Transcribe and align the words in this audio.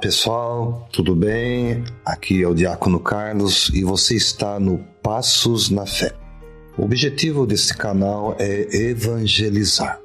Pessoal, 0.00 0.88
tudo 0.92 1.12
bem? 1.16 1.82
Aqui 2.04 2.40
é 2.40 2.46
o 2.46 2.54
Diácono 2.54 3.00
Carlos 3.00 3.68
e 3.74 3.82
você 3.82 4.14
está 4.14 4.60
no 4.60 4.78
Passos 5.02 5.70
na 5.70 5.86
Fé. 5.86 6.14
O 6.76 6.84
objetivo 6.84 7.44
desse 7.44 7.76
canal 7.76 8.36
é 8.38 8.90
evangelizar 8.90 10.00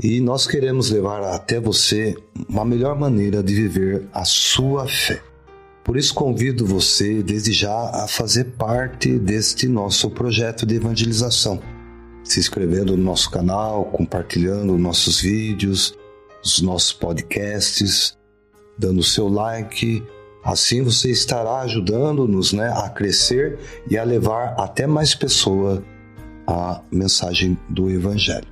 e 0.00 0.20
nós 0.20 0.46
queremos 0.46 0.90
levar 0.90 1.20
até 1.34 1.58
você 1.58 2.14
uma 2.48 2.64
melhor 2.64 2.96
maneira 2.96 3.42
de 3.42 3.54
viver 3.54 4.06
a 4.12 4.24
sua 4.24 4.86
fé. 4.86 5.20
Por 5.82 5.96
isso 5.96 6.14
convido 6.14 6.64
você 6.64 7.20
desde 7.20 7.52
já 7.52 8.04
a 8.04 8.06
fazer 8.06 8.44
parte 8.56 9.18
deste 9.18 9.66
nosso 9.66 10.10
projeto 10.10 10.64
de 10.64 10.76
evangelização, 10.76 11.60
se 12.22 12.38
inscrevendo 12.38 12.96
no 12.96 13.02
nosso 13.02 13.28
canal, 13.32 13.86
compartilhando 13.86 14.78
nossos 14.78 15.20
vídeos, 15.20 15.92
os 16.44 16.62
nossos 16.62 16.92
podcasts, 16.92 18.16
dando 18.78 19.02
seu 19.02 19.28
like. 19.28 20.02
Assim 20.44 20.82
você 20.82 21.10
estará 21.10 21.60
ajudando-nos 21.60 22.52
né, 22.52 22.70
a 22.74 22.88
crescer 22.90 23.58
e 23.90 23.96
a 23.96 24.04
levar 24.04 24.54
até 24.58 24.86
mais 24.86 25.14
pessoas 25.14 25.80
a 26.46 26.82
mensagem 26.92 27.56
do 27.68 27.90
Evangelho. 27.90 28.46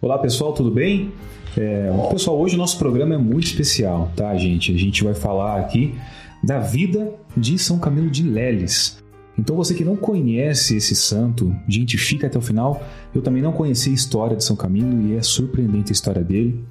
Olá 0.00 0.18
pessoal, 0.18 0.52
tudo 0.52 0.70
bem? 0.70 1.12
É, 1.56 1.90
pessoal, 2.10 2.38
hoje 2.38 2.54
o 2.54 2.58
nosso 2.58 2.78
programa 2.78 3.14
é 3.14 3.18
muito 3.18 3.46
especial, 3.46 4.12
tá, 4.14 4.36
gente? 4.36 4.72
A 4.72 4.78
gente 4.78 5.02
vai 5.02 5.14
falar 5.14 5.58
aqui 5.58 5.94
da 6.42 6.58
vida 6.58 7.12
de 7.36 7.58
São 7.58 7.78
Camilo 7.78 8.10
de 8.10 8.22
Leles. 8.22 9.02
Então 9.36 9.56
você 9.56 9.74
que 9.74 9.84
não 9.84 9.96
conhece 9.96 10.76
esse 10.76 10.94
santo, 10.94 11.54
gente, 11.68 11.98
fica 11.98 12.26
até 12.26 12.38
o 12.38 12.42
final. 12.42 12.82
Eu 13.14 13.22
também 13.22 13.42
não 13.42 13.52
conheci 13.52 13.90
a 13.90 13.94
história 13.94 14.36
de 14.36 14.44
São 14.44 14.54
Camilo 14.54 15.00
e 15.08 15.16
é 15.16 15.22
surpreendente 15.22 15.90
a 15.90 15.94
história 15.94 16.22
dele. 16.22 16.64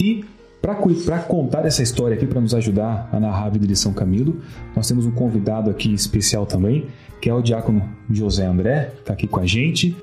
E 0.00 0.24
para 1.04 1.20
contar 1.20 1.64
essa 1.64 1.80
história 1.80 2.16
aqui, 2.16 2.26
para 2.26 2.40
nos 2.40 2.52
ajudar 2.52 3.08
a 3.12 3.20
narrar 3.20 3.44
a 3.44 3.50
vida 3.50 3.68
de 3.68 3.76
São 3.76 3.92
Camilo, 3.92 4.40
nós 4.74 4.88
temos 4.88 5.06
um 5.06 5.12
convidado 5.12 5.70
aqui 5.70 5.94
especial 5.94 6.44
também, 6.44 6.86
que 7.22 7.30
é 7.30 7.34
o 7.34 7.40
diácono 7.40 7.88
José 8.10 8.44
André, 8.44 8.90
que 8.94 9.00
está 9.00 9.12
aqui 9.12 9.28
com 9.28 9.38
a 9.38 9.46
gente. 9.46 9.96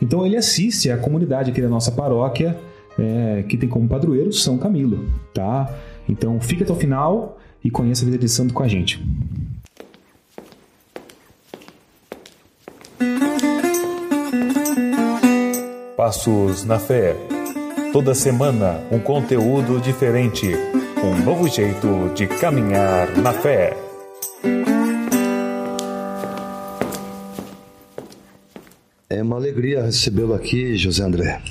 Então 0.00 0.26
ele 0.26 0.36
assiste 0.36 0.90
à 0.90 0.98
comunidade 0.98 1.50
aqui 1.50 1.62
da 1.62 1.70
nossa 1.70 1.90
paróquia, 1.90 2.54
é, 2.98 3.44
que 3.48 3.56
tem 3.56 3.66
como 3.66 3.88
padroeiro 3.88 4.30
São 4.30 4.58
Camilo, 4.58 5.08
tá? 5.32 5.74
Então 6.06 6.38
fica 6.38 6.64
até 6.64 6.72
o 6.72 6.76
final 6.76 7.38
e 7.64 7.70
conheça 7.70 8.02
a 8.02 8.06
vida 8.06 8.18
de 8.18 8.28
santo 8.28 8.52
com 8.52 8.62
a 8.62 8.68
gente. 8.68 9.02
Passos 15.96 16.64
na 16.66 16.78
fé 16.78 17.16
Toda 17.92 18.14
semana, 18.14 18.80
um 18.92 19.00
conteúdo 19.00 19.80
diferente, 19.80 20.46
um 21.02 21.24
novo 21.24 21.48
jeito 21.48 22.12
de 22.14 22.24
caminhar 22.28 23.16
na 23.18 23.32
fé. 23.32 23.76
É 29.08 29.20
uma 29.20 29.34
alegria 29.34 29.82
recebê-lo 29.82 30.34
aqui, 30.34 30.76
José 30.76 31.02
André. 31.02 31.42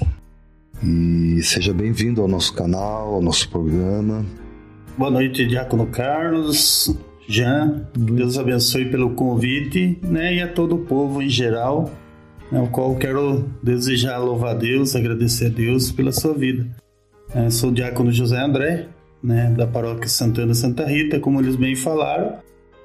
E 0.82 1.42
seja 1.44 1.73
bem-vindo 1.73 2.22
ao 2.22 2.28
nosso 2.30 2.54
canal, 2.54 3.16
ao 3.16 3.22
nosso 3.22 3.50
programa. 3.50 4.26
Boa 4.98 5.12
noite, 5.12 5.45
Diácono 5.45 5.88
Carlos, 5.88 6.95
Jean. 7.28 7.86
Deus 7.94 8.38
abençoe 8.38 8.86
pelo 8.86 9.10
convite, 9.10 10.00
né, 10.02 10.36
e 10.36 10.42
a 10.42 10.48
todo 10.48 10.76
o 10.76 10.86
povo 10.86 11.22
em 11.22 11.30
geral 11.30 11.92
ao 12.52 12.67
qual 12.67 12.95
quero 12.95 13.49
desejar 13.61 14.17
louvar 14.17 14.55
a 14.55 14.58
Deus, 14.58 14.95
agradecer 14.95 15.48
a 15.48 15.49
Deus 15.49 15.92
pela 15.92 16.11
sua 16.11 16.33
vida. 16.33 16.65
É, 17.33 17.49
sou 17.49 17.70
o 17.70 17.73
diácono 17.73 18.11
José 18.11 18.39
André, 18.39 18.87
né, 19.21 19.54
da 19.55 19.67
paróquia 19.67 20.08
Santana 20.08 20.54
Santa 20.54 20.86
Rita, 20.86 21.20
como 21.20 21.39
eles 21.39 21.55
bem 21.55 21.76
falaram, 21.76 22.37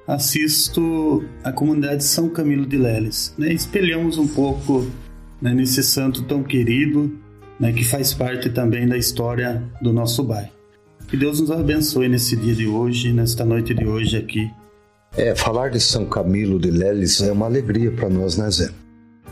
assisto 0.07 1.23
a 1.43 1.51
comunidade 1.51 2.03
São 2.03 2.29
Camilo 2.29 2.65
de 2.65 2.77
Leles. 2.77 3.33
Né, 3.37 3.51
espelhamos 3.51 4.17
um 4.17 4.27
pouco 4.27 4.85
né, 5.41 5.53
nesse 5.53 5.81
santo 5.81 6.23
tão 6.23 6.43
querido, 6.43 7.11
né, 7.59 7.71
que 7.71 7.83
faz 7.83 8.13
parte 8.13 8.49
também 8.49 8.87
da 8.87 8.97
história 8.97 9.63
do 9.81 9.91
nosso 9.91 10.23
bairro. 10.23 10.51
Que 11.07 11.17
Deus 11.17 11.39
nos 11.39 11.51
abençoe 11.51 12.07
nesse 12.07 12.35
dia 12.35 12.53
de 12.53 12.67
hoje, 12.67 13.13
nesta 13.13 13.45
noite 13.45 13.73
de 13.73 13.85
hoje 13.85 14.17
aqui. 14.17 14.49
É, 15.17 15.33
falar 15.35 15.69
de 15.69 15.79
São 15.79 16.05
Camilo 16.05 16.59
de 16.59 16.69
Leles 16.69 17.21
é 17.21 17.31
uma 17.31 17.45
alegria 17.45 17.91
para 17.91 18.09
nós, 18.09 18.37
né, 18.37 18.49
Zé? 18.49 18.69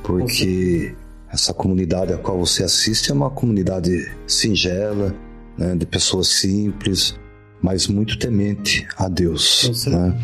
Porque 0.04 0.94
essa 1.32 1.54
comunidade 1.54 2.14
a 2.14 2.18
qual 2.18 2.38
você 2.38 2.64
assiste 2.64 3.10
é 3.10 3.14
uma 3.14 3.32
comunidade 3.32 4.12
singela, 4.28 5.16
né, 5.58 5.76
de 5.76 5.86
pessoas 5.86 6.28
simples, 6.28 7.18
mas 7.62 7.88
muito 7.88 8.20
temente 8.20 8.86
a 8.98 9.08
Deus. 9.08 9.88
Né? 9.88 10.22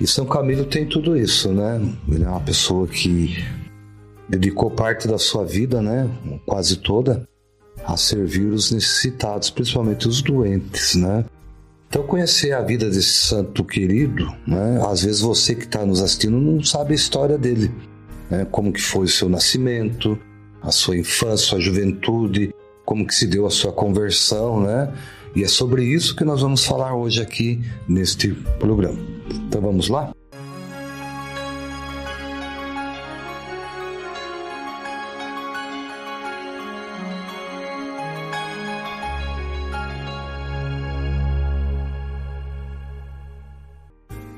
E 0.00 0.06
São 0.06 0.26
Camilo 0.26 0.64
tem 0.64 0.86
tudo 0.86 1.16
isso, 1.16 1.52
né? 1.52 1.80
Ele 2.08 2.24
é 2.24 2.28
uma 2.28 2.40
pessoa 2.40 2.86
que 2.86 3.42
dedicou 4.28 4.70
parte 4.70 5.06
da 5.06 5.18
sua 5.18 5.44
vida, 5.44 5.80
né, 5.80 6.10
quase 6.44 6.76
toda, 6.76 7.26
a 7.84 7.96
servir 7.96 8.46
os 8.46 8.70
necessitados, 8.72 9.48
principalmente 9.48 10.08
os 10.08 10.20
doentes, 10.20 10.96
né? 10.96 11.24
Então 11.88 12.02
conhecer 12.04 12.52
a 12.52 12.62
vida 12.62 12.86
desse 12.86 13.12
santo 13.12 13.62
querido, 13.64 14.26
né? 14.46 14.82
Às 14.86 15.02
vezes 15.02 15.20
você 15.20 15.54
que 15.54 15.64
está 15.64 15.84
nos 15.84 16.00
assistindo 16.00 16.38
não 16.38 16.62
sabe 16.62 16.92
a 16.92 16.96
história 16.96 17.38
dele 17.38 17.70
né? 18.32 18.46
como 18.50 18.72
que 18.72 18.80
foi 18.80 19.04
o 19.04 19.08
seu 19.08 19.28
nascimento, 19.28 20.18
a 20.62 20.72
sua 20.72 20.96
infância, 20.96 21.34
a 21.34 21.48
sua 21.50 21.60
juventude, 21.60 22.54
como 22.82 23.06
que 23.06 23.14
se 23.14 23.26
deu 23.26 23.46
a 23.46 23.50
sua 23.50 23.72
conversão, 23.72 24.60
né? 24.60 24.92
E 25.36 25.42
é 25.44 25.48
sobre 25.48 25.84
isso 25.84 26.16
que 26.16 26.24
nós 26.24 26.40
vamos 26.40 26.64
falar 26.64 26.94
hoje 26.94 27.20
aqui 27.20 27.60
neste 27.86 28.32
programa. 28.58 28.98
Então 29.48 29.60
vamos 29.60 29.88
lá? 29.88 30.12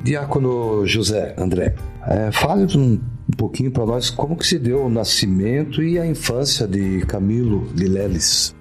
Diácono 0.05 0.87
José 0.87 1.35
André, 1.39 1.75
é, 2.07 2.31
fale 2.31 2.67
um 2.77 3.01
pouquinho 3.39 3.71
para 3.71 3.87
nós 3.87 4.11
como 4.11 4.37
que 4.37 4.47
se 4.47 4.59
deu 4.59 4.85
o 4.85 4.91
nascimento 4.91 5.83
e 5.83 5.99
a 5.99 6.07
infância 6.07 6.67
de 6.67 7.01
Camilo 7.07 7.67
de 7.75 7.87
Leles. 7.87 8.55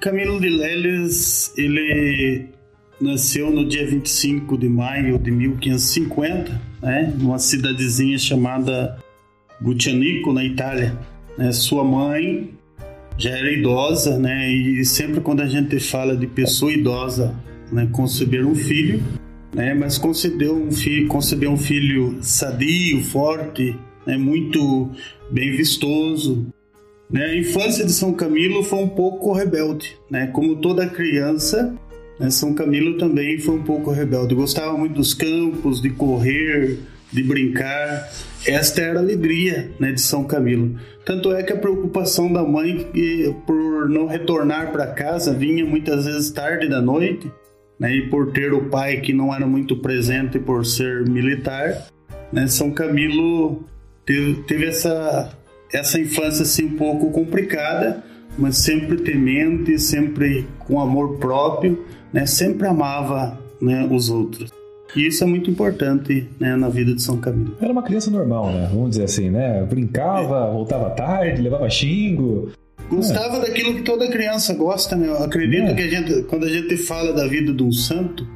Camilo 0.00 0.40
de 0.40 0.48
Leles, 0.48 1.52
ele 1.58 2.46
nasceu 2.98 3.50
no 3.50 3.68
dia 3.68 3.86
25 3.86 4.56
de 4.56 4.66
maio 4.66 5.18
de 5.18 5.30
1550, 5.30 6.58
né, 6.82 7.12
numa 7.18 7.38
cidadezinha 7.38 8.18
chamada 8.18 8.96
Gutianico, 9.60 10.32
na 10.32 10.42
Itália. 10.42 10.98
Né, 11.36 11.52
sua 11.52 11.84
mãe 11.84 12.50
já 13.18 13.30
era 13.30 13.52
idosa, 13.52 14.18
né, 14.18 14.50
e 14.50 14.82
sempre 14.86 15.20
quando 15.20 15.42
a 15.42 15.46
gente 15.46 15.78
fala 15.80 16.16
de 16.16 16.26
pessoa 16.26 16.72
idosa, 16.72 17.34
né, 17.70 17.86
conceber 17.92 18.46
um 18.46 18.54
filho, 18.54 19.02
né, 19.58 19.74
mas 19.74 19.98
concedeu 19.98 20.54
um 20.54 20.70
filho, 20.70 21.08
concebeu 21.08 21.50
um 21.50 21.56
filho 21.56 22.16
sadio, 22.22 23.02
forte, 23.02 23.76
né, 24.06 24.16
muito 24.16 24.88
bem 25.32 25.50
vistoso. 25.50 26.46
Né? 27.10 27.24
A 27.24 27.36
infância 27.36 27.84
de 27.84 27.90
São 27.90 28.12
Camilo 28.12 28.62
foi 28.62 28.78
um 28.78 28.88
pouco 28.88 29.32
rebelde, 29.32 29.96
né? 30.08 30.28
como 30.28 30.60
toda 30.60 30.86
criança. 30.86 31.74
Né? 32.20 32.30
São 32.30 32.54
Camilo 32.54 32.98
também 32.98 33.36
foi 33.40 33.56
um 33.56 33.64
pouco 33.64 33.90
rebelde. 33.90 34.32
Gostava 34.32 34.78
muito 34.78 34.94
dos 34.94 35.12
campos, 35.12 35.82
de 35.82 35.90
correr, 35.90 36.78
de 37.12 37.24
brincar. 37.24 38.08
Esta 38.46 38.80
era 38.80 39.00
a 39.00 39.02
alegria 39.02 39.72
né, 39.80 39.90
de 39.90 40.00
São 40.00 40.22
Camilo. 40.22 40.78
Tanto 41.04 41.32
é 41.32 41.42
que 41.42 41.52
a 41.52 41.58
preocupação 41.58 42.32
da 42.32 42.44
mãe 42.44 42.86
por 43.44 43.88
não 43.88 44.06
retornar 44.06 44.70
para 44.70 44.86
casa 44.86 45.34
vinha 45.34 45.64
muitas 45.64 46.04
vezes 46.04 46.30
tarde 46.30 46.68
da 46.68 46.80
noite, 46.80 47.28
né, 47.78 47.94
e 47.94 48.08
por 48.08 48.32
ter 48.32 48.52
o 48.52 48.68
pai 48.68 49.00
que 49.00 49.12
não 49.12 49.34
era 49.34 49.46
muito 49.46 49.76
presente 49.76 50.38
por 50.38 50.64
ser 50.66 51.08
militar, 51.08 51.86
né, 52.32 52.46
São 52.46 52.70
Camilo 52.70 53.64
teve, 54.04 54.34
teve 54.42 54.66
essa, 54.66 55.30
essa 55.72 56.00
infância 56.00 56.42
assim 56.42 56.64
um 56.66 56.76
pouco 56.76 57.10
complicada, 57.10 58.02
mas 58.38 58.56
sempre 58.58 58.96
temente, 58.96 59.78
sempre 59.78 60.46
com 60.60 60.80
amor 60.80 61.18
próprio, 61.18 61.84
né? 62.12 62.24
Sempre 62.24 62.68
amava 62.68 63.38
né, 63.60 63.86
os 63.90 64.08
outros. 64.08 64.50
E 64.96 65.06
isso 65.06 65.22
é 65.22 65.26
muito 65.26 65.50
importante 65.50 66.26
né, 66.40 66.56
na 66.56 66.68
vida 66.68 66.94
de 66.94 67.02
São 67.02 67.18
Camilo. 67.18 67.54
Era 67.60 67.72
uma 67.72 67.82
criança 67.82 68.10
normal, 68.10 68.50
né? 68.52 68.68
Vamos 68.72 68.90
dizer 68.90 69.04
assim, 69.04 69.28
né? 69.28 69.62
Brincava, 69.64 70.48
é. 70.48 70.52
voltava 70.52 70.90
tarde, 70.90 71.42
levava 71.42 71.68
xingo. 71.68 72.50
Gostava 72.90 73.36
é. 73.38 73.40
daquilo 73.40 73.74
que 73.74 73.82
toda 73.82 74.08
criança 74.08 74.54
gosta, 74.54 74.96
né? 74.96 75.08
Eu 75.08 75.22
acredito 75.22 75.68
é. 75.68 75.74
que 75.74 75.82
a 75.82 75.88
gente, 75.88 76.22
quando 76.24 76.44
a 76.44 76.48
gente 76.48 76.76
fala 76.76 77.12
da 77.12 77.26
vida 77.26 77.52
de 77.52 77.62
um 77.62 77.72
santo, 77.72 78.26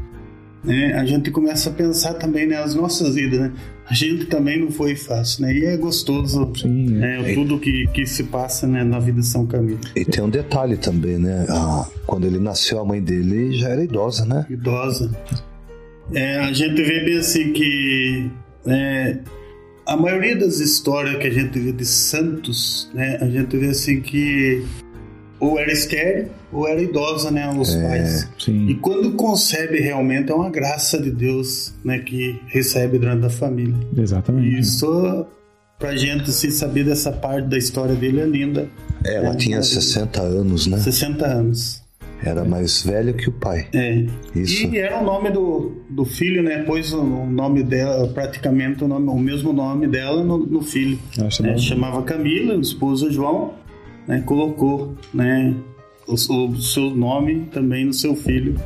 né, 0.63 0.95
a 0.95 1.05
gente 1.05 1.31
começa 1.31 1.71
a 1.71 1.73
pensar 1.73 2.15
também 2.15 2.47
nas 2.47 2.75
né, 2.75 2.81
nossas 2.81 3.15
vidas, 3.15 3.41
né? 3.41 3.53
A 3.89 3.95
gente 3.95 4.27
também 4.27 4.61
não 4.61 4.71
foi 4.71 4.95
fácil, 4.95 5.43
né? 5.43 5.55
E 5.55 5.65
é 5.65 5.77
gostoso 5.77 6.51
Sim, 6.57 6.91
né, 6.91 7.35
tudo 7.35 7.59
que, 7.59 7.87
que 7.89 8.07
se 8.07 8.25
passa 8.25 8.67
né, 8.67 8.85
na 8.85 8.99
vida 8.99 9.21
de 9.21 9.27
São 9.27 9.45
Camilo. 9.45 9.81
E 9.97 10.05
tem 10.05 10.23
um 10.23 10.31
detalhe 10.31 10.77
também, 10.77 11.19
né? 11.19 11.47
Ah, 11.49 11.87
quando 12.07 12.27
ele 12.27 12.39
nasceu, 12.39 12.79
a 12.79 12.85
mãe 12.85 13.03
dele 13.03 13.53
já 13.59 13.71
era 13.71 13.83
idosa, 13.83 14.25
né? 14.25 14.47
Idosa. 14.49 15.11
É, 16.15 16.39
a 16.39 16.53
gente 16.53 16.81
vê 16.83 17.05
bem 17.05 17.19
assim 17.19 17.53
que 17.53 18.31
é, 18.67 19.19
a 19.87 19.97
maioria 19.97 20.37
das 20.37 20.61
histórias 20.61 21.17
que 21.17 21.27
a 21.27 21.31
gente 21.31 21.59
vê 21.59 21.73
de 21.73 21.85
santos, 21.85 22.91
né, 22.95 23.19
a 23.21 23.27
gente 23.29 23.57
vê 23.57 23.69
assim 23.69 24.01
que 24.01 24.65
ou 25.41 25.59
era 25.59 25.73
estéreo 25.73 26.29
ou 26.53 26.69
era 26.69 26.81
idosa, 26.81 27.31
né, 27.31 27.51
os 27.59 27.75
É, 27.75 27.83
pais. 27.89 28.29
Sim. 28.39 28.69
E 28.69 28.75
quando 28.77 29.13
concebe 29.13 29.81
realmente 29.81 30.31
é 30.31 30.35
uma 30.35 30.51
graça 30.51 31.01
de 31.01 31.11
Deus, 31.11 31.75
né, 31.85 31.99
que 31.99 32.39
recebe 32.47 32.99
durante 32.99 33.27
a 33.27 33.31
família. 33.31 33.75
Exatamente. 33.97 34.55
E 34.55 34.61
isso 34.61 35.27
pra 35.79 35.97
gente 35.97 36.31
assim, 36.31 36.51
saber 36.51 36.85
dessa 36.85 37.11
parte 37.11 37.49
da 37.49 37.59
história 37.59 37.97
dele 37.97 38.21
é 38.21 38.27
linda. 38.27 38.69
É, 39.05 39.17
ela 39.17 39.31
É, 39.31 39.35
tinha 39.35 39.57
maravilha. 39.57 39.81
60 39.81 40.23
anos, 40.23 40.67
né? 40.69 40.79
60 40.79 41.27
anos. 41.27 41.82
Era 42.25 42.45
mais 42.45 42.83
velha 42.83 43.13
que 43.13 43.29
o 43.29 43.33
pai. 43.33 43.67
É. 43.75 44.07
Isso. 44.35 44.67
E 44.67 44.79
era 44.79 45.01
o 45.01 45.05
nome 45.05 45.31
do, 45.31 45.73
do 45.91 46.05
filho, 46.05 46.43
né? 46.43 46.63
Pôs 46.63 46.93
o 46.93 47.03
nome 47.03 47.63
dela, 47.63 48.07
praticamente 48.09 48.85
o, 48.85 48.89
nome, 48.89 49.09
o 49.09 49.19
mesmo 49.19 49.53
nome 49.53 49.87
dela 49.89 50.23
no, 50.23 50.39
no 50.39 50.63
filho. 50.63 50.99
Acho 51.21 51.43
né? 51.43 51.53
bom. 51.53 51.59
Chamava 51.59 52.03
Camila, 52.03 52.57
o 52.57 52.61
esposo 52.61 53.11
João, 53.11 53.55
né? 54.07 54.23
colocou 54.25 54.95
né? 55.13 55.55
o, 56.07 56.15
o 56.15 56.57
seu 56.61 56.91
nome 56.91 57.49
também 57.53 57.85
no 57.85 57.93
seu 57.93 58.15
filho, 58.15 58.57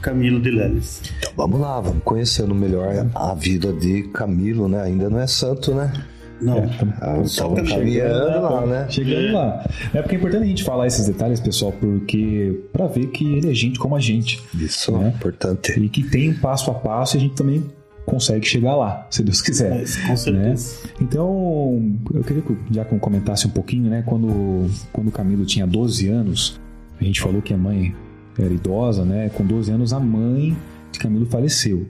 Camilo 0.00 0.40
de 0.40 0.50
Leles. 0.50 1.02
Então 1.18 1.32
vamos 1.36 1.60
lá, 1.60 1.80
vamos 1.80 2.02
conhecendo 2.04 2.54
melhor 2.54 3.08
a 3.14 3.34
vida 3.34 3.72
de 3.72 4.04
Camilo, 4.04 4.68
né? 4.68 4.82
Ainda 4.82 5.08
não 5.08 5.20
é 5.20 5.26
santo, 5.26 5.74
né? 5.74 5.92
Não, 6.42 6.58
Ah, 7.00 7.14
Só 7.24 7.48
Estamos 7.54 7.70
caminhando, 7.70 8.10
caminhando 8.26 8.42
lá, 8.42 8.66
né? 8.66 8.86
Chegando 8.90 9.28
É. 9.28 9.32
lá. 9.32 9.70
É 9.94 10.02
porque 10.02 10.16
é 10.16 10.18
importante 10.18 10.42
a 10.42 10.46
gente 10.46 10.64
falar 10.64 10.86
esses 10.86 11.06
detalhes, 11.06 11.40
pessoal, 11.40 11.72
porque 11.72 12.60
para 12.72 12.86
ver 12.86 13.06
que 13.08 13.24
ele 13.36 13.50
é 13.50 13.54
gente 13.54 13.78
como 13.78 13.94
a 13.96 14.00
gente 14.00 14.42
Isso 14.54 14.92
Né? 14.98 15.06
é 15.06 15.08
importante. 15.16 15.78
e 15.80 15.88
que 15.88 16.02
tem 16.02 16.32
passo 16.34 16.70
a 16.70 16.74
passo 16.74 17.16
e 17.16 17.18
a 17.18 17.20
gente 17.20 17.34
também 17.34 17.64
consegue 18.04 18.44
chegar 18.46 18.74
lá, 18.74 19.06
se 19.10 19.22
Deus 19.22 19.40
quiser. 19.40 19.70
Mas, 19.78 19.96
com 19.96 20.16
certeza. 20.16 20.76
Então, 21.00 21.92
eu 22.12 22.24
queria 22.24 22.42
que 22.42 22.56
já 22.72 22.84
que 22.84 22.92
eu 22.92 22.98
comentasse 22.98 23.46
um 23.46 23.50
pouquinho, 23.50 23.88
né? 23.88 24.02
Quando, 24.04 24.68
quando 24.92 25.08
o 25.08 25.12
Camilo 25.12 25.44
tinha 25.46 25.66
12 25.66 26.08
anos, 26.08 26.60
a 27.00 27.04
gente 27.04 27.20
falou 27.20 27.40
que 27.40 27.54
a 27.54 27.56
mãe 27.56 27.94
era 28.36 28.52
idosa, 28.52 29.04
né? 29.04 29.30
Com 29.34 29.44
12 29.44 29.70
anos, 29.70 29.92
a 29.92 30.00
mãe 30.00 30.56
de 30.90 30.98
Camilo 30.98 31.26
faleceu. 31.26 31.86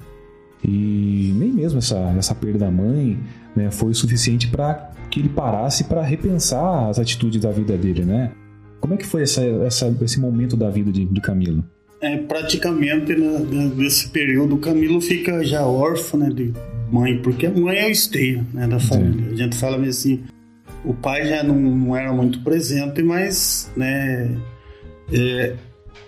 E 0.64 1.32
nem 1.36 1.50
mesmo 1.50 1.78
essa, 1.78 1.98
essa 2.18 2.34
perda 2.34 2.58
da 2.60 2.70
mãe 2.70 3.18
né, 3.56 3.70
foi 3.70 3.90
o 3.90 3.94
suficiente 3.94 4.48
para 4.48 4.90
que 5.10 5.20
ele 5.20 5.28
parasse 5.28 5.84
para 5.84 6.02
repensar 6.02 6.88
as 6.88 6.98
atitudes 6.98 7.40
da 7.40 7.50
vida 7.50 7.76
dele, 7.76 8.04
né? 8.04 8.32
Como 8.80 8.94
é 8.94 8.96
que 8.96 9.06
foi 9.06 9.22
essa, 9.22 9.44
essa- 9.44 9.94
esse 10.02 10.18
momento 10.18 10.56
da 10.56 10.70
vida 10.70 10.90
de, 10.90 11.04
de 11.04 11.20
Camilo? 11.20 11.64
É, 12.00 12.16
praticamente 12.16 13.14
né, 13.14 13.38
nesse 13.76 14.08
período 14.08 14.56
o 14.56 14.58
Camilo 14.58 15.00
fica 15.00 15.44
já 15.44 15.64
órfão 15.64 16.18
né, 16.18 16.30
de 16.30 16.52
mãe, 16.90 17.18
porque 17.22 17.46
a 17.46 17.50
mãe 17.50 17.78
é 17.78 17.86
o 17.86 17.90
esteio 17.90 18.44
né, 18.52 18.66
da 18.66 18.80
família. 18.80 19.32
A 19.32 19.36
gente 19.36 19.56
fala 19.56 19.76
assim, 19.86 20.24
o 20.84 20.92
pai 20.94 21.24
já 21.26 21.44
não, 21.44 21.54
não 21.54 21.96
era 21.96 22.12
muito 22.12 22.40
presente, 22.42 23.02
mas 23.04 23.70
né, 23.76 24.36
é, 25.12 25.54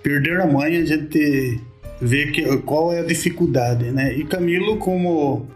perder 0.03 0.41
a 0.41 0.47
mãe 0.47 0.77
a 0.79 0.85
gente 0.85 1.61
vê 2.01 2.27
que, 2.33 2.57
qual 2.59 2.93
é 2.93 3.01
a 3.01 3.05
dificuldade. 3.05 3.91
Né? 3.93 4.17
E 4.19 4.25
Camilo, 4.25 4.79
como 4.79 5.47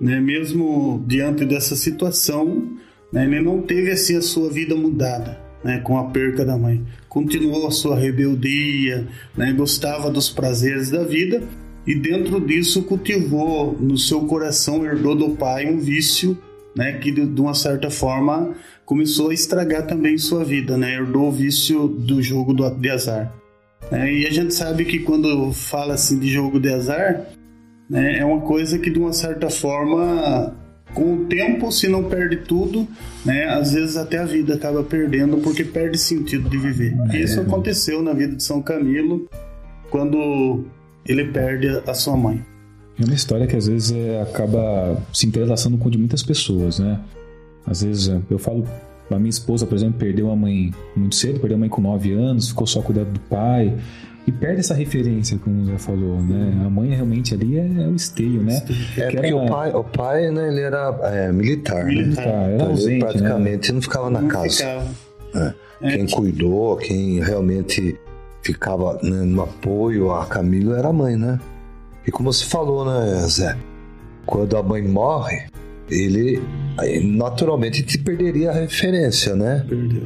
né, 0.00 0.20
mesmo 0.20 1.02
diante 1.06 1.44
dessa 1.44 1.74
situação, 1.76 2.68
né, 3.12 3.24
ele 3.24 3.40
não 3.40 3.62
teve 3.62 3.90
assim 3.90 4.16
a 4.16 4.22
sua 4.22 4.50
vida 4.50 4.74
mudada 4.74 5.38
né, 5.62 5.80
com 5.80 5.98
a 5.98 6.04
perca 6.04 6.44
da 6.44 6.56
mãe. 6.56 6.84
Continuou 7.08 7.66
a 7.66 7.70
sua 7.70 7.96
rebeldia, 7.96 9.06
né, 9.36 9.52
gostava 9.52 10.10
dos 10.10 10.28
prazeres 10.28 10.90
da 10.90 11.02
vida 11.02 11.42
e 11.86 11.94
dentro 11.94 12.40
disso 12.40 12.82
cultivou 12.82 13.76
no 13.80 13.96
seu 13.96 14.22
coração, 14.26 14.84
herdou 14.84 15.14
do 15.14 15.30
pai 15.30 15.66
um 15.66 15.78
vício 15.78 16.38
né, 16.76 16.92
que 16.92 17.10
de, 17.10 17.40
uma 17.40 17.54
certa 17.54 17.90
forma 17.90 18.54
começou 18.84 19.30
a 19.30 19.34
estragar 19.34 19.86
também 19.86 20.16
sua 20.16 20.44
vida, 20.44 20.76
né, 20.76 20.94
herdou 20.94 21.28
o 21.28 21.32
vício 21.32 21.88
do 21.88 22.22
jogo 22.22 22.54
de 22.54 22.90
azar. 22.90 23.32
né, 23.90 24.12
e 24.12 24.26
a 24.26 24.30
gente 24.30 24.54
sabe 24.54 24.84
que 24.84 25.00
quando 25.00 25.52
fala 25.52 25.94
assim 25.94 26.18
de 26.18 26.28
jogo 26.28 26.60
de 26.60 26.72
azar, 26.72 27.26
né, 27.88 28.18
é 28.18 28.24
uma 28.24 28.40
coisa 28.40 28.78
que 28.78 28.90
de 28.90 28.98
uma 28.98 29.12
certa 29.12 29.48
forma 29.48 30.54
com 30.94 31.14
o 31.14 31.24
tempo, 31.26 31.70
se 31.70 31.88
não 31.88 32.04
perde 32.04 32.38
tudo, 32.38 32.86
né, 33.24 33.44
às 33.44 33.72
vezes 33.72 33.96
até 33.96 34.18
a 34.18 34.24
vida 34.24 34.54
acaba 34.54 34.82
perdendo 34.82 35.38
porque 35.38 35.62
perde 35.64 35.98
sentido 35.98 36.48
de 36.48 36.58
viver. 36.58 36.96
E 37.12 37.18
isso 37.18 37.40
aconteceu 37.40 38.02
na 38.02 38.12
vida 38.12 38.36
de 38.36 38.42
São 38.42 38.62
Camilo 38.62 39.28
quando 39.90 40.64
ele 41.06 41.26
perde 41.26 41.68
a 41.86 41.94
sua 41.94 42.16
mãe. 42.16 42.42
É 43.00 43.04
uma 43.04 43.14
história 43.14 43.46
que 43.46 43.54
às 43.54 43.68
vezes 43.68 43.92
é, 43.92 44.20
acaba 44.20 45.00
se 45.12 45.26
entrelaçando 45.26 45.78
com 45.78 45.88
de 45.88 45.96
muitas 45.96 46.22
pessoas, 46.22 46.80
né? 46.80 46.98
Às 47.64 47.82
vezes 47.82 48.08
é, 48.08 48.20
eu 48.28 48.38
falo, 48.38 48.66
a 49.10 49.18
minha 49.18 49.30
esposa, 49.30 49.66
por 49.66 49.76
exemplo, 49.76 49.98
perdeu 49.98 50.30
a 50.30 50.36
mãe 50.36 50.72
muito 50.96 51.14
cedo, 51.14 51.38
perdeu 51.38 51.56
a 51.56 51.60
mãe 51.60 51.68
com 51.68 51.80
9 51.80 52.12
anos, 52.12 52.48
ficou 52.48 52.66
só 52.66 52.82
cuidando 52.82 53.12
do 53.12 53.20
pai. 53.20 53.76
E 54.28 54.32
perde 54.32 54.60
essa 54.60 54.74
referência, 54.74 55.38
como 55.38 55.62
o 55.62 55.64
Zé 55.64 55.78
falou, 55.78 56.20
né? 56.20 56.52
A 56.66 56.68
mãe 56.68 56.90
realmente 56.90 57.32
ali 57.32 57.58
é, 57.58 57.62
é 57.62 57.86
o 57.88 57.94
esteio, 57.96 58.42
né? 58.42 58.56
É 58.58 59.06
Que 59.06 59.16
porque 59.16 59.26
era- 59.28 59.36
o 59.36 59.46
pai, 59.48 59.72
o 59.72 59.82
pai, 59.84 60.30
né, 60.30 60.48
ele 60.48 60.60
era 60.60 60.98
é, 61.04 61.32
militar, 61.32 61.84
né? 61.86 61.94
Militar. 61.94 62.24
Tá, 62.24 62.30
era 62.30 62.54
Então, 62.54 62.66
ele 62.66 62.72
ausente, 62.72 62.90
né? 62.98 62.98
praticamente 63.06 63.72
não 63.72 63.80
ficava 63.80 64.10
na 64.10 64.20
Não 64.20 64.28
casa. 64.28 64.50
ficava. 64.50 65.54
Quem 65.80 66.06
cuidou, 66.08 66.76
quem 66.76 67.20
realmente 67.22 67.98
ficava 68.42 68.98
né, 69.02 69.22
no 69.22 69.42
apoio 69.44 70.10
a 70.12 70.26
Camilo 70.26 70.74
era 70.74 70.88
a 70.88 70.92
mãe, 70.92 71.16
né? 71.16 71.40
E 72.06 72.10
como 72.10 72.30
você 72.30 72.44
falou, 72.44 72.84
né, 72.84 73.16
Zé? 73.28 73.56
Quando 74.26 74.58
a 74.58 74.62
mãe 74.62 74.82
morre, 74.82 75.46
ele 75.90 76.42
naturalmente 77.02 77.82
te 77.82 77.96
perderia 77.96 78.50
a 78.50 78.54
referência, 78.54 79.34
né? 79.34 79.64
Perdeu. 79.66 80.02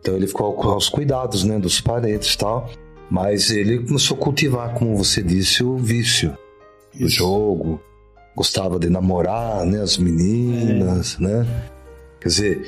Então 0.00 0.16
ele 0.16 0.26
ficou 0.26 0.54
aos 0.70 0.90
cuidados, 0.90 1.44
né, 1.44 1.58
dos 1.58 1.80
parentes 1.80 2.34
e 2.34 2.38
tal. 2.38 2.68
Mas 3.10 3.50
ele 3.50 3.78
começou 3.78 4.16
a 4.16 4.20
cultivar, 4.20 4.74
como 4.74 4.96
você 4.96 5.22
disse, 5.22 5.62
o 5.62 5.76
vício 5.76 6.36
do 6.98 7.08
jogo. 7.08 7.80
Gostava 8.36 8.78
de 8.78 8.88
namorar, 8.90 9.64
né, 9.64 9.80
as 9.80 9.96
meninas, 9.96 11.18
né? 11.18 11.46
Quer 12.20 12.28
dizer, 12.28 12.62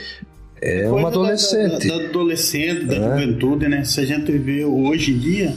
é 0.61 0.83
Coisa 0.83 0.93
uma 0.95 1.03
da- 1.03 1.09
adolescente. 1.09 1.89
Da, 1.89 1.97
da 1.99 2.05
adolescente, 2.05 2.85
da 2.85 2.95
É. 2.95 2.99
juventude, 3.21 3.69
né? 3.69 3.85
Se 3.85 4.01
a 4.01 4.05
gente 4.05 4.31
vê 4.39 4.65
hoje 4.65 5.13
em 5.13 5.19
dia, 5.19 5.57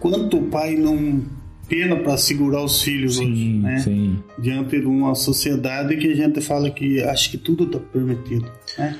quanto 0.00 0.38
o 0.38 0.42
pai 0.44 0.74
não 0.74 1.22
pena 1.68 1.96
para 1.96 2.16
segurar 2.16 2.64
os 2.64 2.82
filhos 2.82 3.18
hoje, 3.18 3.28
Sim, 3.34 3.60
né? 3.60 3.78
sim. 3.78 4.18
Diante 4.38 4.80
de 4.80 4.86
uma 4.86 5.14
sociedade 5.14 5.96
que 5.96 6.10
a 6.10 6.14
gente 6.16 6.40
fala 6.40 6.70
que 6.70 7.02
acha 7.02 7.28
que 7.30 7.36
tudo 7.38 7.64
está 7.64 7.78
permitido, 7.78 8.50
né? 8.78 8.96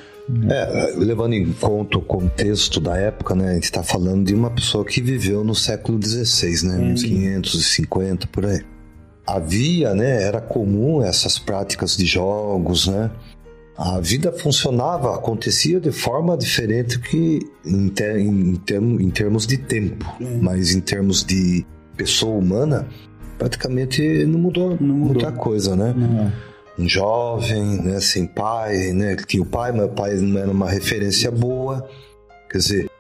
É, 0.50 0.92
levando 0.96 1.34
em 1.34 1.52
conta 1.52 1.98
o 1.98 2.02
contexto 2.02 2.80
da 2.80 2.96
época, 2.96 3.34
né? 3.34 3.50
A 3.50 3.54
gente 3.54 3.64
está 3.64 3.82
falando 3.82 4.24
de 4.26 4.34
uma 4.34 4.50
pessoa 4.50 4.84
que 4.84 5.00
viveu 5.00 5.44
no 5.44 5.54
século 5.54 6.00
XVI, 6.04 6.66
né? 6.66 6.74
Uhum. 6.78 6.84
1550, 6.94 8.26
por 8.26 8.44
aí. 8.46 8.60
Havia, 9.26 9.94
né? 9.94 10.22
Era 10.22 10.40
comum 10.40 11.02
essas 11.02 11.38
práticas 11.38 11.96
de 11.96 12.06
jogos, 12.06 12.88
né? 12.88 13.10
A 13.76 14.00
vida 14.00 14.32
funcionava, 14.32 15.14
acontecia 15.14 15.78
de 15.78 15.92
forma 15.92 16.36
diferente 16.36 16.98
que 16.98 17.40
em, 17.64 17.88
ter- 17.90 18.18
em 18.18 18.54
termo- 18.56 19.00
em 19.00 19.10
termos 19.10 19.46
de 19.46 19.58
tempo, 19.58 20.06
Uhum. 20.20 20.38
mas 20.42 20.74
em 20.74 20.80
termos 20.80 21.22
de 21.22 21.64
pessoa 21.96 22.36
humana, 22.36 22.88
praticamente 23.38 24.24
não 24.26 24.38
mudou, 24.40 24.70
Não 24.80 24.96
mudou. 24.96 25.12
muita 25.14 25.30
coisa, 25.30 25.76
né? 25.76 25.94
Não, 25.96 26.32
um 26.78 26.88
jovem, 26.88 27.82
né, 27.82 28.00
sem 28.00 28.26
pai, 28.26 28.92
né, 28.92 29.16
que 29.16 29.26
tinha 29.26 29.42
o 29.42 29.46
pai, 29.46 29.72
mas 29.72 29.86
o 29.86 29.88
pai 29.88 30.14
não 30.16 30.40
era 30.40 30.50
uma 30.50 30.70
referência 30.70 31.30
boa, 31.30 31.88
quer 32.50 32.58
dizer, 32.58 32.90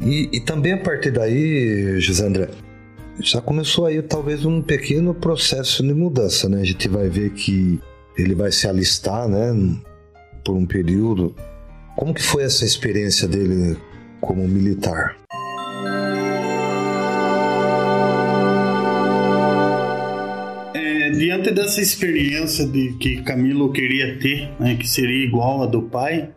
e, 0.00 0.30
e 0.32 0.40
também 0.40 0.72
a 0.72 0.78
partir 0.78 1.10
daí, 1.10 2.00
José 2.00 2.26
André, 2.26 2.48
já 3.20 3.40
começou 3.40 3.84
aí 3.84 4.00
talvez 4.00 4.46
um 4.46 4.62
pequeno 4.62 5.12
processo 5.12 5.82
de 5.82 5.92
mudança, 5.92 6.48
né, 6.48 6.60
a 6.62 6.64
gente 6.64 6.88
vai 6.88 7.08
ver 7.08 7.30
que 7.30 7.78
ele 8.16 8.34
vai 8.34 8.50
se 8.50 8.66
alistar, 8.66 9.28
né, 9.28 9.52
por 10.44 10.56
um 10.56 10.64
período, 10.64 11.34
como 11.96 12.14
que 12.14 12.22
foi 12.22 12.44
essa 12.44 12.64
experiência 12.64 13.28
dele 13.28 13.76
como 14.20 14.46
militar? 14.48 15.19
Diante 21.20 21.50
dessa 21.50 21.82
experiência 21.82 22.66
de 22.66 22.94
que 22.94 23.20
Camilo 23.20 23.70
queria 23.70 24.18
ter, 24.18 24.48
né, 24.58 24.74
que 24.74 24.88
seria 24.88 25.22
igual 25.22 25.62
a 25.62 25.66
do 25.66 25.82
pai, 25.82 26.30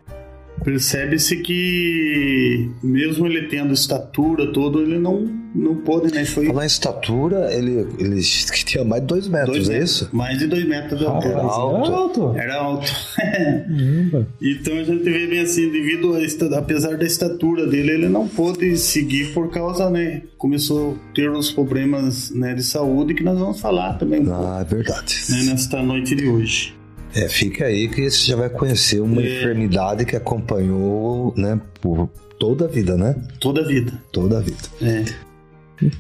percebe-se 0.62 1.38
que 1.38 2.70
mesmo 2.84 3.26
ele 3.26 3.48
tendo 3.48 3.74
estatura 3.74 4.52
todo, 4.52 4.82
ele 4.82 5.00
não 5.00 5.43
não 5.56 5.76
pôde, 5.76 6.14
né? 6.14 6.26
Foi 6.26 6.46
Falar 6.48 6.64
em 6.64 6.68
estatura, 6.68 7.54
ele, 7.54 7.88
ele 8.00 8.22
tinha 8.22 8.84
mais 8.84 9.02
de 9.02 9.08
dois 9.08 9.28
metros, 9.28 9.56
dois 9.56 9.70
é 9.70 9.74
metros, 9.74 9.92
isso? 9.92 10.10
mais 10.12 10.38
de 10.40 10.48
dois 10.48 10.68
metros 10.68 11.00
de 11.00 11.06
altura. 11.06 11.38
Alto. 11.42 11.86
era 11.86 11.96
alto. 11.96 12.34
Era 12.38 12.56
alto. 12.56 12.92
Então 14.42 14.78
a 14.78 14.84
gente 14.84 15.04
vê 15.04 15.28
bem 15.28 15.40
assim, 15.42 15.70
devido 15.72 16.14
a 16.16 16.24
esta- 16.24 16.58
apesar 16.58 16.98
da 16.98 17.06
estatura 17.06 17.68
dele, 17.68 17.92
ele 17.92 18.10
não 18.10 18.28
pôde 18.28 18.76
seguir 18.78 19.34
por 19.34 19.50
causa, 19.50 19.90
né? 19.90 20.22
Começou 20.38 20.94
a 21.12 21.14
ter 21.16 21.30
uns 21.30 21.52
problemas 21.52 22.32
né, 22.32 22.54
de 22.54 22.64
saúde 22.64 23.14
que 23.14 23.24
nós 23.24 23.38
vamos 23.38 23.60
falar 23.60 23.94
também 23.98 24.22
um 24.28 24.34
Ah, 24.34 24.60
é 24.62 24.64
verdade. 24.64 25.16
né, 25.30 25.44
nesta 25.44 25.82
noite 25.82 26.16
de 26.16 26.28
hoje. 26.28 26.76
É, 27.16 27.30
fica 27.30 27.66
aí 27.66 27.88
que 27.88 28.10
você 28.10 28.26
já 28.32 28.36
vai 28.36 28.50
conhecer 28.50 29.00
uma 29.02 29.22
É. 29.22 29.26
enfermidade 29.40 30.04
que 30.06 30.16
acompanhou, 30.16 31.34
né, 31.38 31.60
por 31.80 32.10
toda 32.40 32.66
a 32.66 32.68
vida, 32.68 32.98
né? 32.98 33.16
Toda 33.40 33.62
a 33.62 33.68
vida. 33.68 33.94
Toda 34.12 34.40
a 34.40 34.42
vida. 34.42 34.58
É. 34.82 35.04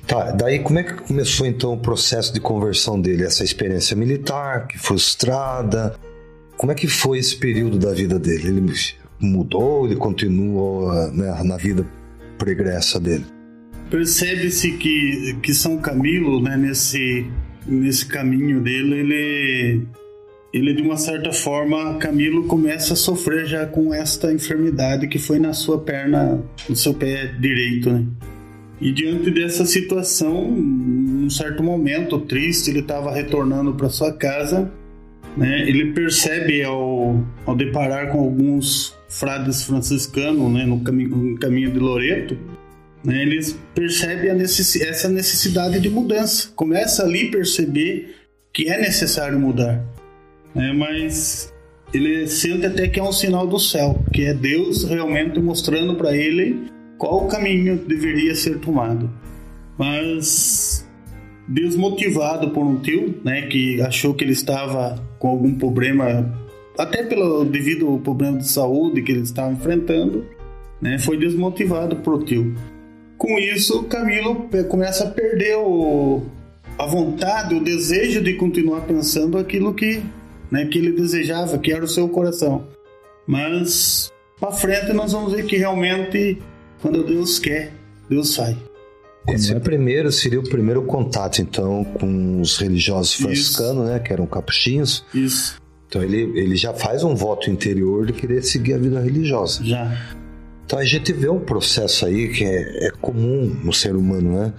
Tá, 0.07 0.31
daí 0.31 0.59
como 0.59 0.79
é 0.79 0.83
que 0.83 0.93
começou 0.93 1.45
então 1.45 1.73
o 1.73 1.77
processo 1.77 2.33
de 2.33 2.39
conversão 2.39 2.99
dele? 2.99 3.23
Essa 3.23 3.43
experiência 3.43 3.95
militar, 3.95 4.67
que 4.67 4.77
frustrada. 4.77 5.95
Como 6.57 6.71
é 6.71 6.75
que 6.75 6.87
foi 6.87 7.17
esse 7.17 7.35
período 7.35 7.77
da 7.77 7.93
vida 7.93 8.19
dele? 8.19 8.47
Ele 8.47 8.73
mudou, 9.19 9.85
ele 9.85 9.95
continuou 9.95 10.91
né, 11.11 11.41
na 11.43 11.57
vida 11.57 11.85
pregressa 12.37 12.99
dele? 12.99 13.25
Percebe-se 13.89 14.71
que, 14.73 15.37
que 15.41 15.53
São 15.53 15.77
Camilo, 15.77 16.41
né, 16.41 16.57
nesse, 16.57 17.25
nesse 17.65 18.05
caminho 18.05 18.61
dele, 18.61 18.95
ele, 18.95 19.87
ele 20.53 20.73
de 20.73 20.81
uma 20.81 20.97
certa 20.97 21.31
forma, 21.31 21.97
Camilo 21.97 22.45
começa 22.45 22.93
a 22.93 22.97
sofrer 22.97 23.45
já 23.45 23.65
com 23.65 23.93
esta 23.93 24.33
enfermidade 24.33 25.07
que 25.07 25.19
foi 25.19 25.39
na 25.39 25.53
sua 25.53 25.79
perna, 25.79 26.43
no 26.67 26.75
seu 26.75 26.93
pé 26.93 27.27
direito, 27.39 27.91
né? 27.91 28.05
E 28.83 28.91
diante 28.91 29.31
dessa 29.31 29.65
situação, 29.65 30.51
num 30.51 31.29
certo 31.29 31.63
momento 31.63 32.19
triste, 32.19 32.69
ele 32.69 32.79
estava 32.79 33.13
retornando 33.13 33.73
para 33.73 33.87
sua 33.87 34.11
casa, 34.11 34.69
né? 35.37 35.61
Ele 35.69 35.93
percebe 35.93 36.61
ao, 36.63 37.23
ao 37.45 37.55
deparar 37.55 38.11
com 38.11 38.19
alguns 38.19 38.93
frades 39.07 39.63
franciscanos, 39.63 40.51
né, 40.51 40.65
no 40.65 40.81
caminho, 40.81 41.15
no 41.15 41.39
caminho 41.39 41.71
de 41.71 41.79
Loreto, 41.79 42.37
né, 43.05 43.21
eles 43.21 43.57
percebem 43.73 44.31
a 44.31 44.33
necessi- 44.33 44.83
essa 44.83 45.07
necessidade 45.07 45.79
de 45.79 45.89
mudança. 45.89 46.49
Começa 46.55 47.03
ali 47.03 47.27
a 47.29 47.31
perceber 47.31 48.15
que 48.51 48.67
é 48.69 48.81
necessário 48.81 49.39
mudar. 49.39 49.81
né, 50.55 50.71
mas 50.71 51.51
ele 51.93 52.27
sente 52.27 52.65
até 52.65 52.87
que 52.87 52.99
é 52.99 53.03
um 53.03 53.11
sinal 53.11 53.47
do 53.47 53.57
céu, 53.59 54.03
que 54.13 54.23
é 54.23 54.33
Deus 54.33 54.83
realmente 54.83 55.39
mostrando 55.39 55.95
para 55.95 56.15
ele 56.15 56.72
qual 56.97 57.27
caminho 57.27 57.77
deveria 57.77 58.35
ser 58.35 58.59
tomado. 58.59 59.09
Mas 59.77 60.87
desmotivado 61.47 62.51
por 62.51 62.63
um 62.63 62.79
tio, 62.79 63.19
né, 63.23 63.43
que 63.43 63.81
achou 63.81 64.13
que 64.13 64.23
ele 64.23 64.31
estava 64.31 65.03
com 65.19 65.29
algum 65.29 65.53
problema, 65.55 66.33
até 66.77 67.03
pelo 67.03 67.43
devido 67.43 67.87
ao 67.87 67.99
problema 67.99 68.37
de 68.37 68.47
saúde 68.47 69.01
que 69.01 69.11
ele 69.11 69.21
estava 69.21 69.51
enfrentando, 69.51 70.25
né, 70.81 70.97
foi 70.99 71.17
desmotivado 71.17 71.97
por 71.97 72.23
tio. 72.23 72.55
Com 73.17 73.37
isso, 73.37 73.83
Camilo 73.83 74.49
começa 74.69 75.05
a 75.05 75.09
perder 75.09 75.57
o, 75.57 76.23
a 76.77 76.85
vontade, 76.85 77.55
o 77.55 77.63
desejo 77.63 78.21
de 78.21 78.33
continuar 78.33 78.81
pensando 78.81 79.37
aquilo 79.37 79.73
que, 79.73 80.01
né, 80.51 80.65
que 80.65 80.77
ele 80.77 80.91
desejava, 80.91 81.57
que 81.57 81.71
era 81.71 81.83
o 81.83 81.87
seu 81.87 82.07
coração. 82.09 82.67
Mas 83.27 84.11
para 84.39 84.51
frente 84.51 84.91
nós 84.93 85.13
vamos 85.13 85.31
ver 85.31 85.45
que 85.45 85.55
realmente 85.55 86.37
quando 86.83 87.01
Deus 87.01 87.39
quer, 87.39 87.71
Deus 88.09 88.33
sai. 88.33 88.57
Esse 89.29 89.53
é? 89.53 89.59
primeiro 89.59 90.11
seria 90.11 90.41
o 90.41 90.43
primeiro 90.43 90.83
contato, 90.83 91.41
então, 91.41 91.81
com 91.85 92.41
os 92.41 92.57
religiosos 92.57 93.13
franciscanos, 93.13 93.87
né, 93.87 93.99
que 93.99 94.11
eram 94.11 94.27
capuchinhos. 94.27 95.05
Isso, 95.13 95.61
Então 95.87 96.03
ele, 96.03 96.23
ele 96.37 96.57
já 96.57 96.73
faz 96.73 97.01
um 97.01 97.15
voto 97.15 97.49
interior 97.49 98.05
de 98.05 98.11
querer 98.11 98.43
seguir 98.43 98.73
a 98.73 98.77
vida 98.77 98.99
religiosa. 98.99 99.63
já. 99.63 99.97
Então 100.65 100.77
a 100.77 100.83
gente 100.83 101.13
vê 101.13 101.29
um 101.29 101.39
processo 101.39 102.05
aí 102.05 102.27
que 102.27 102.43
é, 102.43 102.87
é 102.87 102.91
comum 102.99 103.45
no 103.63 103.71
ser 103.71 103.95
humano, 103.95 104.39
né? 104.39 104.53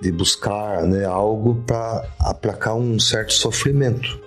De 0.00 0.12
buscar 0.12 0.82
né, 0.84 1.04
algo 1.04 1.56
para 1.66 2.08
aplacar 2.20 2.76
um 2.76 2.96
certo 3.00 3.32
sofrimento. 3.32 4.20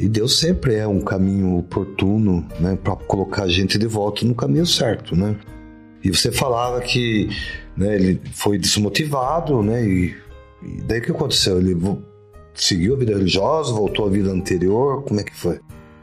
E 0.00 0.08
Deus 0.08 0.36
sempre 0.36 0.74
é 0.74 0.88
um 0.88 1.00
caminho 1.00 1.58
oportuno, 1.58 2.44
né, 2.58 2.76
para 2.82 2.96
colocar 2.96 3.44
a 3.44 3.48
gente 3.48 3.78
de 3.78 3.86
volta 3.86 4.24
no 4.24 4.34
caminho 4.34 4.66
certo, 4.66 5.14
né? 5.14 5.36
E 6.02 6.10
você 6.10 6.32
falava 6.32 6.80
que 6.80 7.28
né, 7.76 7.94
ele 7.94 8.20
foi 8.32 8.58
desmotivado, 8.58 9.62
né? 9.62 9.84
E, 9.84 10.14
e 10.62 10.80
daí 10.82 10.98
o 10.98 11.02
que 11.02 11.10
aconteceu? 11.10 11.58
Ele 11.58 11.76
seguiu 12.54 12.94
a 12.94 12.98
vida 12.98 13.12
religiosa, 13.16 13.72
voltou 13.72 14.06
à 14.06 14.10
vida 14.10 14.30
anterior? 14.30 15.02
Como 15.04 15.20
é 15.20 15.22
que 15.22 15.34
foi? 15.34 15.58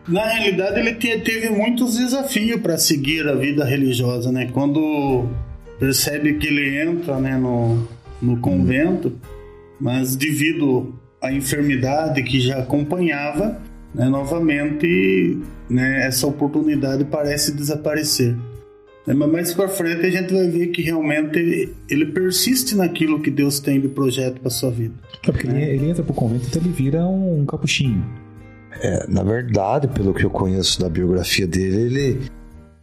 Na 0.08 0.26
realidade, 0.26 0.80
ele 0.80 0.96
te- 0.96 1.20
teve 1.20 1.50
muitos 1.50 1.96
desafios 1.98 2.60
para 2.62 2.78
seguir 2.78 3.28
a 3.28 3.36
vida 3.36 3.64
religiosa, 3.64 4.32
né? 4.32 4.50
Quando 4.52 5.28
percebe 5.80 6.34
que 6.36 6.48
ele 6.48 6.82
entra 6.82 7.20
né, 7.20 7.38
no, 7.38 7.88
no 8.22 8.38
convento, 8.40 9.14
mas 9.80 10.16
devido 10.16 10.94
à 11.22 11.32
enfermidade 11.32 12.24
que 12.24 12.40
já 12.40 12.60
acompanhava, 12.60 13.62
né, 13.94 14.10
novamente 14.10 15.38
né, 15.70 16.06
essa 16.06 16.26
oportunidade 16.28 17.06
parece 17.06 17.52
desaparecer. 17.54 18.36
Né, 19.08 19.14
Mas 19.14 19.32
mais 19.32 19.54
para 19.54 19.68
frente 19.68 20.06
a 20.06 20.10
gente 20.10 20.34
vai 20.34 20.48
ver 20.50 20.68
que 20.68 20.82
realmente 20.82 21.38
ele, 21.38 21.76
ele 21.90 22.06
persiste 22.08 22.76
naquilo 22.76 23.22
que 23.22 23.32
Deus 23.32 23.60
tem 23.60 23.80
de 23.80 23.88
projeto 23.88 24.40
para 24.42 24.50
sua 24.50 24.70
vida. 24.72 24.94
É 25.28 25.32
porque 25.32 25.48
ele, 25.48 25.64
ele 25.64 25.90
entra 25.90 26.04
pro 26.04 26.14
convento 26.14 26.46
então 26.48 26.62
ele 26.62 26.72
vira 26.72 27.06
um, 27.06 27.46
capuchinho. 27.46 28.06
É, 28.82 29.08
na 29.08 29.24
verdade, 29.24 29.88
pelo 29.88 30.14
que 30.14 30.24
eu 30.24 30.30
conheço 30.30 30.80
da 30.80 30.88
biografia 30.88 31.48
dele, 31.48 32.20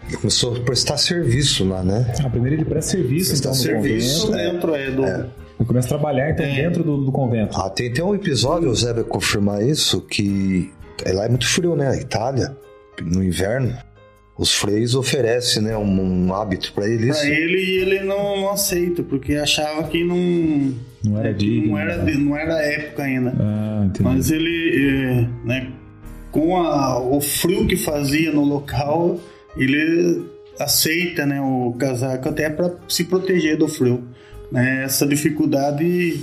ele, 0.09 0.17
começou 0.17 0.57
a 0.57 0.61
prestar 0.61 0.99
serviço 0.99 1.65
lá, 1.65 1.83
né? 1.83 2.13
Ah, 2.23 2.29
primeiro 2.29 2.57
ele 2.57 2.65
presta 2.65 2.93
serviço, 2.93 3.35
então, 3.35 3.53
no 3.53 3.57
Serviço 3.57 4.27
convento. 4.27 4.53
dentro 4.53 4.75
é 4.75 4.91
do, 4.91 5.05
Ele 5.05 5.67
começa 5.67 5.87
a 5.87 5.91
trabalhar, 5.91 6.31
então, 6.31 6.45
É. 6.45 6.55
dentro 6.63 6.83
do, 6.83 7.05
do 7.05 7.13
convento. 7.13 7.57
Ah, 7.57 7.71
tem 7.71 7.89
até 7.89 8.03
um 8.03 8.15
episódio, 8.15 8.69
o 8.69 8.75
Zé 8.75 8.93
vai 8.93 9.05
confirmar 9.05 9.63
isso, 9.63 10.01
que 10.03 10.71
é, 11.05 11.13
lá 11.13 11.25
é 11.25 11.29
muito 11.29 11.47
frio, 11.49 11.75
né? 11.77 11.89
A 11.89 11.97
Itália, 11.97 12.57
no 13.01 13.23
inverno, 13.23 13.73
os 14.39 14.53
freios 14.55 14.95
oferecem 14.95 15.63
né, 15.63 15.77
um, 15.77 16.27
um 16.27 16.35
hábito 16.35 16.73
para 16.75 16.87
ele. 16.89 17.09
Pra 17.09 17.27
ele 17.27 17.59
e 17.59 17.79
ele 17.79 18.01
não, 18.01 18.37
não 18.41 18.51
aceita, 18.51 19.03
porque 19.03 19.35
achava 19.35 19.85
que 19.89 20.05
não, 20.05 20.75
Não 21.05 21.19
era 21.19 21.33
digno. 21.33 21.69
não, 21.71 21.79
era, 21.79 21.97
de- 22.05 22.19
não 22.19 22.37
era 22.37 22.61
época 22.63 23.03
ainda. 23.05 23.35
Ah, 23.39 23.83
entendi. 23.87 24.03
Mas 24.03 24.31
ele, 24.31 24.87
é, 24.91 25.29
né, 25.47 25.73
com 26.31 26.57
a- 26.57 26.99
o 27.01 27.21
frio 27.21 27.67
que 27.67 27.77
fazia 27.77 28.31
no 28.31 28.45
local, 28.45 29.19
ele 29.57 30.23
aceita 30.61 31.25
né, 31.25 31.41
o 31.41 31.75
casaco 31.79 32.29
até 32.29 32.51
para 32.51 32.75
se 32.89 33.05
proteger 33.05 33.57
do 33.57 33.69
frio. 33.69 34.05
Né? 34.53 34.85
Essa 34.85 35.07
dificuldade, 35.07 36.21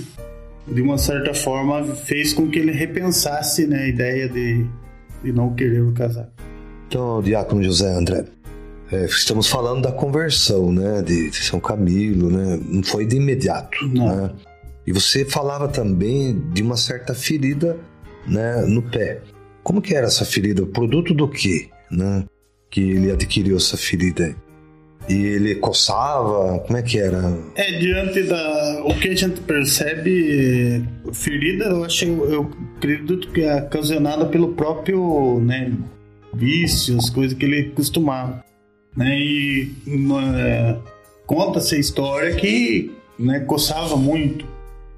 de 0.68 0.80
uma 0.82 0.98
certa 0.98 1.34
forma, 1.34 1.84
fez 1.96 2.32
com 2.32 2.48
que 2.48 2.58
ele 2.60 2.72
repensasse 2.72 3.66
né, 3.66 3.82
a 3.84 3.88
ideia 3.88 4.28
de, 4.28 4.64
de 5.22 5.32
não 5.32 5.52
querer 5.54 5.82
o 5.82 5.92
casaco. 5.92 6.30
Então, 6.86 7.22
Diácono 7.22 7.62
José 7.62 7.92
André, 7.92 8.24
é, 8.92 9.04
estamos 9.06 9.48
falando 9.48 9.82
da 9.82 9.92
conversão, 9.92 10.70
né? 10.72 11.02
De 11.02 11.32
São 11.34 11.58
Camilo, 11.58 12.30
né? 12.30 12.60
Não 12.68 12.82
foi 12.82 13.06
de 13.06 13.16
imediato, 13.16 13.86
Não. 13.88 14.06
né? 14.06 14.30
E 14.86 14.92
você 14.92 15.24
falava 15.24 15.66
também 15.68 16.38
de 16.52 16.62
uma 16.62 16.76
certa 16.76 17.14
ferida, 17.14 17.78
né? 18.26 18.62
No 18.66 18.82
pé. 18.82 19.20
Como 19.62 19.80
que 19.80 19.94
era 19.94 20.06
essa 20.06 20.24
ferida? 20.24 20.66
Produto 20.66 21.14
do 21.14 21.26
quê, 21.26 21.68
né? 21.90 22.24
Que 22.70 22.80
ele 22.80 23.10
adquiriu 23.10 23.56
essa 23.56 23.76
ferida? 23.76 24.36
E 25.08 25.14
ele 25.14 25.54
coçava? 25.56 26.58
Como 26.60 26.78
é 26.78 26.82
que 26.82 26.98
era? 26.98 27.36
É, 27.54 27.72
diante 27.78 28.22
da. 28.24 28.82
O 28.84 28.94
que 28.98 29.08
a 29.08 29.14
gente 29.16 29.40
percebe, 29.40 30.84
ferida, 31.12 31.66
eu 31.66 31.84
acho, 31.84 32.04
eu 32.04 32.50
acredito 32.76 33.30
que 33.30 33.42
é 33.42 33.56
ocasionada 33.56 34.26
pelo 34.26 34.54
próprio, 34.54 35.40
né, 35.40 35.72
vícios, 36.34 37.10
coisas 37.10 37.36
que 37.36 37.44
ele 37.44 37.70
costumava. 37.70 38.44
Né, 38.96 39.18
e 39.18 39.74
é, 40.36 40.76
conta-se 41.26 41.74
a 41.74 41.78
história 41.78 42.34
que 42.36 42.92
né, 43.18 43.40
coçava 43.40 43.96
muito, 43.96 44.46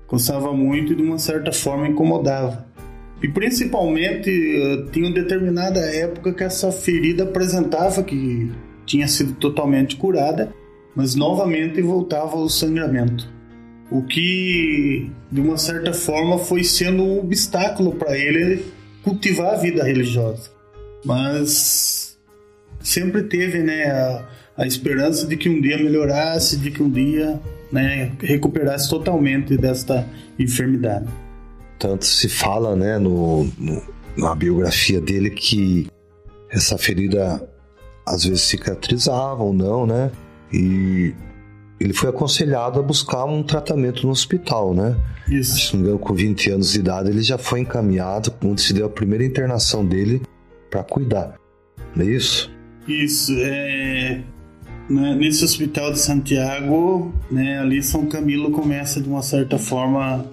coçava 0.07 0.53
muito 0.53 0.93
e 0.93 0.97
de 0.97 1.03
uma 1.03 1.19
certa 1.19 1.53
forma 1.53 1.89
incomodava. 1.89 2.67
E 3.23 3.29
principalmente 3.29 4.31
eh, 4.31 4.85
tinha 4.93 5.07
uma 5.07 5.15
determinada 5.15 5.81
época 5.81 6.35
que 6.35 6.45
essa 6.45 6.71
ferida 6.71 7.25
apresentava 7.25 8.03
que 8.03 8.53
tinha 8.85 9.09
sido 9.09 9.33
totalmente 9.35 9.97
curada, 9.97 10.53
mas 10.95 11.15
novamente 11.15 11.81
voltava 11.81 12.37
ao 12.37 12.49
sangramento. 12.49 13.29
O 13.91 14.03
que, 14.03 15.11
de 15.31 15.41
uma 15.41 15.57
certa 15.57 15.93
forma, 15.93 16.39
foi 16.39 16.63
sendo 16.63 17.03
um 17.03 17.21
obstáculo 17.21 17.93
para 17.93 18.19
ele 18.19 18.65
cultivar 19.03 19.55
a 19.55 19.57
vida 19.57 19.85
religiosa. 19.85 20.51
Mas 21.07 22.19
sempre 22.81 23.23
teve 23.23 23.61
né, 23.61 23.85
a, 23.85 24.25
a 24.57 24.67
esperança 24.67 25.25
de 25.25 25.37
que 25.37 25.49
um 25.49 25.61
dia 25.61 25.79
melhorasse, 25.79 26.57
de 26.57 26.73
que 26.73 26.83
um 26.83 26.91
dia 26.91 27.41
né, 27.71 28.13
recuperasse 28.21 28.91
totalmente 28.91 29.57
desta 29.57 30.05
enfermidade. 30.37 31.07
Tanto 31.79 32.05
se 32.05 32.29
fala, 32.29 32.75
né, 32.75 32.99
no, 32.99 33.45
no, 33.57 33.83
na 34.17 34.35
biografia 34.35 35.01
dele 35.01 35.31
que 35.31 35.87
essa 36.51 36.77
ferida 36.77 37.49
às 38.05 38.25
vezes 38.25 38.43
cicatrizava 38.43 39.45
ou 39.45 39.53
não, 39.53 39.87
né? 39.87 40.11
E 40.53 41.15
ele 41.79 41.93
foi 41.93 42.09
aconselhado 42.09 42.81
a 42.81 42.83
buscar 42.83 43.25
um 43.27 43.43
tratamento 43.43 44.07
no 44.07 44.13
hospital, 44.13 44.75
né? 44.75 44.97
Isso. 45.29 45.59
Se 45.59 45.75
não 45.75 45.83
me 45.83 45.89
engano, 45.89 45.99
com 46.01 46.15
20 46.15 46.51
anos 46.51 46.73
de 46.73 46.79
idade, 46.81 47.11
ele 47.11 47.23
já 47.23 47.37
foi 47.39 47.61
encaminhado, 47.61 48.31
quando 48.31 48.61
se 48.61 48.73
deu 48.73 48.87
a 48.87 48.91
primeira 48.91 49.25
internação 49.25 49.85
dele 49.85 50.23
para 50.71 50.83
cuidar. 50.83 51.39
Não 51.95 52.05
é 52.05 52.09
isso? 52.09 52.51
Isso. 52.87 53.33
É... 53.39 54.23
Né, 54.89 55.17
nesse 55.17 55.45
hospital 55.45 55.93
de 55.93 55.99
Santiago, 55.99 57.13
né, 57.29 57.59
ali 57.59 57.83
São 57.83 58.07
Camilo 58.07 58.53
começa 58.53 59.01
de 59.01 59.09
uma 59.09 59.23
certa 59.23 59.59
forma 59.59 60.25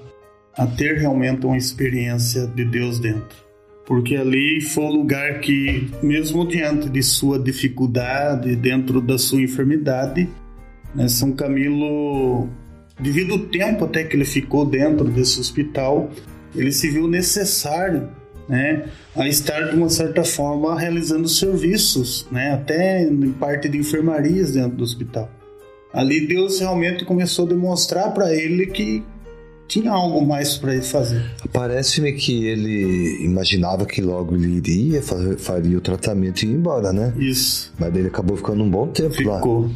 a 0.56 0.68
ter 0.68 1.00
realmente 1.00 1.44
uma 1.46 1.58
experiência 1.58 2.46
de 2.46 2.64
Deus 2.64 3.00
dentro. 3.00 3.44
Porque 3.86 4.16
ali 4.16 4.62
foi 4.62 4.84
o 4.84 4.92
lugar 4.92 5.40
que, 5.40 5.90
mesmo 6.04 6.48
diante 6.48 6.88
de 6.88 7.02
sua 7.02 7.40
dificuldade, 7.40 8.56
dentro 8.56 9.02
da 9.02 9.18
sua 9.18 9.42
enfermidade, 9.42 10.30
né, 10.94 11.08
São 11.08 11.32
Camilo, 11.32 12.48
devido 13.00 13.34
ao 13.34 13.40
tempo 13.40 13.86
até 13.86 14.04
que 14.04 14.16
ele 14.16 14.26
ficou 14.26 14.66
dentro 14.66 15.06
desse 15.10 15.40
hospital, 15.40 16.12
ele 16.56 16.72
se 16.72 16.90
viu 16.90 17.08
necessário 17.08 18.08
né, 18.48 18.86
a 19.16 19.28
estar 19.28 19.70
de 19.70 19.76
uma 19.76 19.90
certa 19.90 20.24
forma 20.24 20.78
realizando 20.80 21.28
serviços, 21.28 22.28
né, 22.32 22.54
até 22.54 23.04
em 23.04 23.32
parte 23.32 23.70
de 23.70 23.78
enfermarias 23.78 24.52
dentro 24.52 24.78
do 24.78 24.84
hospital. 24.84 25.30
Ali 25.94 26.28
Deus 26.28 26.60
realmente 26.60 27.06
começou 27.06 27.46
a 27.46 27.50
demonstrar 27.50 28.14
para 28.14 28.34
ele 28.34 28.66
que 28.68 29.04
tinha 29.68 29.92
algo 29.92 30.26
mais 30.26 30.58
para 30.58 30.74
ele 30.74 30.84
fazer. 30.84 31.24
Parece-me 31.52 32.14
que 32.14 32.46
ele 32.46 33.24
imaginava 33.24 33.86
que 33.86 34.02
logo 34.02 34.36
ele 34.36 34.58
iria, 34.58 35.02
faria 35.38 35.78
o 35.78 35.82
tratamento 35.82 36.44
e 36.44 36.48
ir 36.48 36.54
embora, 36.54 36.92
né? 36.92 37.14
Isso. 37.18 37.74
Mas 37.80 37.96
ele 37.96 38.08
acabou 38.08 38.36
ficando 38.38 38.64
um 38.64 38.70
bom 38.70 38.88
tempo 38.88 39.14
Ficou. 39.14 39.32
lá. 39.32 39.38
Ficou. 39.38 39.70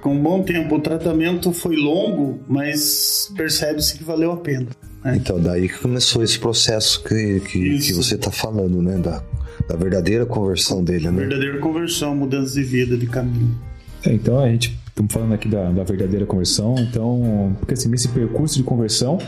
Com 0.00 0.14
um 0.16 0.22
bom 0.22 0.42
tempo. 0.42 0.74
O 0.74 0.80
tratamento 0.80 1.52
foi 1.52 1.76
longo, 1.76 2.40
mas 2.48 3.30
percebe-se 3.36 3.96
que 3.96 4.02
valeu 4.02 4.32
a 4.32 4.36
pena. 4.36 4.66
Né? 5.04 5.16
Então, 5.16 5.40
daí 5.40 5.68
que 5.68 5.78
começou 5.78 6.22
esse 6.22 6.38
processo 6.38 7.02
que, 7.02 7.40
que, 7.40 7.78
que 7.78 7.92
você 7.92 8.14
está 8.14 8.30
falando, 8.30 8.80
né? 8.80 8.98
Da, 8.98 9.22
da 9.68 9.76
verdadeira 9.76 10.26
conversão 10.26 10.82
dele, 10.82 11.10
né? 11.10 11.18
Verdadeira 11.18 11.58
conversão, 11.58 12.14
mudança 12.14 12.54
de 12.54 12.62
vida, 12.62 12.96
de 12.96 13.06
caminho. 13.06 13.56
É, 14.04 14.12
então 14.12 14.40
a 14.40 14.48
gente 14.48 14.78
estamos 14.88 15.12
falando 15.12 15.32
aqui 15.32 15.48
da, 15.48 15.70
da, 15.70 15.84
verdadeira 15.84 16.26
conversão, 16.26 16.74
então, 16.78 17.56
porque 17.58 17.74
assim, 17.74 17.88
nesse 17.88 18.08
percurso 18.08 18.56
de 18.56 18.62
conversão, 18.62 19.18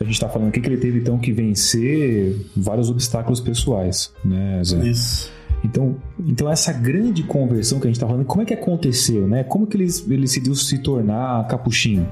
a 0.00 0.04
gente 0.04 0.14
está 0.14 0.28
falando 0.28 0.48
aqui 0.48 0.60
que 0.60 0.68
ele 0.68 0.76
teve 0.76 0.98
então 0.98 1.18
que 1.18 1.32
vencer 1.32 2.36
vários 2.56 2.90
obstáculos 2.90 3.40
pessoais, 3.40 4.12
né, 4.24 4.60
Zé? 4.64 4.84
Isso. 4.84 5.32
Então, 5.64 5.96
então 6.18 6.50
essa 6.50 6.72
grande 6.72 7.22
conversão 7.22 7.78
que 7.78 7.86
a 7.86 7.88
gente 7.88 7.96
está 7.96 8.06
falando, 8.06 8.24
como 8.24 8.42
é 8.42 8.44
que 8.44 8.52
aconteceu, 8.52 9.26
né? 9.26 9.44
Como 9.44 9.66
que 9.66 9.76
ele, 9.76 9.86
ele 10.08 10.22
decidiu 10.22 10.54
se 10.54 10.78
tornar 10.78 11.46
capuchinho? 11.46 12.06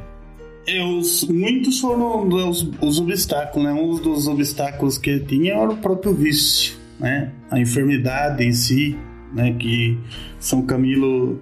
É, 0.67 0.85
os, 0.85 1.25
muitos 1.25 1.81
foram 1.81 2.29
os, 2.29 2.69
os 2.81 3.01
obstáculos, 3.01 3.65
né? 3.65 3.73
Um 3.73 3.97
dos 3.97 4.29
obstáculos 4.29 4.97
que 4.97 5.11
ele 5.11 5.25
tinha 5.25 5.55
era 5.55 5.71
o 5.71 5.77
próprio 5.77 6.15
vício, 6.15 6.75
né? 7.01 7.33
A 7.51 7.59
enfermidade 7.59 8.45
em 8.45 8.53
si, 8.53 8.97
né? 9.35 9.53
Que 9.59 9.99
São 10.39 10.63
Camilo 10.63 11.41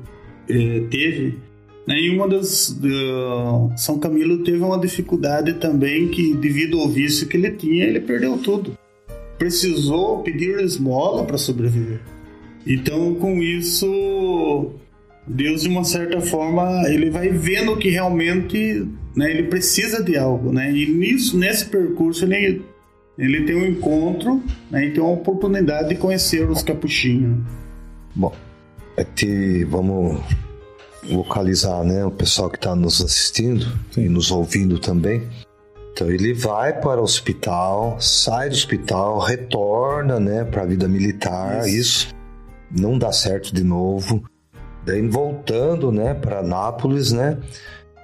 eh, 0.49 0.85
teve. 0.91 1.39
Né? 1.87 2.01
E 2.01 2.11
uma 2.11 2.29
das. 2.29 2.71
Uh, 2.71 3.73
São 3.77 3.99
Camilo 3.99 4.43
teve 4.45 4.63
uma 4.63 4.79
dificuldade 4.79 5.55
também 5.55 6.09
que, 6.09 6.35
devido 6.35 6.81
ao 6.81 6.89
vício 6.89 7.27
que 7.27 7.37
ele 7.37 7.51
tinha, 7.53 7.85
ele 7.85 8.01
perdeu 8.01 8.39
tudo. 8.39 8.77
Precisou 9.39 10.23
pedir 10.23 10.61
esmola 10.61 11.25
para 11.25 11.39
sobreviver. 11.39 12.01
Então, 12.67 13.15
com 13.15 13.43
isso, 13.43 14.73
Deus, 15.27 15.63
de 15.63 15.69
uma 15.69 15.85
certa 15.85 16.21
forma, 16.21 16.83
ele 16.89 17.11
vai 17.11 17.31
vendo 17.31 17.77
que 17.77 17.89
realmente 17.89 18.87
né, 19.21 19.31
ele 19.31 19.43
precisa 19.45 20.03
de 20.03 20.17
algo, 20.17 20.51
né? 20.51 20.73
E 20.73 20.91
nisso, 20.91 21.37
nesse 21.37 21.67
percurso, 21.67 22.25
ele, 22.25 22.65
ele 23.19 23.45
tem 23.45 23.55
um 23.55 23.67
encontro 23.67 24.43
né, 24.71 24.87
e 24.87 24.93
tem 24.93 25.03
uma 25.03 25.13
oportunidade 25.13 25.91
de 25.91 25.97
conhecer 25.97 26.49
os 26.49 26.63
capuchinhos. 26.63 27.39
Bom, 28.15 28.35
é 28.97 29.05
que 29.05 29.63
vamos 29.65 30.19
localizar 31.05 31.85
né, 31.85 32.03
o 32.03 32.11
pessoal 32.11 32.49
que 32.49 32.57
está 32.57 32.75
nos 32.75 33.03
assistindo 33.03 33.67
Sim. 33.91 34.07
e 34.07 34.09
nos 34.09 34.31
ouvindo 34.31 34.79
também. 34.79 35.29
Então 35.93 36.11
ele 36.11 36.33
vai 36.33 36.81
para 36.81 36.99
o 36.99 37.05
hospital, 37.05 38.01
sai 38.01 38.49
do 38.49 38.55
hospital, 38.55 39.19
retorna 39.19 40.19
né, 40.19 40.45
para 40.45 40.63
a 40.63 40.67
vida 40.67 40.89
militar, 40.89 41.69
isso. 41.69 41.77
isso 41.77 42.15
não 42.71 42.97
dá 42.97 43.13
certo 43.13 43.55
de 43.55 43.63
novo. 43.63 44.25
Daí 44.87 45.07
voltando 45.07 45.93
né, 45.93 46.15
para 46.15 46.43
Nápoles, 46.43 47.13
né, 47.13 47.37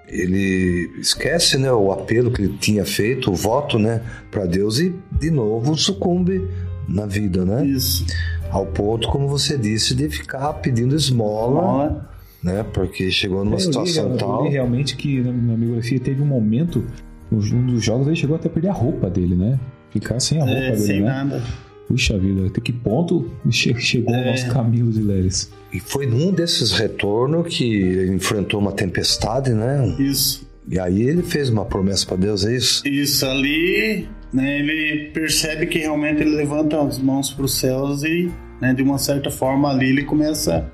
ele 0.09 0.91
esquece 0.99 1.59
né, 1.59 1.71
o 1.73 1.91
apelo 1.91 2.31
que 2.31 2.43
ele 2.43 2.57
tinha 2.59 2.85
feito, 2.85 3.31
o 3.31 3.35
voto 3.35 3.79
né, 3.79 4.03
para 4.31 4.47
Deus 4.47 4.79
e 4.79 4.95
de 5.11 5.31
novo 5.31 5.77
sucumbe 5.77 6.47
na 6.89 7.07
vida, 7.07 7.45
né? 7.45 7.67
Isso. 7.67 8.07
Ao 8.51 8.65
ponto, 8.67 9.09
como 9.09 9.27
você 9.27 9.59
disse, 9.59 9.95
de 9.95 10.09
ficar 10.09 10.53
pedindo 10.55 10.95
esmola. 10.95 11.61
esmola. 11.61 12.11
Né? 12.43 12.65
Porque 12.73 13.11
chegou 13.11 13.45
numa 13.45 13.57
eu 13.57 13.61
situação 13.61 14.13
li, 14.13 14.19
tal. 14.19 14.39
Eu 14.39 14.45
li 14.45 14.51
realmente 14.51 14.97
que 14.97 15.21
na, 15.21 15.33
na 15.33 15.55
biografia 15.55 15.99
teve 15.99 16.23
um 16.23 16.27
momento, 16.27 16.87
um 17.33 17.67
dos 17.67 17.83
jogos, 17.83 18.07
ele 18.07 18.15
chegou 18.15 18.37
até 18.37 18.47
a 18.47 18.51
perder 18.51 18.69
a 18.69 18.73
roupa 18.73 19.11
dele, 19.11 19.35
né? 19.35 19.59
Ficar 19.91 20.21
sem 20.21 20.41
a 20.41 20.45
roupa 20.45 20.61
é, 20.61 20.71
dele. 20.71 20.83
Sem 20.83 21.01
né? 21.01 21.07
nada. 21.07 21.43
Puxa 21.87 22.19
vida, 22.19 22.47
até 22.47 22.61
que 22.61 22.73
ponto 22.73 23.31
chegou 23.49 24.15
é. 24.15 24.23
o 24.23 24.31
nosso 24.31 24.49
Camilo 24.49 24.91
de 24.91 25.01
Leres? 25.01 25.51
E 25.73 25.79
foi 25.79 26.07
num 26.07 26.33
desses 26.33 26.73
retornos 26.73 27.47
que 27.55 27.65
ele 27.65 28.15
enfrentou 28.15 28.61
uma 28.61 28.73
tempestade, 28.73 29.53
né? 29.53 29.95
Isso. 29.99 30.47
E 30.69 30.81
aí 30.81 31.03
ele 31.03 31.23
fez 31.23 31.49
uma 31.49 31.65
promessa 31.65 32.05
para 32.07 32.17
Deus, 32.17 32.45
é 32.45 32.57
isso? 32.57 32.87
Isso, 32.89 33.25
ali 33.25 34.09
né, 34.33 34.59
ele 34.59 35.11
percebe 35.11 35.67
que 35.67 35.79
realmente 35.79 36.23
ele 36.23 36.35
levanta 36.35 36.81
as 36.83 36.99
mãos 36.99 37.33
para 37.33 37.45
os 37.45 37.55
céus 37.55 38.03
e, 38.03 38.31
né, 38.61 38.75
de 38.75 38.83
uma 38.83 38.99
certa 38.99 39.31
forma, 39.31 39.71
ali 39.71 39.91
ele 39.91 40.05
começa 40.05 40.71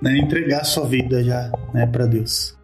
né, 0.00 0.10
a 0.10 0.18
entregar 0.18 0.64
sua 0.64 0.86
vida 0.86 1.22
já 1.24 1.50
né, 1.72 1.86
para 1.86 2.06
Deus. 2.06 2.56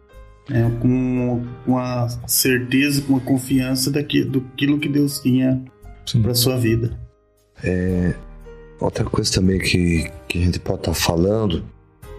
Né, 0.47 0.71
com 0.79 1.43
uma 1.65 2.07
certeza, 2.27 3.01
com 3.01 3.13
uma 3.13 3.21
confiança 3.21 3.91
daquilo, 3.91 4.39
daquilo 4.39 4.79
que 4.79 4.89
Deus 4.89 5.19
tinha 5.19 5.63
para 6.21 6.35
sua 6.35 6.57
vida. 6.57 6.97
É, 7.63 8.13
outra 8.79 9.03
coisa 9.05 9.31
também 9.33 9.59
que, 9.59 10.09
que 10.27 10.39
a 10.39 10.45
gente 10.45 10.59
pode 10.59 10.79
estar 10.79 10.91
tá 10.91 10.97
falando, 10.97 11.63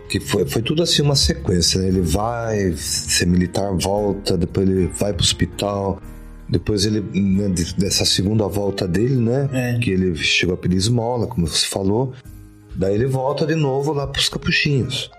que 0.08 0.18
foi, 0.18 0.46
foi 0.46 0.60
tudo 0.60 0.82
assim 0.82 1.02
uma 1.02 1.16
sequência, 1.16 1.80
né? 1.80 1.88
Ele 1.88 2.00
vai 2.00 2.72
ser 2.76 3.26
militar, 3.26 3.72
volta, 3.76 4.36
depois 4.36 4.68
ele 4.68 4.86
vai 4.88 5.12
para 5.12 5.20
o 5.20 5.24
hospital, 5.24 6.00
depois 6.48 6.84
ele, 6.84 7.00
né, 7.00 7.48
dessa 7.78 8.04
segunda 8.04 8.46
volta 8.48 8.88
dele, 8.88 9.16
né? 9.16 9.48
É. 9.52 9.78
Que 9.78 9.90
ele 9.90 10.16
chegou 10.16 10.54
a 10.54 10.58
pedir 10.58 10.76
esmola, 10.76 11.28
como 11.28 11.46
você 11.46 11.66
falou. 11.66 12.12
Daí 12.74 12.94
ele 12.94 13.06
volta 13.06 13.46
de 13.46 13.54
novo 13.54 13.92
lá 13.92 14.06
para 14.06 14.18
os 14.18 14.28
capuchinhos. 14.28 15.10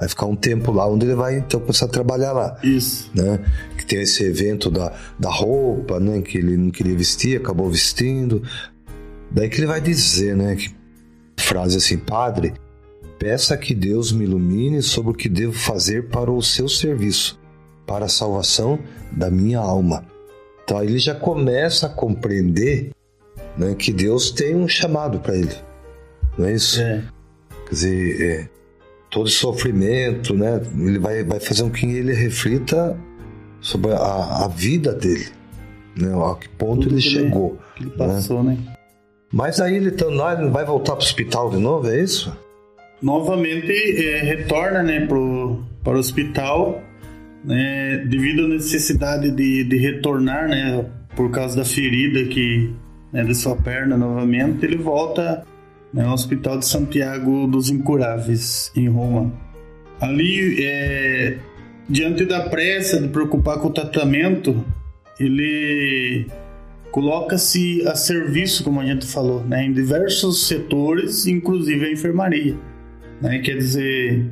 Vai 0.00 0.08
ficar 0.08 0.26
um 0.26 0.34
tempo 0.34 0.72
lá 0.72 0.86
onde 0.88 1.06
ele 1.06 1.14
vai 1.14 1.38
então 1.38 1.60
começar 1.60 1.84
a 1.84 1.88
trabalhar 1.88 2.32
lá. 2.32 2.58
Isso. 2.62 3.10
Né? 3.14 3.38
Que 3.76 3.84
tem 3.84 4.00
esse 4.00 4.24
evento 4.24 4.70
da, 4.70 4.92
da 5.18 5.30
roupa, 5.30 6.00
né? 6.00 6.22
Que 6.22 6.38
ele 6.38 6.56
não 6.56 6.70
queria 6.70 6.96
vestir, 6.96 7.36
acabou 7.36 7.70
vestindo. 7.70 8.42
Daí 9.34 9.48
que 9.48 9.58
ele 9.58 9.66
vai 9.66 9.80
dizer, 9.80 10.36
né? 10.36 10.56
Que, 10.56 10.74
frase 11.38 11.76
assim, 11.76 11.96
Padre, 11.96 12.54
peça 13.18 13.56
que 13.56 13.74
Deus 13.74 14.12
me 14.12 14.24
ilumine 14.24 14.82
sobre 14.82 15.12
o 15.12 15.14
que 15.14 15.28
devo 15.28 15.52
fazer 15.52 16.08
para 16.08 16.30
o 16.30 16.42
seu 16.42 16.68
serviço, 16.68 17.38
para 17.86 18.06
a 18.06 18.08
salvação 18.08 18.78
da 19.10 19.30
minha 19.30 19.58
alma. 19.58 20.04
Então 20.64 20.78
aí 20.78 20.86
ele 20.86 20.98
já 20.98 21.14
começa 21.14 21.86
a 21.86 21.88
compreender 21.88 22.90
né, 23.56 23.74
que 23.74 23.92
Deus 23.92 24.30
tem 24.30 24.54
um 24.54 24.68
chamado 24.68 25.20
para 25.20 25.36
ele. 25.36 25.54
Não 26.36 26.46
é 26.46 26.54
isso? 26.54 26.80
É. 26.80 27.02
Quer 27.66 27.70
dizer, 27.70 28.22
é, 28.22 28.48
todo 29.10 29.28
sofrimento, 29.28 30.34
né? 30.34 30.60
Ele 30.76 30.98
vai, 30.98 31.22
vai 31.22 31.38
fazer 31.38 31.62
com 31.62 31.70
que 31.70 31.86
ele 31.86 32.14
reflita 32.14 32.98
sobre 33.60 33.92
a, 33.92 34.44
a 34.44 34.48
vida 34.48 34.92
dele, 34.94 35.28
né? 35.96 36.08
A 36.14 36.34
que 36.36 36.48
ponto 36.48 36.82
Tudo 36.82 36.94
ele 36.94 37.02
que 37.02 37.10
chegou. 37.10 37.50
Ele, 37.50 37.60
que 37.76 37.82
ele 37.82 37.90
passou, 37.90 38.42
né? 38.42 38.54
né? 38.54 38.81
Mas 39.32 39.60
aí 39.60 39.76
ele 39.76 39.88
estando 39.88 40.16
lá, 40.16 40.38
ele 40.38 40.50
vai 40.50 40.64
voltar 40.64 40.92
para 40.92 41.00
o 41.00 41.04
hospital 41.04 41.50
de 41.50 41.56
novo, 41.56 41.88
é 41.88 42.00
isso? 42.00 42.36
Novamente 43.00 43.72
é, 43.72 44.22
retorna 44.22 44.82
né, 44.82 45.06
pro, 45.06 45.62
para 45.82 45.96
o 45.96 45.98
hospital 45.98 46.82
né, 47.44 48.04
devido 48.06 48.44
à 48.44 48.48
necessidade 48.48 49.30
de, 49.30 49.64
de 49.64 49.76
retornar 49.76 50.48
né, 50.48 50.84
por 51.16 51.30
causa 51.30 51.56
da 51.56 51.64
ferida 51.64 52.24
que 52.24 52.72
né, 53.12 53.24
de 53.24 53.34
sua 53.34 53.56
perna 53.56 53.96
novamente, 53.96 54.64
ele 54.64 54.76
volta 54.76 55.44
né, 55.92 56.04
ao 56.04 56.14
Hospital 56.14 56.58
de 56.58 56.66
Santiago 56.66 57.46
dos 57.46 57.68
Incuráveis, 57.70 58.72
em 58.74 58.88
Roma. 58.88 59.32
ali, 60.00 60.64
é, 60.64 61.36
diante 61.88 62.24
da 62.24 62.48
pressa 62.48 63.00
de 63.00 63.08
preocupar 63.08 63.58
com 63.58 63.68
o 63.68 63.72
tratamento, 63.72 64.64
ele 65.20 66.26
coloca-se 66.92 67.82
a 67.88 67.96
serviço, 67.96 68.62
como 68.62 68.78
a 68.78 68.84
gente 68.84 69.06
falou, 69.06 69.42
né, 69.42 69.64
em 69.64 69.72
diversos 69.72 70.46
setores, 70.46 71.26
inclusive 71.26 71.86
a 71.86 71.90
enfermaria. 71.90 72.54
Né? 73.20 73.38
Quer 73.38 73.56
dizer, 73.56 74.30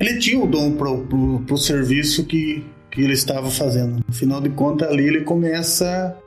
ele 0.00 0.18
tinha 0.18 0.42
o 0.42 0.46
dom 0.46 0.72
para 0.72 0.90
o 0.90 1.56
serviço 1.56 2.26
que, 2.26 2.64
que 2.90 3.00
ele 3.00 3.12
estava 3.12 3.48
fazendo. 3.48 4.04
Afinal 4.08 4.40
de 4.40 4.50
contas, 4.50 4.88
ali 4.90 5.06
ele 5.06 5.20
começa 5.20 6.18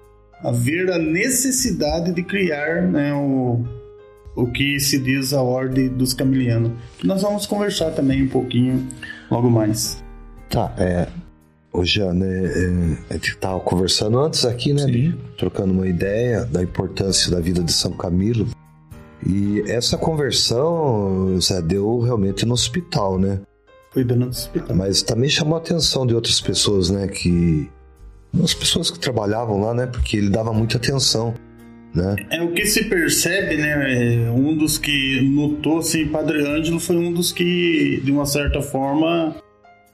a 0.42 0.52
ver 0.52 0.90
a 0.90 0.98
necessidade 0.98 2.14
de 2.14 2.24
criar 2.24 2.84
né, 2.84 3.14
o, 3.14 3.66
o 4.36 4.48
que 4.48 4.80
se 4.80 4.98
diz 4.98 5.34
a 5.34 5.42
ordem 5.42 5.90
dos 5.90 6.14
camilianos. 6.14 6.72
Nós 7.04 7.22
vamos 7.22 7.46
conversar 7.46 7.92
também 7.92 8.24
um 8.24 8.30
pouquinho 8.30 8.88
logo 9.30 9.50
mais. 9.50 10.02
Tá, 10.50 10.74
é. 10.78 11.08
Né, 12.13 12.46
é, 12.46 13.13
a 13.13 13.13
gente 13.13 13.30
estava 13.32 13.60
conversando 13.60 14.20
antes 14.20 14.46
aqui, 14.46 14.74
né? 14.74 14.86
Sim. 14.86 15.16
Trocando 15.38 15.74
uma 15.74 15.88
ideia 15.88 16.46
da 16.46 16.63
importância 16.63 17.32
da 17.32 17.40
vida 17.40 17.63
de 17.63 17.72
São 17.72 17.92
Camilo. 17.92 18.48
E 19.26 19.62
essa 19.68 19.98
conversão, 19.98 21.40
Zé, 21.42 21.62
deu 21.62 22.00
realmente 22.00 22.46
no 22.46 22.54
hospital, 22.54 23.20
né? 23.20 23.40
Foi 23.92 24.04
dando 24.04 24.26
no 24.26 24.30
hospital. 24.30 24.76
Mas 24.76 25.02
também 25.02 25.30
chamou 25.30 25.56
a 25.56 25.60
atenção 25.60 26.06
de 26.06 26.13
outras 26.13 26.40
pessoas, 26.40 26.90
né? 26.90 27.08
Que. 27.08 27.70
As 28.44 28.54
pessoas 28.54 28.92
que 28.92 29.00
trabalhavam 29.00 29.62
lá, 29.62 29.74
né? 29.74 29.88
Porque 29.88 30.18
ele 30.18 30.30
dava 30.30 30.54
muita 30.54 30.78
atenção 30.78 31.34
né? 31.98 32.16
É 32.30 32.42
o 32.42 32.52
que 32.54 32.66
se 32.66 32.86
percebe, 32.86 33.58
né? 33.58 34.26
É, 34.26 34.30
um 34.30 34.56
dos 34.56 34.78
que 34.78 35.22
notou, 35.22 35.80
assim, 35.80 36.08
Padre 36.08 36.46
Ângelo 36.46 36.80
foi 36.80 36.96
um 36.96 37.12
dos 37.12 37.32
que, 37.32 38.00
de 38.04 38.12
uma 38.12 38.26
certa 38.26 38.62
forma, 38.62 39.36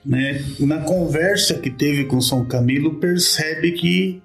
né, 0.06 0.44
na 0.60 0.80
conversa 0.82 1.56
que 1.56 1.70
teve 1.70 2.06
com 2.06 2.20
São 2.20 2.46
Camilo, 2.46 2.96
percebe 2.96 3.72
que 3.72 4.22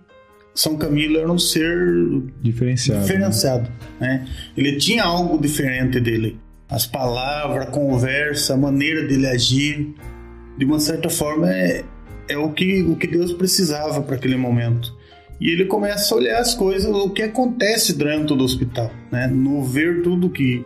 São 0.54 0.76
Camilo 0.76 1.18
era 1.18 1.30
um 1.30 1.38
ser 1.38 2.22
diferenciado. 2.42 3.02
diferenciado 3.02 3.70
né? 4.00 4.26
Ele 4.56 4.76
tinha 4.76 5.04
algo 5.04 5.40
diferente 5.40 6.00
dele. 6.00 6.38
As 6.68 6.86
palavras, 6.86 7.66
a 7.66 7.70
conversa, 7.70 8.54
a 8.54 8.56
maneira 8.56 9.06
dele 9.06 9.26
agir, 9.26 9.94
de 10.58 10.64
uma 10.64 10.80
certa 10.80 11.08
forma, 11.08 11.50
é, 11.50 11.84
é 12.28 12.36
o, 12.36 12.52
que, 12.52 12.82
o 12.82 12.96
que 12.96 13.06
Deus 13.06 13.32
precisava 13.32 14.02
para 14.02 14.16
aquele 14.16 14.36
momento. 14.36 14.96
E 15.40 15.50
ele 15.50 15.66
começa 15.66 16.12
a 16.14 16.18
olhar 16.18 16.40
as 16.40 16.54
coisas, 16.54 16.90
o 16.90 17.10
que 17.10 17.22
acontece 17.22 17.96
dentro 17.96 18.34
do 18.34 18.44
hospital, 18.44 18.90
né? 19.10 19.28
No 19.28 19.62
ver 19.62 20.02
tudo 20.02 20.28
que, 20.28 20.64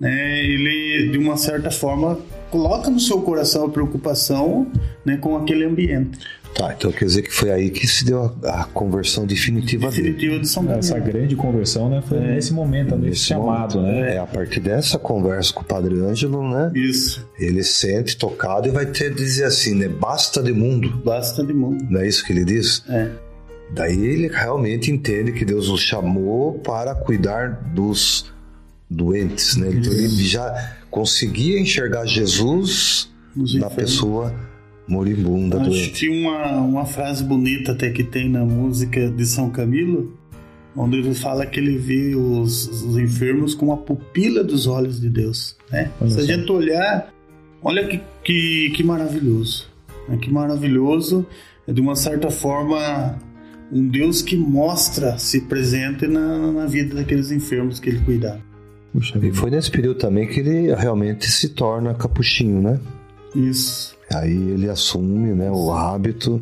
né? 0.00 0.42
Ele 0.44 1.10
de 1.10 1.18
uma 1.18 1.36
certa 1.36 1.70
forma 1.70 2.18
coloca 2.50 2.90
no 2.90 3.00
seu 3.00 3.20
coração 3.22 3.66
a 3.66 3.68
preocupação, 3.68 4.66
né, 5.04 5.16
com 5.16 5.36
aquele 5.36 5.64
ambiente. 5.64 6.18
Tá, 6.54 6.74
então 6.76 6.90
quer 6.90 7.04
dizer 7.04 7.22
que 7.22 7.32
foi 7.32 7.50
aí 7.50 7.70
que 7.70 7.86
se 7.86 8.04
deu 8.04 8.34
a, 8.42 8.62
a 8.62 8.64
conversão 8.64 9.26
definitiva, 9.26 9.88
definitiva 9.88 10.32
dele. 10.32 10.40
de 10.40 10.48
São 10.48 10.64
Paulo. 10.64 10.78
Essa 10.78 10.98
grande 10.98 11.36
conversão, 11.36 11.88
né, 11.88 12.02
foi 12.06 12.18
é, 12.18 12.34
nesse 12.34 12.52
momento, 12.52 12.96
nesse 12.96 13.20
chamado, 13.20 13.78
momento, 13.78 13.92
né? 13.96 14.14
É, 14.16 14.18
a 14.18 14.26
partir 14.26 14.60
dessa 14.60 14.98
conversa 14.98 15.52
com 15.52 15.60
o 15.60 15.64
Padre 15.64 15.94
Ângelo, 16.00 16.42
né? 16.48 16.72
Isso. 16.74 17.24
Ele 17.38 17.62
sente 17.62 18.16
tocado 18.16 18.66
e 18.66 18.70
vai 18.70 18.86
ter 18.86 19.14
dizer 19.14 19.44
assim, 19.44 19.74
né? 19.74 19.88
Basta 19.88 20.42
de 20.42 20.52
mundo. 20.52 21.00
Basta 21.04 21.44
de 21.44 21.52
mundo. 21.52 21.86
Não 21.88 22.00
é 22.00 22.08
isso 22.08 22.24
que 22.24 22.32
ele 22.32 22.44
diz? 22.44 22.82
É. 22.88 23.08
Daí 23.70 24.02
ele 24.04 24.28
realmente 24.28 24.90
entende 24.90 25.32
que 25.32 25.44
Deus 25.44 25.68
o 25.68 25.76
chamou 25.76 26.54
para 26.54 26.94
cuidar 26.94 27.70
dos 27.74 28.32
doentes, 28.90 29.56
né? 29.56 29.68
Então 29.70 29.92
ele 29.92 30.24
já 30.24 30.76
conseguia 30.90 31.60
enxergar 31.60 32.06
Jesus 32.06 33.10
na 33.34 33.68
pessoa 33.70 34.34
moribunda, 34.86 35.60
Acho 35.60 35.70
doente. 35.70 35.90
que 35.90 36.08
uma, 36.08 36.56
uma 36.56 36.86
frase 36.86 37.22
bonita 37.22 37.72
até 37.72 37.90
que 37.90 38.02
tem 38.02 38.28
na 38.28 38.44
música 38.44 39.10
de 39.10 39.26
São 39.26 39.50
Camilo, 39.50 40.16
onde 40.74 40.96
ele 40.96 41.14
fala 41.14 41.44
que 41.44 41.60
ele 41.60 41.76
vê 41.76 42.14
os, 42.14 42.66
os 42.82 42.96
enfermos 42.96 43.54
com 43.54 43.72
a 43.72 43.76
pupila 43.76 44.42
dos 44.42 44.66
olhos 44.66 45.00
de 45.00 45.10
Deus, 45.10 45.56
né? 45.70 45.90
Se 46.08 46.20
a 46.20 46.24
gente 46.24 46.50
olhar, 46.50 47.12
olha 47.62 47.86
que, 47.86 48.00
que, 48.24 48.70
que 48.70 48.82
maravilhoso, 48.82 49.68
né? 50.08 50.16
que 50.16 50.30
maravilhoso, 50.30 51.26
de 51.66 51.80
uma 51.80 51.94
certa 51.94 52.30
forma 52.30 53.18
um 53.70 53.86
Deus 53.86 54.22
que 54.22 54.34
mostra-se 54.34 55.42
presente 55.42 56.06
na, 56.06 56.50
na 56.52 56.66
vida 56.66 56.94
daqueles 56.94 57.30
enfermos 57.30 57.78
que 57.78 57.90
ele 57.90 58.00
cuidava. 58.00 58.47
Puxa, 58.92 59.18
e 59.18 59.32
foi 59.32 59.50
nesse 59.50 59.70
período 59.70 59.98
também 59.98 60.26
que 60.26 60.40
ele 60.40 60.74
realmente 60.74 61.30
se 61.30 61.50
torna 61.50 61.94
capuchinho, 61.94 62.62
né? 62.62 62.80
Isso. 63.34 63.96
Aí 64.12 64.32
ele 64.32 64.68
assume 64.68 65.34
né, 65.34 65.50
o 65.50 65.70
hábito 65.72 66.40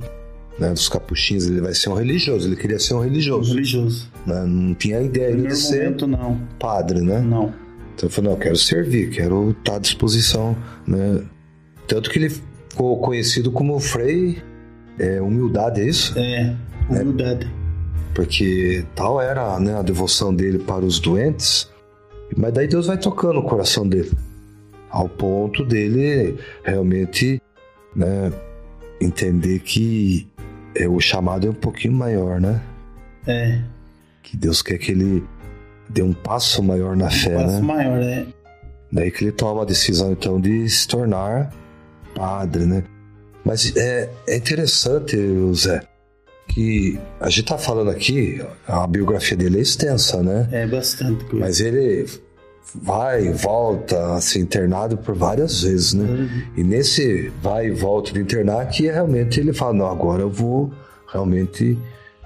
né, 0.59 0.71
dos 0.71 0.89
capuchinhos, 0.89 1.47
ele 1.47 1.61
vai 1.61 1.75
ser 1.75 1.89
um 1.91 1.95
religioso, 1.95 2.49
ele 2.49 2.57
queria 2.57 2.79
ser 2.79 2.95
um 2.95 3.01
religioso. 3.01 3.51
Um 3.51 3.55
religioso. 3.55 4.11
Né? 4.25 4.45
Não 4.47 4.75
tinha 4.75 5.01
ideia 5.01 5.37
de 5.37 5.57
ser 5.57 5.85
momento, 5.85 6.07
não. 6.07 6.41
padre, 6.59 7.01
né? 7.01 7.21
Não. 7.21 7.53
Então 7.95 8.09
ele 8.09 8.15
falou, 8.15 8.31
não, 8.31 8.37
eu 8.37 8.43
quero 8.43 8.57
servir, 8.57 9.11
quero 9.11 9.51
estar 9.51 9.77
à 9.77 9.79
disposição, 9.79 10.57
né? 10.87 11.23
Tanto 11.87 12.11
que 12.11 12.19
ele 12.19 12.31
ficou 12.69 12.99
conhecido 13.01 13.51
como 13.51 13.79
Frei 13.81 14.39
é, 14.99 15.21
Humildade, 15.21 15.81
é 15.81 15.85
isso? 15.85 16.19
É, 16.19 16.55
Humildade. 16.89 17.47
É, 17.47 18.15
porque 18.15 18.85
tal 18.95 19.21
era 19.21 19.59
né, 19.61 19.79
a 19.79 19.83
devoção 19.83 20.35
dele 20.35 20.59
para 20.59 20.85
os 20.85 20.99
doentes, 20.99 21.69
mas 22.37 22.53
daí 22.53 22.69
Deus 22.69 22.87
vai 22.87 22.99
tocando 22.99 23.41
o 23.41 23.43
coração 23.43 23.89
dele, 23.89 24.13
ao 24.91 25.09
ponto 25.09 25.65
dele 25.65 26.39
realmente 26.63 27.41
né, 27.95 28.33
entender 29.01 29.61
que 29.61 30.29
é, 30.75 30.87
o 30.89 31.01
chamado 31.01 31.47
é 31.47 31.51
um 31.51 31.55
pouquinho 31.55 31.95
maior, 31.95 32.41
né? 32.41 32.61
É. 33.27 33.61
Que 34.23 34.37
Deus 34.37 34.61
quer 34.61 34.79
que 34.79 34.93
ele 34.93 35.25
dê 35.89 36.03
um 36.03 36.13
passo 36.13 36.63
maior 36.63 36.97
na 36.97 37.07
um 37.07 37.11
fé, 37.11 37.35
passo 37.35 37.55
né? 37.55 37.61
maior, 37.61 38.03
é. 38.03 38.27
Daí 38.93 39.11
que 39.11 39.25
ele 39.25 39.33
toma 39.33 39.63
a 39.63 39.65
decisão 39.65 40.13
então 40.13 40.41
de 40.41 40.69
se 40.69 40.87
tornar 40.87 41.53
padre, 42.15 42.67
né? 42.67 42.85
Mas 43.45 43.75
é, 43.77 44.11
é 44.27 44.37
interessante, 44.37 45.17
Zé, 45.55 45.81
que 46.49 46.99
a 47.21 47.29
gente 47.29 47.45
tá 47.45 47.59
falando 47.59 47.91
aqui, 47.91 48.45
a 48.67 48.87
biografia 48.87 49.37
dele 49.37 49.59
é 49.59 49.63
extensa, 49.63 50.23
né? 50.23 50.49
É 50.51 50.67
bastante 50.67 51.25
coisa. 51.25 51.45
Mas 51.45 51.61
ele 51.61 52.07
vai 52.75 53.27
e 53.27 53.33
volta 53.33 54.15
a 54.15 54.21
ser 54.21 54.41
internado 54.41 54.97
por 54.97 55.15
várias 55.15 55.63
vezes, 55.63 55.95
né? 55.95 56.05
Uhum. 56.05 56.43
E 56.57 56.65
nesse 56.65 57.33
vai 57.43 57.69
e 57.69 57.71
volta 57.71 58.13
de 58.13 58.21
internar 58.21 58.67
que 58.69 58.85
realmente 58.85 59.41
ele 59.41 59.53
fala, 59.53 59.73
não, 59.73 59.87
agora 59.87 60.23
eu 60.23 60.31
vou 60.31 60.71
realmente 61.11 61.79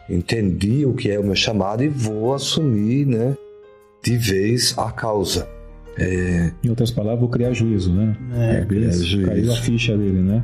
entender 0.09 0.87
o 0.87 0.95
que 0.95 1.11
é 1.11 1.19
o 1.19 1.25
meu 1.25 1.37
chamado 1.37 1.85
e 1.85 1.89
vou 1.89 2.35
assumir, 2.35 3.07
né, 3.07 3.37
de 4.03 4.17
vez 4.17 4.75
a 4.77 4.91
causa. 4.91 5.49
É, 5.97 6.51
Em 6.65 6.71
outras 6.71 6.91
palavras, 6.91 7.21
vou 7.21 7.29
criar 7.29 7.53
juízo, 7.53 7.93
né? 7.93 8.17
É, 8.35 8.65
criar 8.65 8.91
juízo. 8.91 9.27
Caiu 9.27 9.53
a 9.53 9.57
ficha 9.57 9.97
dele, 9.97 10.21
né? 10.21 10.43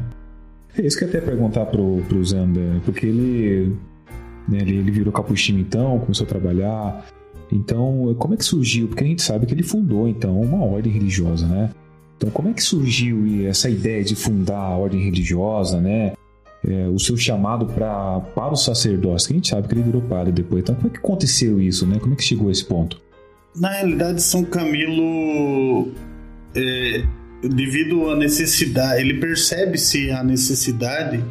É 0.79 0.83
isso 0.83 0.99
que 0.99 1.05
eu 1.05 1.09
ia 1.09 1.17
até 1.17 1.27
perguntar 1.27 1.65
pro, 1.67 2.03
pro 2.07 2.23
Zander, 2.23 2.81
porque 2.85 3.07
ele, 3.07 3.75
né, 4.47 4.59
ele, 4.61 4.77
ele 4.77 4.91
virou 4.91 5.13
capuchinho 5.13 5.59
então, 5.61 5.99
começou 6.01 6.27
a 6.27 6.29
trabalhar. 6.29 7.07
Então, 7.51 8.15
como 8.19 8.35
é 8.35 8.37
que 8.37 8.45
surgiu? 8.45 8.89
Porque 8.89 9.05
a 9.05 9.07
gente 9.07 9.23
sabe 9.23 9.47
que 9.47 9.55
ele 9.55 9.63
fundou, 9.63 10.09
então, 10.09 10.41
uma 10.41 10.65
ordem 10.65 10.93
religiosa, 10.93 11.47
né? 11.47 11.71
Então, 12.17 12.31
como 12.31 12.49
é 12.49 12.53
que 12.53 12.63
surgiu 12.63 13.47
essa 13.49 13.69
ideia 13.69 14.03
de 14.03 14.17
fundar 14.17 14.59
a 14.59 14.77
ordem 14.77 15.03
religiosa, 15.03 15.81
né? 15.81 16.13
É, 16.67 16.89
o 16.89 16.99
seu 16.99 17.17
chamado 17.17 17.67
pra, 17.67 18.21
para 18.35 18.53
o 18.53 18.57
sacerdócio, 18.57 19.29
que 19.29 19.35
a 19.35 19.37
gente 19.37 19.49
sabe 19.49 19.69
que 19.69 19.75
ele 19.75 19.83
virou 19.83 20.03
padre 20.03 20.33
depois. 20.33 20.63
Então, 20.63 20.75
como 20.75 20.89
é 20.89 20.91
que 20.91 20.99
aconteceu 20.99 21.61
isso, 21.61 21.87
né? 21.87 21.99
Como 22.01 22.15
é 22.15 22.17
que 22.17 22.25
chegou 22.25 22.49
a 22.49 22.53
esse 22.53 22.65
ponto? 22.65 23.01
Na 23.55 23.71
realidade, 23.71 24.21
São 24.23 24.45
Camilo, 24.45 25.93
é, 26.55 27.05
devido 27.43 28.11
à 28.11 28.17
necessidade, 28.17 29.01
ele 29.01 29.21
percebe-se 29.21 30.11
a 30.11 30.25
necessidade 30.25 31.23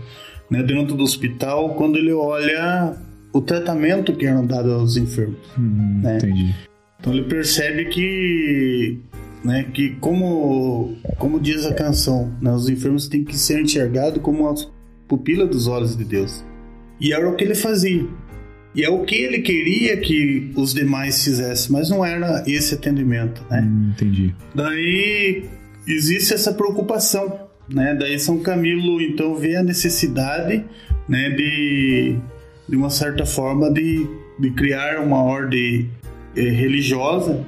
né, 0.50 0.64
dentro 0.64 0.96
do 0.96 1.04
hospital 1.04 1.76
quando 1.76 1.98
ele 1.98 2.14
olha 2.14 2.96
o 3.36 3.42
tratamento 3.42 4.14
que 4.16 4.26
era 4.26 4.42
dado 4.42 4.72
aos 4.72 4.96
enfermos. 4.96 5.38
Hum, 5.60 6.02
É. 6.06 6.16
Entendi. 6.16 6.56
Então 6.98 7.14
ele 7.14 7.24
percebe 7.24 7.86
que, 7.86 8.98
né, 9.44 9.66
que 9.74 9.90
como, 10.00 10.96
como 11.18 11.38
diz 11.38 11.66
a 11.66 11.74
canção, 11.74 12.34
né, 12.42 12.50
os 12.54 12.70
enfermos 12.70 13.10
têm 13.10 13.26
que 13.26 13.38
ser 13.38 13.62
enxergados 13.62 14.22
como 14.22 14.48
a 14.48 14.56
pupila 15.06 15.46
dos 15.46 15.68
olhos 15.68 15.98
de 15.98 16.06
Deus. 16.06 16.46
E 17.00 17.12
era 17.12 17.30
o 17.30 17.36
que 17.36 17.44
ele 17.44 17.56
fazia. 17.56 18.08
E 18.74 18.84
é 18.86 18.90
o 18.90 19.04
que 19.04 19.16
ele 19.16 19.40
queria 19.42 19.98
que 19.98 20.52
os 20.56 20.74
demais 20.74 21.22
fizessem, 21.22 21.74
mas 21.74 21.90
não 21.90 22.06
era 22.06 22.42
esse 22.48 22.74
atendimento, 22.74 23.44
né? 23.52 23.62
Hum, 23.62 23.92
entendi. 23.92 24.34
Daí 24.56 25.44
existe 25.86 26.34
essa 26.34 26.54
preocupação, 26.54 27.50
né? 27.70 27.96
Daí 28.00 28.18
São 28.18 28.40
Camilo 28.40 29.02
então 29.02 29.36
vê 29.36 29.58
a 29.58 29.64
necessidade, 29.64 30.64
né, 31.08 31.30
de 31.32 32.18
de 32.68 32.76
uma 32.76 32.90
certa 32.90 33.26
forma 33.26 33.72
de, 33.72 34.08
de 34.40 34.52
criar 34.52 35.00
uma 35.02 35.22
ordem 35.22 35.90
eh, 36.36 36.42
religiosa 36.42 37.46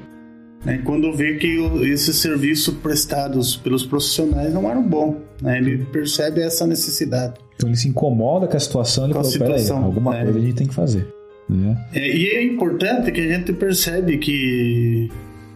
né, 0.65 0.81
quando 0.83 1.13
vê 1.13 1.35
que 1.35 1.57
o, 1.57 1.85
esses 1.85 2.15
serviços 2.17 2.73
prestados 2.75 3.55
pelos 3.55 3.85
profissionais 3.85 4.53
não 4.53 4.69
eram 4.69 4.83
bons. 4.83 5.15
Né, 5.41 5.57
ele 5.57 5.85
percebe 5.85 6.41
essa 6.41 6.65
necessidade. 6.65 7.35
Então 7.55 7.69
ele 7.69 7.77
se 7.77 7.87
incomoda 7.87 8.47
com 8.47 8.57
a 8.57 8.59
situação 8.59 9.09
e 9.09 9.13
Com 9.13 9.19
a 9.19 9.23
falou, 9.23 9.39
peraí, 9.39 9.69
alguma 9.69 10.17
é. 10.17 10.23
coisa 10.23 10.39
a 10.39 10.41
gente 10.41 10.55
tem 10.55 10.67
que 10.67 10.73
fazer. 10.73 11.07
Né? 11.49 11.77
É, 11.93 12.15
e 12.15 12.27
é 12.27 12.43
importante 12.43 13.11
que 13.11 13.21
a 13.21 13.27
gente 13.37 13.53
percebe 13.53 14.17
que 14.17 15.09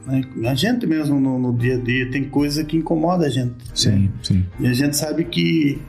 né, 0.07 0.23
a 0.45 0.55
gente 0.55 0.87
mesmo 0.87 1.19
no, 1.19 1.37
no 1.37 1.53
dia 1.53 1.75
a 1.75 1.77
dia 1.77 2.09
tem 2.09 2.23
coisa 2.23 2.63
que 2.63 2.77
incomoda 2.77 3.25
a 3.25 3.29
gente. 3.29 3.49
né? 3.49 3.71
Sim, 3.73 4.09
sim. 4.23 4.45
E 4.59 4.67
a 4.67 4.73
gente 4.73 4.95
sabe 4.95 5.25
que 5.25 5.81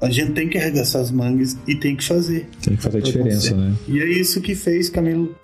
a 0.00 0.10
gente 0.10 0.32
tem 0.32 0.48
que 0.48 0.58
arregaçar 0.58 1.02
as 1.02 1.10
mangas 1.10 1.56
e 1.66 1.74
tem 1.74 1.96
que 1.96 2.04
fazer. 2.04 2.48
Tem 2.62 2.76
que 2.76 2.82
fazer 2.82 2.98
a 2.98 3.00
diferença, 3.00 3.56
né? 3.56 3.74
E 3.88 4.00
é 4.00 4.06
isso 4.06 4.40
que 4.40 4.54
fez 4.54 4.88
Camilo. 4.88 5.34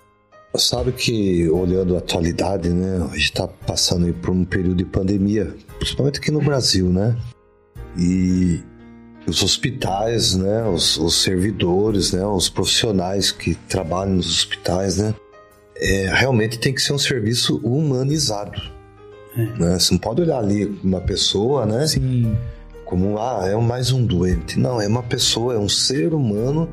Sabe 0.55 0.91
que, 0.91 1.49
olhando 1.49 1.95
a 1.95 1.97
atualidade, 1.97 2.69
né, 2.69 2.97
a 3.11 3.15
gente 3.15 3.23
está 3.23 3.47
passando 3.47 4.05
aí 4.05 4.13
por 4.13 4.29
um 4.29 4.45
período 4.45 4.75
de 4.75 4.85
pandemia, 4.85 5.55
principalmente 5.79 6.19
aqui 6.19 6.29
no 6.29 6.41
Brasil, 6.41 6.89
né? 6.89 7.17
E 7.97 8.59
os 9.25 9.41
hospitais, 9.41 10.35
né, 10.35 10.63
os, 10.65 10.97
os 10.97 11.23
servidores, 11.23 12.11
né, 12.11 12.23
os 12.25 12.49
profissionais 12.49 13.31
que 13.31 13.55
trabalham 13.67 14.15
nos 14.15 14.27
hospitais, 14.27 14.97
né, 14.97 15.15
é, 15.75 16.13
realmente 16.13 16.59
tem 16.59 16.73
que 16.73 16.81
ser 16.81 16.93
um 16.93 16.99
serviço 16.99 17.57
humanizado. 17.63 18.61
Né? 19.35 19.79
Você 19.79 19.93
não 19.93 19.99
pode 19.99 20.21
olhar 20.21 20.37
ali 20.37 20.65
uma 20.83 21.01
pessoa, 21.01 21.65
né? 21.65 21.87
Sim. 21.87 22.37
Como 22.85 23.17
ah, 23.17 23.41
é 23.45 23.55
mais 23.55 23.91
um 23.91 24.05
doente. 24.05 24.59
Não, 24.59 24.79
é 24.81 24.87
uma 24.87 25.03
pessoa, 25.03 25.55
é 25.55 25.57
um 25.57 25.69
ser 25.69 26.13
humano 26.13 26.69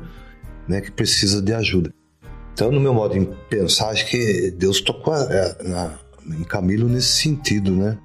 né, 0.67 0.81
que 0.81 0.91
precisa 0.91 1.41
de 1.41 1.53
ajuda. 1.53 1.93
Então, 2.53 2.71
no 2.71 2.79
meu 2.79 2.93
modo 2.93 3.17
de 3.17 3.25
pensar, 3.49 3.89
acho 3.89 4.07
que 4.07 4.51
Deus 4.51 4.81
tocou 4.81 5.15
é, 5.15 5.57
na- 5.63 5.93
em 6.27 6.43
Camilo 6.43 6.87
nesse 6.87 7.21
sentido, 7.21 7.71
né? 7.71 7.97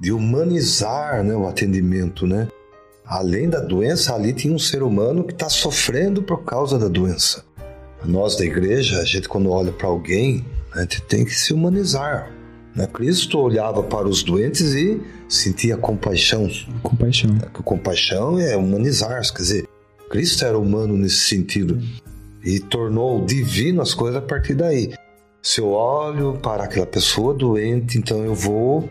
De 0.00 0.12
humanizar 0.12 1.24
né, 1.24 1.34
o 1.34 1.48
atendimento, 1.48 2.26
né? 2.26 2.48
Além 3.04 3.48
da 3.48 3.58
doença, 3.60 4.14
ali 4.14 4.32
tinha 4.32 4.54
um 4.54 4.58
ser 4.58 4.82
humano 4.82 5.24
que 5.24 5.32
está 5.32 5.48
sofrendo 5.48 6.22
por 6.22 6.44
causa 6.44 6.78
da 6.78 6.88
doença. 6.88 7.44
Nós 8.04 8.36
da 8.36 8.44
igreja, 8.44 9.00
a 9.00 9.04
gente 9.04 9.28
quando 9.28 9.50
olha 9.50 9.72
para 9.72 9.88
alguém, 9.88 10.44
a 10.72 10.82
gente 10.82 11.02
tem 11.02 11.24
que 11.24 11.34
se 11.34 11.52
humanizar. 11.52 12.30
Né? 12.78 12.86
Cristo 12.86 13.40
olhava 13.40 13.82
para 13.82 14.06
os 14.06 14.22
doentes 14.22 14.72
e 14.72 15.00
sentia 15.28 15.76
compaixão 15.76 16.48
Compaixão. 16.80 17.36
que 17.52 17.62
compaixão 17.64 18.38
é 18.38 18.56
humanizar, 18.56 19.20
quer 19.32 19.42
dizer, 19.42 19.68
Cristo 20.08 20.44
era 20.44 20.56
humano 20.56 20.96
nesse 20.96 21.22
sentido 21.22 21.82
e 22.44 22.60
tornou 22.60 23.26
divino 23.26 23.82
as 23.82 23.92
coisas 23.92 24.22
a 24.22 24.24
partir 24.24 24.54
daí. 24.54 24.94
Se 25.42 25.60
eu 25.60 25.70
olho 25.70 26.38
para 26.40 26.64
aquela 26.64 26.86
pessoa 26.86 27.34
doente, 27.34 27.98
então 27.98 28.24
eu 28.24 28.32
vou, 28.32 28.88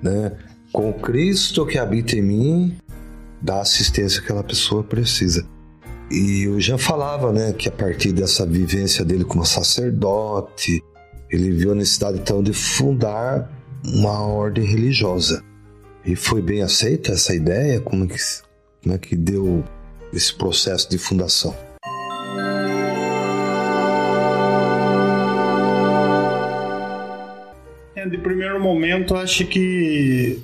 né, 0.00 0.32
com 0.72 0.92
Cristo 0.92 1.66
que 1.66 1.78
habita 1.78 2.14
em 2.14 2.22
mim, 2.22 2.76
dar 3.42 3.60
assistência 3.60 4.20
que 4.20 4.26
aquela 4.26 4.44
pessoa 4.44 4.84
precisa. 4.84 5.44
E 6.08 6.46
o 6.46 6.60
Jean 6.60 6.78
falava, 6.78 7.32
né, 7.32 7.52
que 7.52 7.68
a 7.68 7.72
partir 7.72 8.12
dessa 8.12 8.46
vivência 8.46 9.04
dele 9.04 9.24
como 9.24 9.44
sacerdote, 9.44 10.80
ele 11.36 11.52
viu 11.52 11.72
a 11.72 11.74
necessidade 11.74 12.18
então 12.18 12.42
de 12.42 12.52
fundar 12.52 13.50
uma 13.84 14.26
ordem 14.26 14.64
religiosa. 14.64 15.44
E 16.04 16.16
foi 16.16 16.40
bem 16.40 16.62
aceita 16.62 17.12
essa 17.12 17.34
ideia? 17.34 17.80
Como 17.80 18.04
é 18.04 18.06
que, 18.06 18.16
como 18.82 18.94
é 18.94 18.98
que 18.98 19.14
deu 19.14 19.62
esse 20.12 20.34
processo 20.34 20.88
de 20.88 20.98
fundação? 20.98 21.54
É, 27.94 28.08
de 28.08 28.18
primeiro 28.18 28.60
momento, 28.60 29.14
acho 29.14 29.46
que 29.46 30.40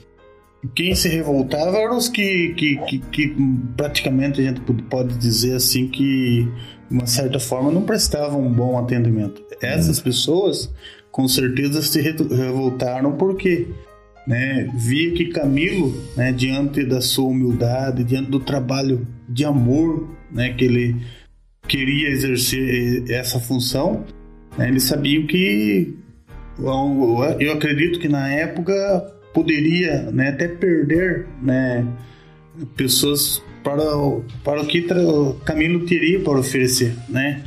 quem 0.74 0.94
se 0.94 1.08
revoltava 1.08 1.78
eram 1.78 1.96
os 1.96 2.08
que, 2.08 2.54
que, 2.54 2.76
que, 2.76 2.98
que 2.98 3.36
praticamente 3.76 4.40
a 4.40 4.44
gente 4.44 4.60
pode 4.90 5.16
dizer 5.16 5.56
assim 5.56 5.88
que, 5.88 6.46
de 6.90 6.94
uma 6.94 7.06
certa 7.06 7.40
forma, 7.40 7.70
não 7.70 7.82
prestavam 7.82 8.40
um 8.40 8.52
bom 8.52 8.78
atendimento. 8.78 9.42
Essas 9.68 10.00
pessoas, 10.00 10.72
com 11.10 11.26
certeza, 11.28 11.82
se 11.82 12.00
re- 12.00 12.16
revoltaram 12.30 13.12
porque 13.16 13.68
né, 14.26 14.70
via 14.74 15.12
que 15.12 15.26
Camilo, 15.26 15.94
né, 16.16 16.32
diante 16.32 16.84
da 16.84 17.00
sua 17.00 17.28
humildade, 17.28 18.04
diante 18.04 18.30
do 18.30 18.40
trabalho 18.40 19.06
de 19.28 19.44
amor 19.44 20.08
né, 20.30 20.52
que 20.52 20.64
ele 20.64 20.96
queria 21.66 22.08
exercer 22.08 23.10
essa 23.10 23.40
função, 23.40 24.04
né, 24.56 24.68
eles 24.68 24.84
sabiam 24.84 25.26
que 25.26 25.96
eu 27.40 27.52
acredito 27.52 27.98
que 27.98 28.08
na 28.08 28.32
época 28.32 28.72
poderia 29.32 30.10
né, 30.12 30.28
até 30.28 30.46
perder 30.46 31.26
né, 31.42 31.84
pessoas 32.76 33.42
para 33.64 33.96
o, 33.96 34.24
para 34.44 34.60
o 34.60 34.66
que 34.66 34.86
Camilo 35.44 35.86
teria 35.86 36.20
para 36.20 36.38
oferecer, 36.38 36.94
né? 37.08 37.42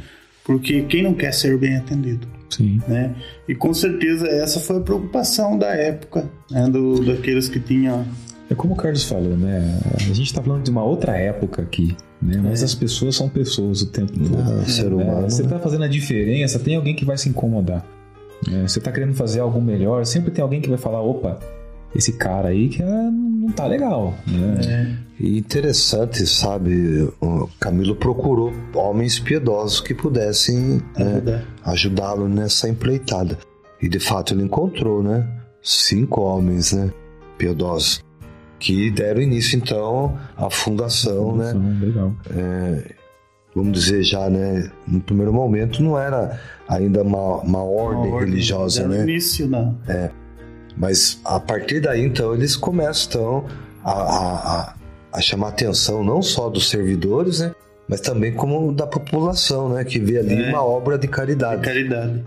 Porque 0.45 0.83
quem 0.83 1.03
não 1.03 1.13
quer 1.13 1.33
ser 1.33 1.57
bem 1.57 1.75
atendido, 1.75 2.27
Sim. 2.49 2.79
né? 2.87 3.15
E 3.47 3.55
com 3.55 3.73
certeza 3.73 4.27
essa 4.27 4.59
foi 4.59 4.77
a 4.77 4.79
preocupação 4.81 5.57
da 5.57 5.67
época, 5.75 6.29
né, 6.51 6.69
do, 6.69 7.03
daqueles 7.03 7.49
que 7.49 7.59
tinham 7.59 8.05
É 8.49 8.53
como 8.53 8.73
o 8.73 8.77
Carlos 8.77 9.03
falou, 9.03 9.35
né? 9.35 9.79
A 9.95 9.99
gente 10.13 10.23
está 10.27 10.41
falando 10.43 10.63
de 10.63 10.69
uma 10.69 10.83
outra 10.83 11.17
época 11.17 11.63
aqui, 11.63 11.95
né? 12.21 12.39
Mas 12.43 12.61
É. 12.61 12.65
as 12.65 12.75
pessoas 12.75 13.15
são 13.15 13.27
pessoas 13.27 13.81
o 13.81 13.87
tempo 13.87 14.13
todo. 14.19 14.37
Ah, 14.39 14.63
ser 14.69 14.91
né? 14.91 15.03
humano. 15.03 15.29
Você 15.29 15.43
tá 15.43 15.57
fazendo 15.57 15.83
a 15.83 15.87
diferença, 15.87 16.59
tem 16.59 16.75
alguém 16.75 16.95
que 16.95 17.03
vai 17.05 17.17
se 17.17 17.27
incomodar. 17.27 17.83
né? 18.47 18.67
Você 18.67 18.79
tá 18.79 18.91
querendo 18.91 19.15
fazer 19.15 19.39
algo 19.39 19.59
melhor, 19.59 20.05
sempre 20.05 20.29
tem 20.29 20.43
alguém 20.43 20.61
que 20.61 20.69
vai 20.69 20.77
falar, 20.77 21.01
opa, 21.01 21.39
esse 21.95 22.13
cara 22.13 22.49
aí 22.49 22.69
que 22.69 22.83
ah, 22.83 23.09
não 23.45 23.51
tá 23.51 23.67
legal. 23.67 24.13
Né? 24.27 24.97
E 25.19 25.37
interessante, 25.37 26.25
sabe, 26.25 27.07
o 27.21 27.47
Camilo 27.59 27.95
procurou 27.95 28.51
homens 28.73 29.19
piedosos 29.19 29.79
que 29.79 29.93
pudessem 29.93 30.81
né, 30.97 31.45
ajudá-lo 31.63 32.27
nessa 32.27 32.67
empreitada. 32.67 33.37
E 33.81 33.87
de 33.87 33.99
fato 33.99 34.33
ele 34.33 34.43
encontrou, 34.43 35.03
né? 35.03 35.27
Cinco 35.61 36.21
homens, 36.21 36.73
né? 36.73 36.91
Piedosos. 37.37 38.03
Que 38.59 38.89
deram 38.89 39.21
início 39.21 39.57
então 39.57 40.17
à 40.35 40.49
fundação, 40.49 41.35
né? 41.35 41.51
Então, 41.51 41.79
Legal. 41.79 42.15
vamos 43.53 43.73
dizer 43.73 44.01
já, 44.01 44.29
né, 44.29 44.71
no 44.87 44.99
primeiro 45.01 45.31
momento 45.31 45.83
não 45.83 45.99
era 45.99 46.39
ainda 46.67 47.03
uma, 47.03 47.41
uma 47.41 47.63
ordem, 47.63 48.05
Uma 48.05 48.15
ordem, 48.15 48.29
religiosa, 48.31 48.87
né? 48.87 49.03
início 49.03 49.47
da 49.47 49.73
Mas 50.77 51.19
a 51.23 51.39
partir 51.39 51.79
daí, 51.79 52.01
então, 52.03 52.33
eles 52.33 52.55
começam 52.55 53.07
então, 53.09 53.45
a, 53.83 53.91
a, 53.91 54.61
a, 54.61 54.75
a 55.13 55.21
chamar 55.21 55.49
atenção 55.49 56.03
não 56.03 56.21
só 56.21 56.49
dos 56.49 56.69
servidores, 56.69 57.39
né? 57.39 57.53
Mas 57.87 58.01
também 58.01 58.33
como 58.33 58.71
da 58.73 58.87
população, 58.87 59.69
né? 59.69 59.83
Que 59.83 59.99
vê 59.99 60.17
ali 60.19 60.33
É. 60.43 60.49
uma 60.49 60.63
obra 60.63 60.97
de 60.97 61.07
da 61.07 61.13
caridade. 61.13 61.61
caridade. 61.61 62.23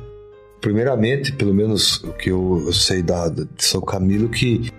Primeiramente, 0.61 1.33
pelo 1.33 1.53
menos 1.55 2.03
o 2.05 2.13
que 2.13 2.31
eu, 2.31 2.63
eu 2.67 2.73
sei 2.73 3.03
da, 3.03 3.29
de 3.29 3.47
São 3.59 3.81
Camilo, 3.81 4.29
que 4.29 4.71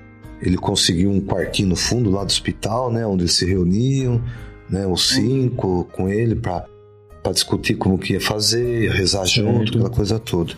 ele 0.41 0.57
conseguiu 0.57 1.09
um 1.11 1.21
quartinho 1.21 1.69
no 1.69 1.75
fundo 1.75 2.09
lá 2.09 2.23
do 2.23 2.27
hospital, 2.27 2.91
né? 2.91 3.05
Onde 3.05 3.23
eles 3.23 3.33
se 3.33 3.45
reuniam, 3.45 4.21
né? 4.69 4.87
Os 4.87 5.09
cinco 5.09 5.87
com 5.93 6.09
ele 6.09 6.35
para 6.35 6.65
discutir 7.33 7.75
como 7.75 7.97
que 7.97 8.13
ia 8.13 8.21
fazer, 8.21 8.89
rezar 8.91 9.25
Certo. 9.25 9.35
junto, 9.47 9.69
aquela 9.77 9.89
coisa 9.89 10.17
toda. 10.17 10.53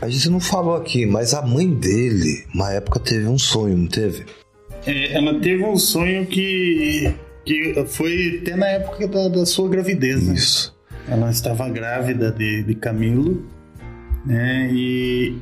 A 0.00 0.08
gente 0.08 0.30
não 0.30 0.40
falou 0.40 0.76
aqui, 0.76 1.04
mas 1.04 1.34
a 1.34 1.42
mãe 1.42 1.68
dele, 1.68 2.44
uma 2.54 2.72
época, 2.72 2.98
teve 2.98 3.26
um 3.26 3.38
sonho, 3.38 3.76
não 3.76 3.86
teve? 3.86 4.24
É, 4.86 5.12
ela 5.12 5.38
teve 5.40 5.62
um 5.62 5.76
sonho 5.76 6.24
que, 6.24 7.12
que 7.44 7.84
foi 7.86 8.40
até 8.40 8.56
na 8.56 8.66
época 8.66 9.06
da, 9.06 9.28
da 9.28 9.44
sua 9.44 9.68
gravidez, 9.68 10.26
né? 10.26 10.34
Isso. 10.34 10.74
Ela 11.06 11.30
estava 11.30 11.68
grávida 11.68 12.32
de, 12.32 12.62
de 12.62 12.74
Camilo, 12.76 13.44
né? 14.24 14.70
E, 14.72 15.36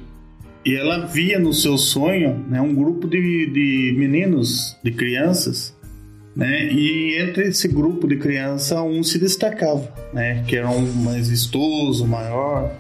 e 0.67 0.75
ela 0.75 1.07
via 1.07 1.39
no 1.39 1.53
seu 1.53 1.79
sonho 1.79 2.45
né, 2.49 2.61
um 2.61 2.75
grupo 2.75 3.07
de, 3.07 3.47
de 3.47 3.95
meninos, 3.97 4.77
de 4.83 4.91
crianças, 4.91 5.77
né? 6.35 6.67
E 6.67 7.17
entre 7.21 7.49
esse 7.49 7.69
grupo 7.69 8.09
de 8.09 8.17
crianças, 8.17 8.77
um 8.79 9.05
se 9.05 9.21
destacava, 9.21 9.93
né? 10.13 10.43
Que 10.49 10.57
era 10.57 10.69
um 10.69 10.93
mais 10.95 11.29
vistoso, 11.29 12.05
maior, 12.09 12.75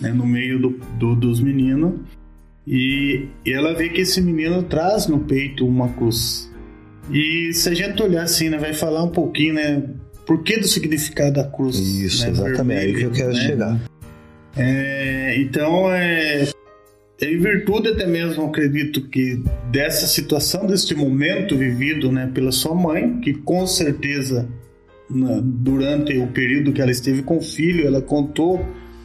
né, 0.00 0.12
no 0.12 0.26
meio 0.26 0.58
do, 0.60 0.80
do- 0.98 1.14
dos 1.16 1.40
meninos. 1.40 2.00
E, 2.66 3.26
e 3.44 3.52
ela 3.52 3.74
vê 3.74 3.88
que 3.88 4.02
esse 4.02 4.20
menino 4.20 4.62
traz 4.62 5.06
no 5.06 5.20
peito 5.20 5.66
uma 5.66 5.88
cruz. 5.88 6.50
E 7.10 7.52
se 7.52 7.68
a 7.68 7.74
gente 7.74 8.00
olhar 8.02 8.22
assim, 8.22 8.48
né, 8.48 8.58
vai 8.58 8.72
falar 8.72 9.02
um 9.02 9.08
pouquinho, 9.10 9.54
né? 9.54 9.82
Por 10.26 10.42
que 10.44 10.58
do 10.60 10.68
significado 10.68 11.32
da 11.32 11.44
cruz? 11.44 11.76
Isso, 11.78 12.22
né, 12.24 12.30
exatamente. 12.30 12.78
É 12.80 12.84
aí 12.84 12.94
que 12.94 13.02
eu 13.02 13.10
quero 13.10 13.32
né? 13.32 13.40
chegar. 13.40 13.80
É, 14.56 15.34
então, 15.40 15.90
é, 15.90 16.48
em 17.22 17.38
virtude 17.38 17.88
até 17.88 18.06
mesmo, 18.06 18.44
acredito 18.44 19.00
que 19.08 19.42
dessa 19.70 20.06
situação, 20.06 20.66
deste 20.66 20.94
momento 20.94 21.56
vivido 21.56 22.12
né, 22.12 22.30
pela 22.32 22.52
sua 22.52 22.74
mãe, 22.74 23.18
que 23.20 23.32
com 23.34 23.66
certeza 23.66 24.48
na- 25.08 25.40
durante 25.42 26.16
o 26.18 26.28
período 26.28 26.72
que 26.72 26.80
ela 26.80 26.90
esteve 26.92 27.22
com 27.22 27.38
o 27.38 27.42
filho, 27.42 27.86
ela 27.86 28.00
contou 28.00 28.64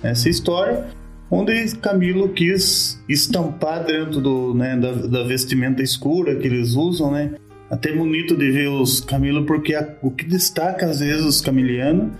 essa 0.10 0.30
história, 0.30 0.86
onde 1.30 1.76
Camilo 1.78 2.30
quis 2.30 3.02
estampar 3.08 3.86
dentro 3.86 4.22
do, 4.22 4.54
né, 4.54 4.78
da, 4.78 4.92
da, 4.92 5.24
vestimenta 5.24 5.82
escura 5.82 6.36
que 6.36 6.48
eles 6.48 6.76
usam, 6.76 7.12
né? 7.12 7.36
Até 7.70 7.92
bonito 7.92 8.38
de 8.38 8.52
ver 8.52 8.70
os 8.70 9.02
Camilo, 9.02 9.46
porque 9.46 9.74
a, 9.74 9.96
o 10.02 10.12
que 10.12 10.26
destaca 10.26 10.86
às 10.86 11.00
vezes 11.00 11.26
os 11.26 11.42
camilianos 11.42 12.12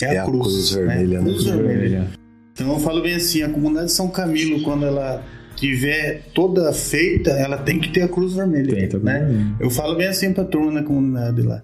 é, 0.00 0.14
é 0.14 0.18
a, 0.18 0.24
cruz, 0.24 0.40
a 0.40 0.48
cruz 0.48 0.70
vermelha. 0.70 1.18
Né? 1.20 1.24
Cruz 1.24 1.44
vermelha. 1.44 2.08
Então 2.52 2.72
eu 2.72 2.80
falo 2.80 3.02
bem 3.02 3.14
assim, 3.14 3.42
a 3.42 3.48
comunidade 3.48 3.86
de 3.86 3.92
São 3.92 4.08
Camilo, 4.08 4.62
quando 4.62 4.86
ela 4.86 5.22
tiver 5.56 6.22
toda 6.34 6.72
feita, 6.72 7.30
ela 7.30 7.58
tem 7.58 7.78
que 7.78 7.90
ter 7.90 8.02
a 8.02 8.08
cruz 8.08 8.34
vermelha. 8.34 8.88
Tem, 8.88 9.00
né? 9.00 9.56
Eu 9.60 9.70
falo 9.70 9.96
bem 9.96 10.06
assim 10.06 10.32
pra 10.32 10.44
turma 10.44 10.72
na 10.72 10.82
comunidade 10.82 11.42
lá, 11.42 11.62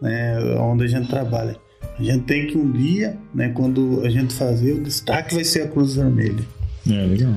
né? 0.00 0.38
onde 0.60 0.84
a 0.84 0.86
gente 0.86 1.08
trabalha. 1.08 1.56
A 1.98 2.02
gente 2.02 2.24
tem 2.24 2.46
que 2.46 2.56
um 2.56 2.70
dia, 2.70 3.16
né, 3.34 3.48
quando 3.48 4.02
a 4.04 4.10
gente 4.10 4.32
fazer, 4.34 4.72
o 4.72 4.82
destaque 4.82 5.34
vai 5.34 5.44
ser 5.44 5.62
a 5.62 5.68
cruz 5.68 5.94
vermelha. 5.94 6.44
É, 6.88 7.06
legal. 7.06 7.34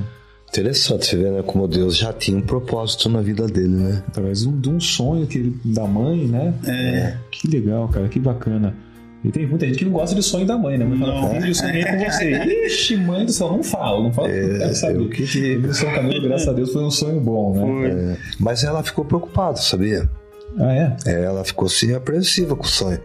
Interessante 0.50 1.06
você 1.06 1.16
ver, 1.16 1.32
né, 1.32 1.42
como 1.42 1.68
Deus 1.68 1.98
já 1.98 2.12
tinha 2.12 2.38
um 2.38 2.42
propósito 2.42 3.10
na 3.10 3.22
vida 3.22 3.48
dele, 3.48 3.70
né? 3.70 4.04
Através 4.08 4.42
de 4.42 4.50
um, 4.50 4.60
de 4.60 4.70
um 4.70 4.80
sonho 4.80 5.26
que 5.26 5.38
ele, 5.38 5.58
da 5.64 5.88
mãe, 5.88 6.28
né? 6.28 6.54
É. 6.68 7.18
Que 7.32 7.48
legal, 7.48 7.88
cara, 7.88 8.08
que 8.10 8.20
bacana. 8.20 8.76
E 9.24 9.32
tem 9.32 9.48
muita 9.48 9.68
gente 9.68 9.78
que 9.78 9.86
não 9.86 9.92
gosta 9.94 10.16
de 10.16 10.22
sonho 10.22 10.46
da 10.46 10.58
mãe, 10.58 10.78
né? 10.78 10.84
Mãe 10.84 11.00
fala, 11.00 11.30
filho, 11.30 11.48
eu 11.48 11.56
sonhei 11.56 11.86
com 11.86 11.98
você. 12.00 12.66
Ixi, 12.66 12.98
mãe 12.98 13.26
do 13.26 13.32
céu, 13.32 13.52
não 13.52 13.64
fala, 13.64 14.04
não 14.04 14.12
fala 14.12 14.30
é, 14.30 14.42
não 14.42 14.60
quero 14.60 14.76
saber. 14.76 15.10
Que... 15.10 15.58
O 15.58 15.74
São 15.74 15.94
Camilo, 15.94 16.24
graças 16.24 16.48
a 16.48 16.54
Deus, 16.54 16.74
foi 16.74 16.84
um 16.84 16.92
sonho 16.92 17.22
bom, 17.22 17.54
né? 17.56 17.90
É. 17.90 18.18
Mas 18.40 18.64
ela 18.64 18.84
ficou 18.84 19.06
preocupada, 19.06 19.58
sabia? 19.58 20.10
Ah, 20.58 20.74
é? 20.74 20.98
é? 21.06 21.24
Ela 21.24 21.46
ficou 21.46 21.68
assim 21.68 21.94
apreensiva 21.94 22.56
com 22.56 22.66
o 22.66 22.68
sonho. 22.68 23.00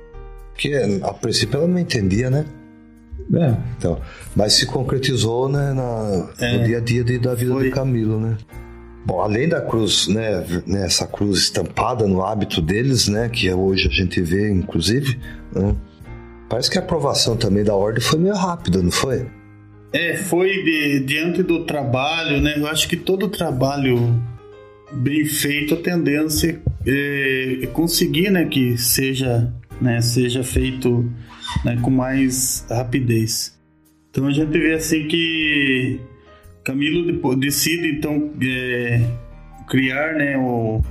Porque 0.56 0.72
a 1.02 1.12
princípio 1.12 1.58
ela 1.58 1.68
não 1.68 1.78
entendia, 1.78 2.30
né? 2.30 2.46
É. 3.34 3.54
Então, 3.76 4.00
mas 4.34 4.54
se 4.54 4.66
concretizou 4.66 5.48
né, 5.48 5.74
na, 5.74 6.30
é. 6.40 6.56
no 6.56 6.64
dia 6.64 6.78
a 6.78 6.80
dia 6.80 7.04
de, 7.04 7.18
da 7.18 7.34
vida 7.34 7.52
Foi. 7.52 7.64
de 7.64 7.70
Camilo, 7.70 8.18
né? 8.18 8.38
Bom, 9.04 9.20
além 9.20 9.48
da 9.48 9.60
cruz, 9.60 10.08
né, 10.08 10.44
né, 10.66 10.84
essa 10.84 11.06
cruz 11.06 11.38
estampada 11.38 12.08
no 12.08 12.22
hábito 12.22 12.60
deles, 12.60 13.06
né, 13.06 13.28
que 13.28 13.52
hoje 13.52 13.86
a 13.86 13.90
gente 13.90 14.20
vê, 14.20 14.50
inclusive, 14.50 15.16
né, 15.54 15.76
parece 16.48 16.68
que 16.68 16.76
a 16.76 16.80
aprovação 16.80 17.36
também 17.36 17.62
da 17.62 17.74
ordem 17.74 18.00
foi 18.00 18.18
meio 18.18 18.34
rápida, 18.34 18.82
não 18.82 18.90
foi? 18.90 19.26
É, 19.92 20.16
foi 20.16 20.48
de, 20.48 21.00
diante 21.00 21.42
do 21.42 21.64
trabalho, 21.64 22.40
né? 22.40 22.54
Eu 22.56 22.66
acho 22.66 22.88
que 22.88 22.96
todo 22.96 23.28
trabalho 23.28 24.20
bem 24.92 25.24
feito, 25.24 25.74
a 25.74 25.76
tendência 25.76 26.60
é, 26.84 27.58
é 27.62 27.66
conseguir, 27.68 28.30
né, 28.30 28.46
que 28.46 28.76
seja 28.76 29.52
né, 29.80 30.00
seja 30.00 30.42
feito 30.42 31.10
né, 31.64 31.78
com 31.80 31.90
mais 31.90 32.66
rapidez. 32.70 33.58
Então 34.10 34.26
a 34.26 34.30
gente 34.30 34.50
vê 34.58 34.74
assim 34.74 35.06
que 35.06 36.00
Camilo 36.64 37.36
decide 37.36 37.88
então 37.88 38.32
é, 38.42 39.00
criar 39.68 40.14
né, 40.14 40.38
o, 40.38 40.82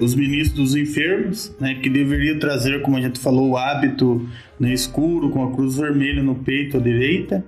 os 0.00 0.14
ministros 0.14 0.72
dos 0.72 0.74
enfermos, 0.74 1.54
né, 1.60 1.74
que 1.82 1.88
deveria 1.88 2.38
trazer, 2.38 2.82
como 2.82 2.96
a 2.96 3.00
gente 3.00 3.18
falou, 3.18 3.50
o 3.50 3.56
hábito 3.56 4.26
né, 4.58 4.72
escuro 4.72 5.30
com 5.30 5.44
a 5.44 5.52
cruz 5.54 5.76
vermelha 5.76 6.22
no 6.22 6.34
peito 6.34 6.78
à 6.78 6.80
direita. 6.80 7.44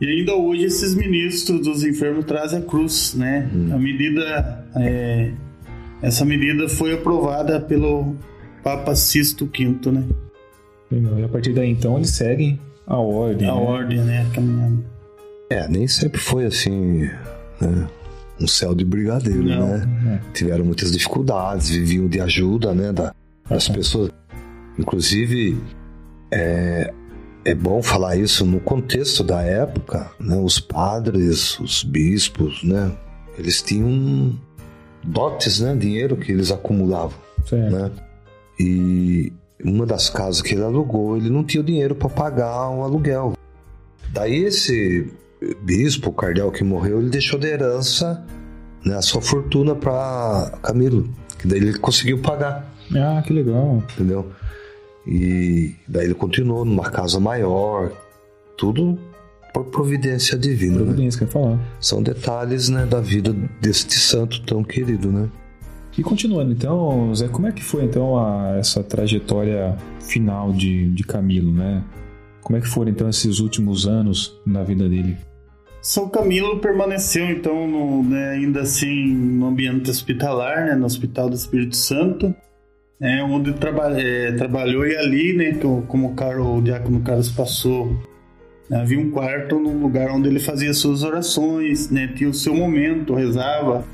E 0.00 0.06
ainda 0.06 0.34
hoje 0.34 0.64
esses 0.64 0.94
ministros 0.94 1.62
dos 1.62 1.84
enfermos 1.84 2.24
trazem 2.26 2.58
a 2.58 2.62
cruz, 2.62 3.14
né? 3.14 3.48
Hum. 3.52 3.74
A 3.74 3.78
medida, 3.78 4.66
é, 4.76 5.30
essa 6.02 6.24
medida 6.24 6.68
foi 6.68 6.92
aprovada 6.92 7.58
pelo 7.58 8.14
Papa 8.66 8.96
Sisto 8.96 9.46
V, 9.46 9.92
né? 9.92 10.04
E 10.90 11.22
a 11.22 11.28
partir 11.28 11.52
daí 11.52 11.70
então 11.70 11.96
eles 11.98 12.10
seguem 12.10 12.58
a 12.84 12.98
ordem. 12.98 13.48
A 13.48 13.54
né? 13.54 13.60
ordem, 13.60 13.98
né? 14.00 14.26
Caminhando. 14.34 14.84
É, 15.48 15.68
nem 15.68 15.86
sempre 15.86 16.20
foi 16.20 16.46
assim, 16.46 17.08
né? 17.60 17.86
Um 18.40 18.48
céu 18.48 18.74
de 18.74 18.84
brigadeiro, 18.84 19.44
Não. 19.44 19.68
né? 19.68 20.20
É. 20.20 20.32
Tiveram 20.32 20.64
muitas 20.64 20.90
dificuldades, 20.90 21.68
viviam 21.68 22.08
de 22.08 22.20
ajuda, 22.20 22.74
né? 22.74 22.92
Da, 22.92 23.14
das 23.48 23.68
pessoas. 23.68 24.10
Inclusive, 24.76 25.62
é, 26.32 26.92
é 27.44 27.54
bom 27.54 27.80
falar 27.80 28.16
isso 28.16 28.44
no 28.44 28.58
contexto 28.58 29.22
da 29.22 29.42
época, 29.42 30.10
né? 30.18 30.34
Os 30.38 30.58
padres, 30.58 31.56
os 31.60 31.84
bispos, 31.84 32.64
né? 32.64 32.90
Eles 33.38 33.62
tinham 33.62 34.36
dotes, 35.04 35.60
né? 35.60 35.72
Dinheiro 35.76 36.16
que 36.16 36.32
eles 36.32 36.50
acumulavam, 36.50 37.16
certo. 37.44 37.70
né? 37.72 38.05
E 38.58 39.32
uma 39.62 39.86
das 39.86 40.08
casas 40.08 40.42
que 40.42 40.54
ele 40.54 40.62
alugou, 40.62 41.16
ele 41.16 41.30
não 41.30 41.44
tinha 41.44 41.62
dinheiro 41.62 41.94
para 41.94 42.08
pagar 42.08 42.70
o 42.70 42.82
aluguel. 42.82 43.34
Daí 44.12 44.44
esse 44.44 45.12
bispo, 45.62 46.10
o 46.10 46.12
cardeal 46.12 46.50
que 46.50 46.64
morreu, 46.64 47.00
ele 47.00 47.10
deixou 47.10 47.38
de 47.38 47.46
herança 47.46 48.24
né, 48.84 48.94
a 48.96 49.02
sua 49.02 49.20
fortuna 49.20 49.74
para 49.74 50.58
Camilo, 50.62 51.08
que 51.38 51.46
daí 51.46 51.58
ele 51.58 51.78
conseguiu 51.78 52.18
pagar. 52.18 52.72
Ah, 52.94 53.22
que 53.24 53.32
legal. 53.32 53.82
Entendeu? 53.94 54.30
E 55.06 55.74
daí 55.86 56.04
ele 56.04 56.14
continuou 56.14 56.64
numa 56.64 56.90
casa 56.90 57.20
maior, 57.20 57.92
tudo 58.56 58.98
por 59.52 59.64
providência 59.66 60.36
divina. 60.36 60.78
Né? 60.78 60.84
Providência, 60.84 61.20
né? 61.20 61.26
quer 61.26 61.32
falar. 61.32 61.58
São 61.80 62.02
detalhes 62.02 62.68
né, 62.68 62.86
da 62.86 63.00
vida 63.00 63.34
deste 63.60 63.98
santo 63.98 64.42
tão 64.42 64.62
querido, 64.62 65.10
né? 65.10 65.28
E 65.98 66.02
continuando, 66.02 66.52
então, 66.52 67.14
Zé, 67.14 67.28
como 67.28 67.46
é 67.46 67.52
que 67.52 67.64
foi 67.64 67.84
então 67.84 68.18
a, 68.18 68.56
essa 68.58 68.82
trajetória 68.82 69.74
final 70.00 70.52
de, 70.52 70.90
de 70.90 71.02
Camilo, 71.02 71.50
né? 71.50 71.82
Como 72.42 72.56
é 72.56 72.60
que 72.60 72.68
foram 72.68 72.90
então 72.90 73.08
esses 73.08 73.40
últimos 73.40 73.86
anos 73.86 74.38
na 74.44 74.62
vida 74.62 74.88
dele? 74.88 75.16
São 75.80 76.08
Camilo 76.08 76.58
permaneceu 76.58 77.30
então 77.30 77.66
no, 77.66 78.02
né, 78.02 78.30
ainda 78.30 78.62
assim 78.62 79.06
no 79.06 79.46
ambiente 79.46 79.88
hospitalar, 79.88 80.66
né, 80.66 80.74
no 80.74 80.84
Hospital 80.84 81.30
do 81.30 81.36
Espírito 81.36 81.76
Santo, 81.76 82.34
né, 83.00 83.22
onde 83.22 83.52
traba 83.52 83.98
é, 83.98 84.32
trabalhou 84.32 84.84
e 84.86 84.96
ali, 84.96 85.32
né, 85.32 85.54
como 85.86 86.08
o, 86.08 86.14
Carlos, 86.14 86.58
o 86.58 86.60
Diácono 86.60 87.00
Carlos 87.00 87.30
passou, 87.30 87.96
né, 88.68 88.80
havia 88.80 88.98
um 88.98 89.10
quarto 89.10 89.58
no 89.58 89.78
lugar 89.78 90.10
onde 90.10 90.28
ele 90.28 90.40
fazia 90.40 90.74
suas 90.74 91.04
orações, 91.04 91.88
né, 91.88 92.08
tinha 92.08 92.28
o 92.28 92.34
seu 92.34 92.54
momento, 92.54 93.14
rezava, 93.14 93.84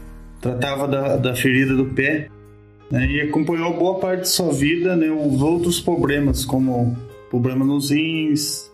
tratava 0.43 0.89
da, 0.89 1.17
da 1.17 1.35
ferida 1.35 1.75
do 1.75 1.87
pé 1.87 2.29
né, 2.91 3.07
e 3.07 3.21
acompanhou 3.23 3.75
boa 3.79 3.99
parte 4.01 4.23
de 4.23 4.29
sua 4.29 4.53
vida 4.53 4.95
né, 4.97 5.09
os 5.09 5.41
outros 5.41 5.81
problemas, 5.81 6.45
como 6.45 6.99
problema 7.31 7.65
nos 7.65 7.91
rins, 7.91 8.71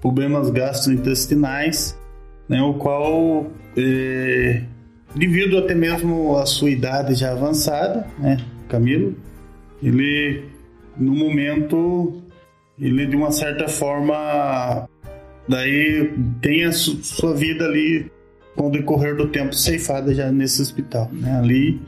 problemas 0.00 0.48
gastrointestinais, 0.48 1.98
né, 2.48 2.62
o 2.62 2.74
qual, 2.74 3.50
é, 3.76 4.62
devido 5.14 5.58
até 5.58 5.74
mesmo 5.74 6.38
à 6.38 6.46
sua 6.46 6.70
idade 6.70 7.14
já 7.14 7.32
avançada, 7.32 8.06
né, 8.18 8.38
Camilo, 8.68 9.14
ele, 9.82 10.44
no 10.96 11.14
momento, 11.14 12.22
ele 12.78 13.06
de 13.06 13.16
uma 13.16 13.32
certa 13.32 13.66
forma, 13.66 14.88
daí 15.48 16.12
tem 16.40 16.64
a 16.64 16.72
su 16.72 17.02
sua 17.02 17.34
vida 17.34 17.64
ali 17.64 18.10
com 18.58 18.66
o 18.66 18.70
decorrer 18.70 19.16
do 19.16 19.28
tempo 19.28 19.54
ceifada 19.54 20.12
já 20.12 20.32
nesse 20.32 20.60
hospital, 20.60 21.08
né? 21.12 21.38
Ali, 21.38 21.80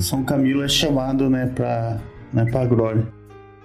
São 0.00 0.24
Camilo 0.24 0.62
é 0.62 0.68
chamado, 0.68 1.30
né, 1.30 1.46
para 1.46 2.00
né, 2.32 2.44
para 2.44 2.66
glória. 2.66 3.06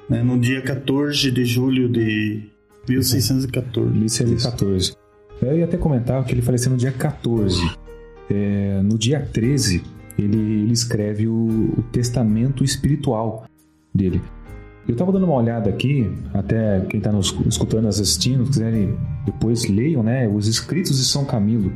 Né, 0.08 0.22
no 0.22 0.40
dia 0.40 0.62
14 0.62 1.32
de 1.32 1.44
julho 1.44 1.90
de 1.90 2.44
1614. 2.88 3.98
1614. 3.98 4.94
Eu 5.42 5.58
ia 5.58 5.66
até 5.66 5.78
comentar 5.78 6.24
que 6.24 6.34
ele 6.34 6.42
faleceu 6.42 6.72
no 6.72 6.78
dia 6.78 6.92
14. 6.92 7.60
É, 8.30 8.80
no 8.84 8.98
dia 8.98 9.20
13, 9.20 9.84
ele, 10.18 10.38
ele 10.38 10.72
escreve 10.72 11.28
o, 11.28 11.74
o, 11.78 11.84
testamento 11.92 12.64
espiritual 12.64 13.46
dele. 13.94 14.22
Eu 14.88 14.94
estava 14.94 15.12
dando 15.12 15.26
uma 15.26 15.36
olhada 15.36 15.70
aqui, 15.70 16.12
até 16.34 16.82
quem 16.90 17.00
está 17.00 17.12
nos 17.12 17.36
escutando, 17.48 17.88
assistindo, 17.88 18.46
quiserem 18.46 18.98
depois 19.26 19.68
leiam, 19.68 20.04
né, 20.04 20.28
os 20.28 20.48
escritos 20.48 20.98
de 20.98 21.06
São 21.06 21.26
Camilo. 21.26 21.72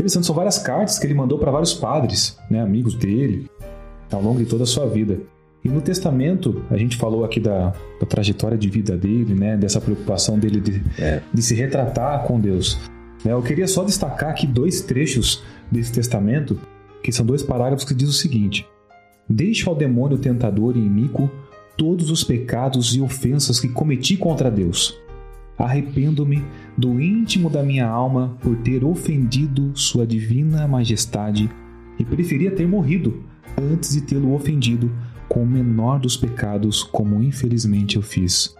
Interessante, 0.00 0.24
são 0.24 0.34
várias 0.34 0.56
cartas 0.56 0.98
que 0.98 1.06
ele 1.06 1.12
mandou 1.12 1.38
para 1.38 1.50
vários 1.50 1.74
padres, 1.74 2.38
né, 2.50 2.58
amigos 2.62 2.94
dele, 2.94 3.50
ao 4.10 4.22
longo 4.22 4.38
de 4.38 4.46
toda 4.46 4.64
a 4.64 4.66
sua 4.66 4.86
vida. 4.86 5.20
E 5.62 5.68
no 5.68 5.82
testamento, 5.82 6.64
a 6.70 6.76
gente 6.78 6.96
falou 6.96 7.22
aqui 7.22 7.38
da, 7.38 7.74
da 8.00 8.06
trajetória 8.08 8.56
de 8.56 8.66
vida 8.70 8.96
dele, 8.96 9.34
né, 9.34 9.58
dessa 9.58 9.78
preocupação 9.78 10.38
dele 10.38 10.58
de, 10.58 10.82
é. 10.98 11.20
de 11.30 11.42
se 11.42 11.54
retratar 11.54 12.22
com 12.22 12.40
Deus. 12.40 12.78
Né, 13.22 13.32
eu 13.32 13.42
queria 13.42 13.68
só 13.68 13.84
destacar 13.84 14.30
aqui 14.30 14.46
dois 14.46 14.80
trechos 14.80 15.42
desse 15.70 15.92
testamento, 15.92 16.58
que 17.02 17.12
são 17.12 17.26
dois 17.26 17.42
parágrafos 17.42 17.84
que 17.84 17.94
diz 17.94 18.08
o 18.08 18.14
seguinte: 18.14 18.66
Deixe 19.28 19.68
ao 19.68 19.74
demônio 19.74 20.16
tentador 20.16 20.78
e 20.78 20.80
iníquo 20.80 21.30
todos 21.76 22.10
os 22.10 22.24
pecados 22.24 22.96
e 22.96 23.02
ofensas 23.02 23.60
que 23.60 23.68
cometi 23.68 24.16
contra 24.16 24.50
Deus 24.50 24.98
Arrependo-me 25.60 26.42
do 26.76 27.00
íntimo 27.00 27.50
da 27.50 27.62
minha 27.62 27.86
alma 27.86 28.36
por 28.40 28.56
ter 28.56 28.82
ofendido 28.82 29.70
Sua 29.74 30.06
Divina 30.06 30.66
Majestade 30.66 31.50
e 31.98 32.04
preferia 32.04 32.50
ter 32.50 32.66
morrido 32.66 33.22
antes 33.60 33.92
de 33.92 34.00
tê-lo 34.00 34.32
ofendido 34.32 34.90
com 35.28 35.42
o 35.42 35.46
menor 35.46 36.00
dos 36.00 36.16
pecados, 36.16 36.82
como 36.82 37.22
infelizmente 37.22 37.96
eu 37.96 38.02
fiz. 38.02 38.56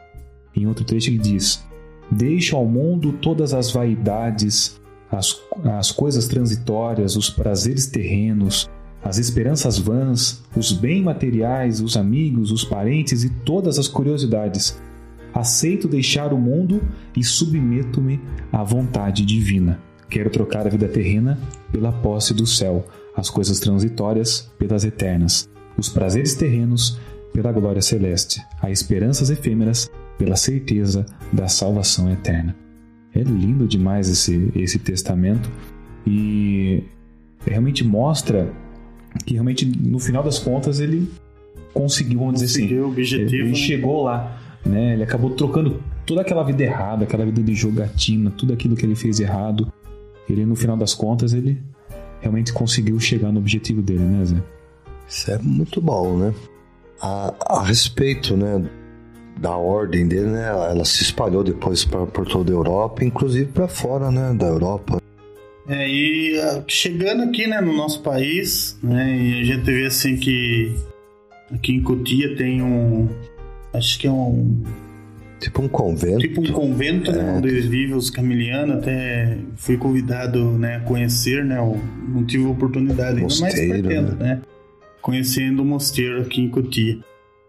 Em 0.54 0.66
outro 0.66 0.84
trecho 0.84 1.10
ele 1.10 1.18
diz: 1.18 1.64
Deixo 2.10 2.54
ao 2.54 2.66
mundo 2.66 3.12
todas 3.14 3.54
as 3.54 3.70
vaidades, 3.70 4.80
as, 5.10 5.40
as 5.64 5.90
coisas 5.90 6.28
transitórias, 6.28 7.16
os 7.16 7.30
prazeres 7.30 7.86
terrenos, 7.86 8.68
as 9.02 9.18
esperanças 9.18 9.78
vãs, 9.78 10.42
os 10.54 10.72
bens 10.72 11.02
materiais, 11.02 11.80
os 11.80 11.96
amigos, 11.96 12.50
os 12.52 12.64
parentes 12.64 13.24
e 13.24 13.30
todas 13.30 13.78
as 13.78 13.88
curiosidades. 13.88 14.80
Aceito 15.32 15.88
deixar 15.88 16.32
o 16.32 16.38
mundo 16.38 16.82
e 17.16 17.22
submeto-me 17.22 18.20
à 18.52 18.62
vontade 18.62 19.24
divina. 19.24 19.80
Quero 20.08 20.30
trocar 20.30 20.66
a 20.66 20.70
vida 20.70 20.88
terrena 20.88 21.38
pela 21.70 21.92
posse 21.92 22.34
do 22.34 22.46
céu, 22.46 22.86
as 23.16 23.30
coisas 23.30 23.60
transitórias 23.60 24.50
pelas 24.58 24.84
eternas, 24.84 25.48
os 25.76 25.88
prazeres 25.88 26.34
terrenos 26.34 26.98
pela 27.32 27.52
glória 27.52 27.80
celeste, 27.80 28.42
as 28.60 28.72
esperanças 28.72 29.30
efêmeras 29.30 29.90
pela 30.18 30.36
certeza 30.36 31.06
da 31.32 31.48
salvação 31.48 32.10
eterna. 32.10 32.56
É 33.14 33.22
lindo 33.22 33.66
demais 33.66 34.08
esse, 34.08 34.50
esse 34.54 34.78
testamento 34.78 35.50
e 36.06 36.82
realmente 37.46 37.84
mostra 37.84 38.52
que 39.24 39.34
realmente 39.34 39.64
no 39.64 39.98
final 39.98 40.22
das 40.22 40.38
contas 40.38 40.80
ele 40.80 41.08
conseguiu, 41.72 42.20
vamos 42.20 42.40
dizer 42.40 42.64
assim, 42.64 42.78
o 42.78 42.88
objetivo, 42.88 43.22
ele, 43.22 43.36
ele 43.36 43.48
né? 43.50 43.54
chegou 43.54 44.02
lá, 44.02 44.39
né? 44.64 44.94
Ele 44.94 45.02
acabou 45.02 45.30
trocando 45.30 45.82
toda 46.06 46.20
aquela 46.20 46.42
vida 46.42 46.62
errada, 46.62 47.04
aquela 47.04 47.24
vida 47.24 47.42
de 47.42 47.54
jogatina, 47.54 48.30
tudo 48.30 48.52
aquilo 48.52 48.76
que 48.76 48.84
ele 48.84 48.94
fez 48.94 49.20
errado. 49.20 49.72
Ele 50.28 50.44
no 50.46 50.54
final 50.54 50.76
das 50.76 50.94
contas 50.94 51.32
ele 51.32 51.60
realmente 52.20 52.52
conseguiu 52.52 52.98
chegar 53.00 53.32
no 53.32 53.40
objetivo 53.40 53.82
dele, 53.82 54.04
né, 54.04 54.24
Zé? 54.24 54.42
Isso 55.08 55.30
é 55.30 55.38
muito 55.38 55.80
bom, 55.80 56.16
né? 56.18 56.34
A, 57.00 57.34
a 57.58 57.64
respeito, 57.64 58.36
né, 58.36 58.62
da 59.38 59.56
ordem 59.56 60.06
dele, 60.06 60.26
né, 60.26 60.48
ela 60.48 60.84
se 60.84 61.02
espalhou 61.02 61.42
depois 61.42 61.84
pra, 61.84 62.06
por 62.06 62.26
toda 62.26 62.52
a 62.52 62.54
Europa, 62.54 63.04
inclusive 63.04 63.46
para 63.46 63.66
fora, 63.66 64.10
né, 64.10 64.34
da 64.34 64.46
Europa. 64.46 65.00
É, 65.66 65.88
e 65.88 66.38
ah, 66.40 66.62
chegando 66.68 67.22
aqui, 67.22 67.46
né, 67.46 67.60
no 67.60 67.74
nosso 67.74 68.02
país, 68.02 68.78
né, 68.82 69.16
e 69.16 69.40
a 69.40 69.44
gente 69.44 69.64
vê 69.64 69.86
assim 69.86 70.16
que 70.16 70.74
aqui 71.50 71.72
em 71.72 71.82
Cotia 71.82 72.36
tem 72.36 72.62
um, 72.62 73.08
acho 73.72 73.98
que 73.98 74.06
é 74.06 74.12
um, 74.12 74.62
Tipo 75.40 75.62
um 75.62 75.68
convento. 75.68 76.18
tipo 76.18 76.42
um 76.42 76.52
convento, 76.52 77.10
né, 77.10 77.34
onde 77.38 77.60
vivem 77.62 77.96
os 77.96 78.10
camilianos, 78.10 78.76
até 78.76 79.38
fui 79.56 79.78
convidado, 79.78 80.52
né, 80.52 80.76
a 80.76 80.80
conhecer, 80.80 81.42
né, 81.42 81.56
eu 81.56 81.80
não 82.08 82.24
tive 82.24 82.44
oportunidade 82.44 83.18
ainda, 83.18 83.22
mas 83.22 83.40
Mosteiro, 83.40 83.82
pretendo, 83.82 84.16
né, 84.16 84.42
conhecendo 85.00 85.62
o 85.62 85.64
mosteiro 85.64 86.20
aqui 86.20 86.42
em 86.42 86.48
Cotia. 86.50 86.98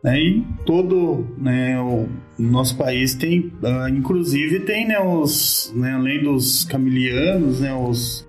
Né, 0.01 0.19
e 0.19 0.47
todo 0.65 1.27
né, 1.37 1.79
o 1.81 2.07
nosso 2.39 2.77
país 2.77 3.13
tem, 3.13 3.51
ah, 3.61 3.89
inclusive 3.89 4.61
tem 4.61 4.87
né, 4.87 4.99
os, 4.99 5.71
né, 5.75 5.91
além 5.91 6.23
dos 6.23 6.63
camilianos, 6.63 7.59
né, 7.59 7.73
os, 7.73 8.25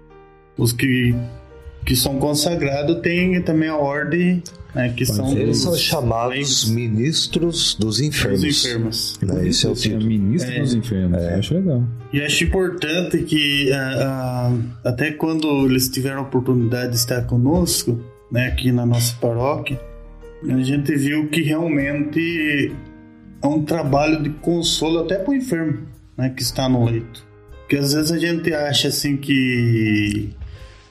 os 0.59 0.73
que, 0.73 1.15
que 1.85 1.97
são 1.97 2.19
consagrados, 2.19 3.01
tem 3.01 3.41
também 3.43 3.69
a 3.69 3.77
ordem 3.77 4.43
né, 4.75 4.93
que 4.97 5.05
são 5.05 5.37
Eles 5.37 5.59
são 5.59 5.75
chamados 5.77 6.31
leigos, 6.31 6.71
ministros 6.71 7.77
dos 7.79 8.01
enfermos. 8.01 8.41
dos 8.41 8.65
enfermos. 8.65 9.19
Né, 9.23 9.49
esse 9.49 9.67
é 9.67 9.71
o 9.71 9.75
título. 9.75 10.07
ministra 10.07 10.55
É. 10.55 10.61
dos 10.61 10.75
infernos. 10.75 11.23
Eu 11.23 11.39
acho 11.39 11.55
legal. 11.55 11.85
E 12.13 12.21
acho 12.23 12.45
importante 12.45 13.19
que 13.23 13.71
ah, 13.73 14.51
ah, 14.85 14.89
até 14.89 15.13
quando 15.13 15.47
eles 15.67 15.89
tiveram 15.89 16.21
a 16.21 16.23
oportunidade 16.23 16.93
de 16.93 16.97
estar 16.97 17.23
conosco, 17.27 18.01
né, 18.31 18.47
aqui 18.47 18.73
na 18.73 18.87
nossa 18.87 19.15
paróquia, 19.21 19.79
a 20.49 20.61
gente 20.63 20.95
viu 20.97 21.29
que 21.29 21.43
realmente 21.43 22.73
é 23.43 23.47
um 23.47 23.63
trabalho 23.65 24.23
de 24.23 24.31
consolo 24.31 25.01
até 25.01 25.17
para 25.17 25.31
o 25.33 25.35
enfermo, 25.35 25.81
né, 26.17 26.31
que 26.31 26.43
está 26.43 26.69
no 26.69 26.85
leito. 26.85 27.27
Porque 27.61 27.77
às 27.77 27.93
vezes 27.93 28.11
a 28.11 28.19
gente 28.19 28.53
acha 28.53 28.89
assim 28.89 29.17
que 29.17 30.31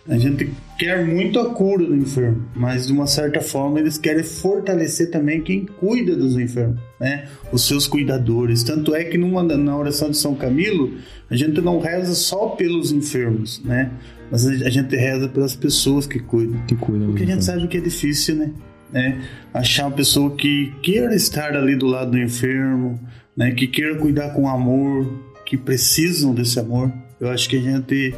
a 0.08 0.18
gente 0.18 0.50
quer 0.80 1.06
muito 1.06 1.40
a 1.40 1.54
cura 1.54 1.86
do 1.86 1.96
enfermo, 1.96 2.44
mas 2.56 2.88
de 2.88 2.94
uma 2.94 3.06
certa 3.06 3.40
forma 3.40 3.80
eles 3.80 3.98
querem 3.98 4.24
fortalecer 4.24 5.12
também 5.12 5.42
quem 5.42 5.66
cuida 5.66 6.16
dos 6.16 6.36
enfermos, 6.38 6.80
né? 7.00 7.28
Os 7.52 7.68
seus 7.68 7.88
cuidadores. 7.88 8.64
Tanto 8.64 8.96
é 8.96 9.04
que 9.04 9.18
numa, 9.18 9.44
na 9.44 9.78
oração 9.78 10.10
de 10.10 10.18
São 10.18 10.34
Camilo, 10.34 10.94
a 11.30 11.36
gente 11.36 11.62
não 11.62 11.80
reza 11.80 12.16
só 12.16 12.48
pelos 12.50 12.92
enfermos, 12.92 13.62
né? 13.64 13.92
Mas 14.32 14.48
a 14.48 14.70
gente 14.70 14.96
reza 14.96 15.28
pelas 15.28 15.56
pessoas 15.56 16.08
que 16.08 16.20
cuidam. 16.20 16.60
Que 16.66 16.76
cuida 16.76 17.06
Porque 17.06 17.24
a 17.24 17.28
gente 17.28 17.44
sabe 17.44 17.68
que 17.68 17.78
é 17.78 17.82
difícil, 17.82 18.36
né? 18.36 18.52
né? 18.92 19.22
Achar 19.54 19.86
uma 19.86 19.96
pessoa 19.96 20.36
que 20.36 20.74
queira 20.82 21.14
estar 21.14 21.56
ali 21.56 21.76
do 21.76 21.86
lado 21.86 22.12
do 22.12 22.18
enfermo, 22.18 23.00
né? 23.36 23.52
Que 23.52 23.68
queira 23.68 23.96
cuidar 23.96 24.32
com 24.32 24.48
amor, 24.48 25.06
que 25.46 25.58
precisam 25.58 26.34
desse 26.34 26.60
amor. 26.60 26.92
Eu 27.20 27.30
acho 27.30 27.48
que 27.48 27.58
a 27.58 27.62
gente 27.62 28.16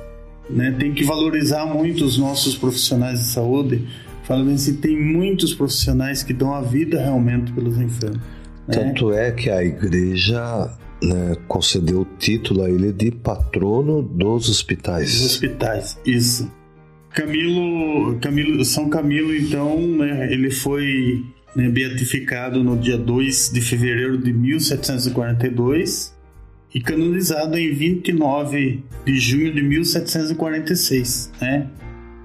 né, 0.53 0.75
tem 0.77 0.93
que 0.93 1.03
valorizar 1.03 1.65
muito 1.65 2.05
os 2.05 2.17
nossos 2.17 2.55
profissionais 2.55 3.19
de 3.19 3.25
saúde. 3.27 3.87
Falando 4.23 4.51
assim, 4.51 4.75
tem 4.75 4.97
muitos 4.97 5.53
profissionais 5.53 6.23
que 6.23 6.33
dão 6.33 6.53
a 6.53 6.61
vida 6.61 7.01
realmente 7.01 7.51
pelos 7.51 7.77
enfermos. 7.77 8.19
né? 8.67 8.73
Tanto 8.73 9.11
é 9.11 9.31
que 9.31 9.49
a 9.49 9.61
igreja 9.63 10.71
né, 11.03 11.35
concedeu 11.47 12.01
o 12.01 12.07
título 12.17 12.63
a 12.63 12.69
ele 12.69 12.93
de 12.93 13.11
patrono 13.11 14.01
dos 14.01 14.45
Os 14.45 14.49
hospitais. 14.57 15.25
hospitais, 15.25 15.99
isso. 16.05 16.49
Camilo, 17.09 18.17
Camilo, 18.19 18.63
São 18.65 18.89
Camilo, 18.89 19.35
então, 19.35 19.77
né, 19.79 20.31
ele 20.31 20.49
foi 20.49 21.23
né, 21.55 21.69
beatificado 21.69 22.63
no 22.63 22.77
dia 22.77 22.97
2 22.97 23.51
de 23.53 23.61
fevereiro 23.61 24.17
de 24.17 24.31
1742 24.33 26.13
e 26.73 26.81
canonizado 26.81 27.57
em 27.57 27.73
29 27.73 28.83
de 29.05 29.19
junho 29.19 29.53
de 29.53 29.61
1746, 29.61 31.31
né? 31.41 31.67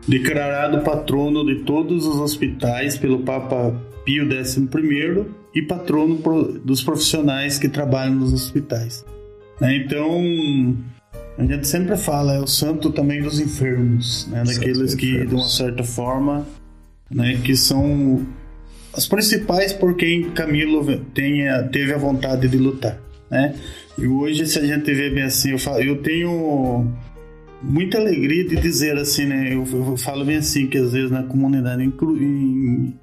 Declarado 0.07 0.81
patrono 0.83 1.45
de 1.45 1.63
todos 1.65 2.07
os 2.07 2.17
hospitais 2.17 2.97
pelo 2.97 3.21
Papa 3.21 3.79
Pio 4.05 4.27
XI 4.27 4.67
e 5.55 5.63
patrono 5.63 6.17
dos 6.65 6.83
profissionais 6.83 7.59
que 7.59 7.69
trabalham 7.69 8.15
nos 8.15 8.33
hospitais. 8.33 9.05
né? 9.61 9.77
Então, 9.77 10.77
a 11.37 11.45
gente 11.45 11.67
sempre 11.67 11.97
fala, 11.97 12.35
é 12.35 12.41
o 12.41 12.47
santo 12.47 12.91
também 12.91 13.21
dos 13.21 13.39
enfermos, 13.39 14.27
né? 14.29 14.45
Daqueles 14.45 14.95
que, 14.95 15.07
de 15.07 15.13
uma 15.17 15.25
enfermos. 15.25 15.57
certa 15.57 15.85
forma, 15.85 16.47
né? 17.11 17.39
Que 17.45 17.55
são 17.55 18.27
as 18.95 19.07
principais 19.07 19.73
por 19.73 19.95
quem 19.95 20.31
Camilo 20.31 20.85
tenha, 21.13 21.63
teve 21.65 21.93
a 21.93 21.99
vontade 21.99 22.49
de 22.49 22.57
lutar, 22.57 22.99
né? 23.31 23.55
E 23.99 24.07
hoje, 24.07 24.47
se 24.47 24.59
a 24.59 24.65
gente 24.65 24.93
vê 24.93 25.11
bem 25.11 25.25
assim, 25.25 25.51
eu, 25.53 25.59
falo, 25.59 25.81
eu 25.81 26.01
tenho 26.03 26.87
muita 27.63 27.99
alegria 27.99 28.45
de 28.47 28.57
dizer 28.57 28.97
assim, 28.97 29.27
né? 29.27 29.53
Eu, 29.55 29.65
eu 29.73 29.97
falo 29.97 30.25
bem 30.25 30.37
assim, 30.37 30.67
que 30.67 30.79
às 30.79 30.93
vezes 30.93 31.11
na 31.11 31.23
comunidade, 31.25 31.83
em- 31.83 32.95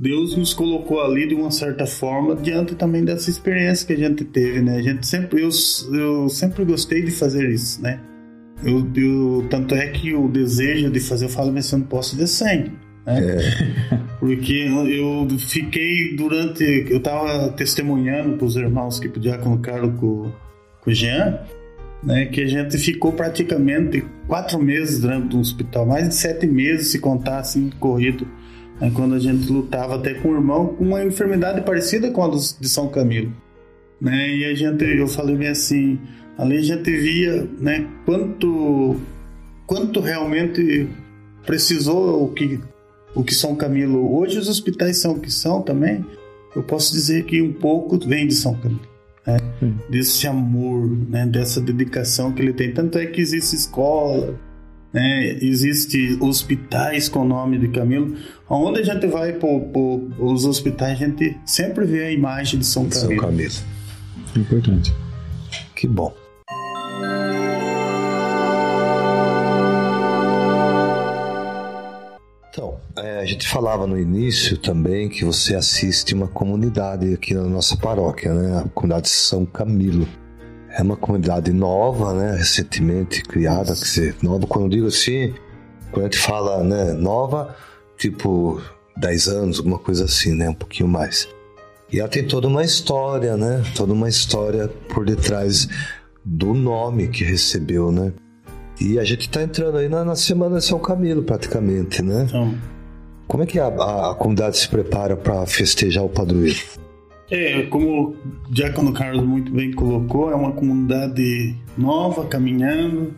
Deus 0.00 0.36
nos 0.36 0.54
colocou 0.54 1.00
ali 1.00 1.26
de 1.26 1.34
uma 1.34 1.50
certa 1.50 1.84
forma 1.84 2.36
diante 2.36 2.76
também 2.76 3.04
dessa 3.04 3.28
experiência 3.30 3.84
que 3.84 3.92
a 3.94 4.08
gente 4.08 4.24
teve, 4.24 4.62
né? 4.62 4.76
A 4.76 4.82
gente 4.82 5.04
sempre, 5.04 5.42
eu, 5.42 5.50
eu 5.92 6.28
sempre 6.28 6.64
gostei 6.64 7.02
de 7.02 7.10
fazer 7.10 7.48
isso, 7.50 7.82
né? 7.82 8.00
Eu, 8.64 8.86
eu- 8.94 9.46
tanto 9.50 9.74
é 9.74 9.88
que 9.88 10.14
o 10.14 10.28
desejo 10.28 10.88
de 10.90 11.00
fazer, 11.00 11.24
eu 11.24 11.28
falo, 11.28 11.52
mas 11.52 11.70
eu 11.72 11.78
não 11.80 11.86
posso 11.86 12.16
de 12.16 12.28
sangue, 12.28 12.70
né? 13.06 13.36
Porque 14.18 14.68
eu, 14.88 15.28
fiquei 15.38 16.16
durante, 16.16 16.86
eu 16.90 17.00
tava 17.00 17.50
testemunhando 17.50 18.36
para 18.36 18.46
os 18.46 18.56
irmãos 18.56 18.98
que 18.98 19.08
podiam 19.08 19.38
colocar 19.38 19.80
com, 19.80 20.32
com 20.80 20.90
o 20.90 20.92
Jean, 20.92 21.38
né? 22.02 22.26
Que 22.26 22.42
a 22.42 22.46
gente 22.46 22.76
ficou 22.78 23.12
praticamente 23.12 24.04
quatro 24.26 24.58
meses 24.58 25.00
dentro 25.00 25.28
do 25.28 25.40
hospital, 25.40 25.86
mais 25.86 26.08
de 26.08 26.14
sete 26.14 26.46
meses 26.46 26.88
se 26.88 26.98
contar 26.98 27.38
assim 27.38 27.70
corrido 27.78 28.26
né, 28.80 28.90
quando 28.94 29.14
a 29.14 29.18
gente 29.18 29.50
lutava 29.50 29.96
até 29.96 30.14
com 30.14 30.30
o 30.30 30.34
irmão 30.34 30.68
com 30.68 30.84
uma 30.84 31.04
enfermidade 31.04 31.60
parecida 31.62 32.10
com 32.10 32.24
a 32.24 32.28
de 32.28 32.68
São 32.68 32.88
Camilo. 32.88 33.32
Né? 34.00 34.30
E 34.30 34.44
a 34.44 34.54
gente, 34.54 34.84
eu 34.84 35.08
falei 35.08 35.36
bem 35.36 35.48
assim, 35.48 35.98
ali 36.36 36.58
a 36.58 36.62
gente 36.62 36.90
via 36.90 37.48
né, 37.58 37.86
quanto, 38.04 38.96
quanto 39.66 40.00
realmente 40.00 40.88
precisou 41.44 42.24
o 42.24 42.32
que, 42.32 42.60
o 43.18 43.24
que 43.24 43.34
São 43.34 43.56
Camilo. 43.56 44.16
Hoje 44.16 44.38
os 44.38 44.48
hospitais 44.48 44.98
são 44.98 45.14
o 45.14 45.20
que 45.20 45.30
são 45.30 45.60
também. 45.60 46.04
Eu 46.54 46.62
posso 46.62 46.92
dizer 46.92 47.24
que 47.24 47.42
um 47.42 47.52
pouco 47.52 47.98
vem 47.98 48.28
de 48.28 48.34
São 48.34 48.54
Camilo. 48.54 48.88
Né? 49.26 49.38
Desse 49.90 50.26
amor, 50.28 50.88
né? 50.88 51.26
dessa 51.26 51.60
dedicação 51.60 52.32
que 52.32 52.40
ele 52.40 52.52
tem. 52.52 52.72
Tanto 52.72 52.96
é 52.96 53.06
que 53.06 53.20
existe 53.20 53.56
escola, 53.56 54.38
né? 54.92 55.36
Existe 55.42 56.16
hospitais 56.20 57.08
com 57.08 57.20
o 57.20 57.24
nome 57.24 57.58
de 57.58 57.68
Camilo. 57.68 58.14
Onde 58.48 58.80
a 58.80 58.84
gente 58.84 59.06
vai 59.08 59.32
para 59.32 59.48
os 60.20 60.44
hospitais, 60.44 60.92
a 60.92 61.06
gente 61.06 61.36
sempre 61.44 61.84
vê 61.84 62.04
a 62.04 62.12
imagem 62.12 62.60
de 62.60 62.66
São 62.66 62.88
São 62.88 63.08
Camilo. 63.08 63.22
Camilo. 63.22 63.54
Importante. 64.36 64.94
Que 65.74 65.88
bom. 65.88 66.14
É, 73.18 73.22
a 73.22 73.24
gente 73.24 73.48
falava 73.48 73.86
no 73.86 73.98
início 73.98 74.56
também 74.56 75.08
que 75.08 75.24
você 75.24 75.54
assiste 75.54 76.14
uma 76.14 76.28
comunidade 76.28 77.12
aqui 77.12 77.34
na 77.34 77.44
nossa 77.44 77.76
paróquia, 77.76 78.32
né? 78.32 78.62
A 78.64 78.68
comunidade 78.68 79.08
São 79.08 79.44
Camilo. 79.44 80.06
é 80.70 80.82
uma 80.82 80.96
comunidade 80.96 81.52
nova, 81.52 82.14
né? 82.14 82.36
Recentemente 82.36 83.22
criada, 83.22 83.74
quer 83.74 83.82
dizer, 83.82 84.16
nova 84.22 84.46
quando 84.46 84.64
eu 84.66 84.70
digo 84.70 84.86
assim, 84.86 85.34
quando 85.90 86.06
a 86.06 86.10
gente 86.10 86.18
fala, 86.18 86.62
né, 86.62 86.92
nova, 86.92 87.56
tipo 87.96 88.60
10 88.96 89.28
anos, 89.28 89.58
alguma 89.58 89.78
coisa 89.78 90.04
assim, 90.04 90.34
né? 90.34 90.48
Um 90.48 90.54
pouquinho 90.54 90.88
mais. 90.88 91.28
E 91.92 92.00
ela 92.00 92.08
tem 92.08 92.26
toda 92.26 92.46
uma 92.46 92.62
história, 92.62 93.36
né? 93.36 93.62
Toda 93.74 93.92
uma 93.92 94.08
história 94.08 94.68
por 94.88 95.06
detrás 95.06 95.68
do 96.24 96.52
nome 96.52 97.08
que 97.08 97.24
recebeu, 97.24 97.90
né? 97.90 98.12
E 98.80 98.98
a 98.98 99.04
gente 99.04 99.22
está 99.22 99.42
entrando 99.42 99.78
aí 99.78 99.88
na, 99.88 100.04
na, 100.04 100.14
semana 100.14 100.58
de 100.58 100.64
São 100.64 100.78
Camilo, 100.78 101.22
praticamente, 101.22 102.00
né? 102.02 102.26
Então, 102.28 102.54
Como 103.28 103.42
é 103.42 103.46
que 103.46 103.58
a, 103.58 103.66
a, 103.66 104.12
a 104.12 104.14
comunidade 104.14 104.56
se 104.56 104.68
prepara 104.68 105.14
para 105.14 105.44
festejar 105.46 106.02
o 106.02 106.08
padroeiro? 106.08 106.58
É, 107.30 107.62
como 107.64 108.08
o 108.08 108.16
Diácono 108.50 108.90
Carlos 108.94 109.22
muito 109.22 109.52
bem 109.52 109.70
colocou, 109.70 110.32
é 110.32 110.34
uma 110.34 110.52
comunidade 110.52 111.54
nova, 111.76 112.24
caminhando, 112.24 113.12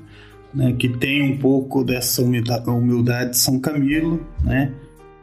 né, 0.53 0.75
que 0.77 0.89
tem 0.89 1.23
um 1.23 1.39
pouco 1.39 1.85
dessa 1.85 2.23
humildade, 2.23 2.69
humildade 2.69 3.31
de 3.31 3.39
São 3.39 3.61
Camilo, 3.61 4.21
né, 4.43 4.75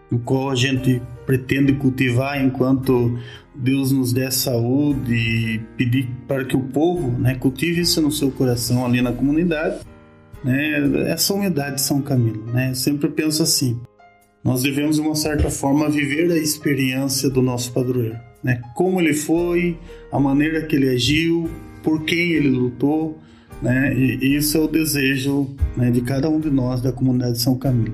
o 0.09 0.17
qual 0.19 0.51
a 0.51 0.55
gente 0.55 1.01
pretende 1.25 1.73
cultivar 1.73 2.41
enquanto 2.41 3.19
Deus 3.53 3.91
nos 3.91 4.13
der 4.13 4.31
saúde 4.31 5.13
e 5.13 5.59
pedir 5.75 6.09
para 6.25 6.45
que 6.45 6.55
o 6.55 6.61
povo 6.61 7.11
né, 7.19 7.35
cultive 7.35 7.81
isso 7.81 8.01
no 8.01 8.09
seu 8.09 8.31
coração 8.31 8.85
ali 8.85 9.01
na 9.01 9.11
comunidade. 9.11 9.81
Né, 10.41 11.09
essa 11.11 11.33
humildade 11.33 11.75
de 11.75 11.81
São 11.81 12.01
Camilo. 12.01 12.45
Né, 12.45 12.69
eu 12.69 12.75
sempre 12.75 13.09
penso 13.09 13.43
assim: 13.43 13.77
nós 14.47 14.63
devemos, 14.63 14.95
de 14.95 15.01
uma 15.01 15.13
certa 15.13 15.49
forma, 15.49 15.89
viver 15.89 16.31
a 16.31 16.37
experiência 16.37 17.29
do 17.29 17.41
nosso 17.41 17.73
padroeiro. 17.73 18.15
Né, 18.41 18.61
como 18.77 19.01
ele 19.01 19.13
foi, 19.13 19.77
a 20.09 20.17
maneira 20.17 20.61
que 20.61 20.73
ele 20.73 20.87
agiu, 20.87 21.49
por 21.83 22.05
quem 22.05 22.31
ele 22.31 22.47
lutou. 22.51 23.19
Né, 23.61 23.93
e 23.93 24.37
isso 24.37 24.57
é 24.57 24.61
o 24.61 24.67
desejo 24.67 25.53
né, 25.75 25.91
de 25.91 25.99
cada 25.99 26.29
um 26.29 26.39
de 26.39 26.49
nós 26.49 26.81
da 26.81 26.93
comunidade 26.93 27.33
de 27.33 27.41
São 27.41 27.57
Camilo. 27.57 27.93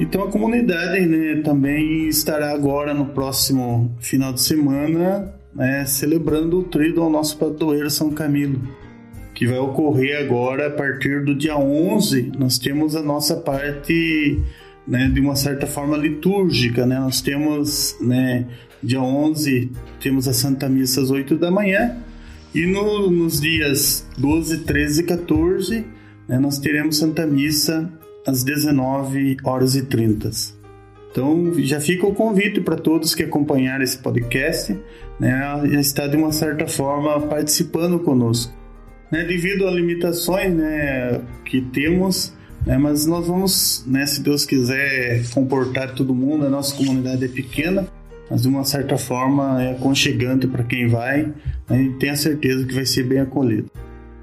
Então 0.00 0.24
a 0.24 0.28
comunidade 0.28 1.06
né, 1.06 1.40
também 1.42 2.08
estará 2.08 2.50
agora 2.50 2.92
no 2.92 3.06
próximo 3.06 3.94
final 4.00 4.32
de 4.32 4.40
semana 4.40 5.32
né, 5.54 5.86
celebrando 5.86 6.58
o 6.58 6.64
trido 6.64 7.00
ao 7.00 7.08
nosso 7.08 7.38
padroeiro 7.38 7.88
São 7.90 8.10
Camilo, 8.10 8.60
que 9.32 9.46
vai 9.46 9.58
ocorrer 9.58 10.18
agora 10.18 10.66
a 10.66 10.70
partir 10.70 11.24
do 11.24 11.32
dia 11.32 11.56
11. 11.56 12.32
Nós 12.36 12.58
temos 12.58 12.96
a 12.96 13.02
nossa 13.02 13.36
parte 13.36 14.42
né, 14.86 15.08
de 15.08 15.20
uma 15.20 15.34
certa 15.34 15.66
forma 15.66 15.96
litúrgica, 15.96 16.86
né? 16.86 16.98
Nós 16.98 17.20
temos, 17.20 17.96
né, 18.00 18.46
dia 18.82 19.00
11, 19.00 19.70
temos 20.00 20.28
a 20.28 20.32
Santa 20.32 20.68
Missa 20.68 21.00
às 21.00 21.10
8 21.10 21.36
da 21.36 21.50
manhã 21.50 21.96
e 22.54 22.64
no, 22.66 23.10
nos 23.10 23.40
dias 23.40 24.06
12, 24.16 24.58
13 24.58 25.00
e 25.00 25.04
14, 25.04 25.84
né, 26.28 26.38
nós 26.38 26.58
teremos 26.58 26.96
Santa 26.96 27.26
Missa 27.26 27.90
às 28.26 28.42
19 28.44 29.36
horas 29.44 29.74
e 29.74 29.82
30. 29.82 30.30
Então 31.10 31.52
já 31.58 31.80
fica 31.80 32.06
o 32.06 32.14
convite 32.14 32.60
para 32.60 32.76
todos 32.76 33.14
que 33.14 33.22
acompanharam 33.22 33.82
esse 33.82 33.98
podcast, 33.98 34.78
né, 35.18 35.60
estar 35.78 36.06
de 36.06 36.16
uma 36.16 36.32
certa 36.32 36.66
forma 36.66 37.20
participando 37.22 37.98
conosco. 37.98 38.54
Né, 39.10 39.24
devido 39.24 39.68
a 39.68 39.70
limitações 39.70 40.52
né, 40.52 41.20
que 41.44 41.60
temos, 41.60 42.34
né, 42.66 42.76
mas 42.76 43.06
nós 43.06 43.28
vamos, 43.28 43.84
né, 43.86 44.04
se 44.04 44.20
Deus 44.20 44.44
quiser, 44.44 45.24
comportar 45.30 45.94
todo 45.94 46.12
mundo. 46.12 46.44
A 46.44 46.50
nossa 46.50 46.74
comunidade 46.74 47.24
é 47.24 47.28
pequena, 47.28 47.86
mas 48.28 48.42
de 48.42 48.48
uma 48.48 48.64
certa 48.64 48.98
forma 48.98 49.62
é 49.62 49.70
aconchegante 49.70 50.48
para 50.48 50.64
quem 50.64 50.88
vai 50.88 51.32
né, 51.70 51.82
e 51.82 51.92
tenha 51.94 52.16
certeza 52.16 52.66
que 52.66 52.74
vai 52.74 52.84
ser 52.84 53.04
bem 53.04 53.20
acolhido. 53.20 53.70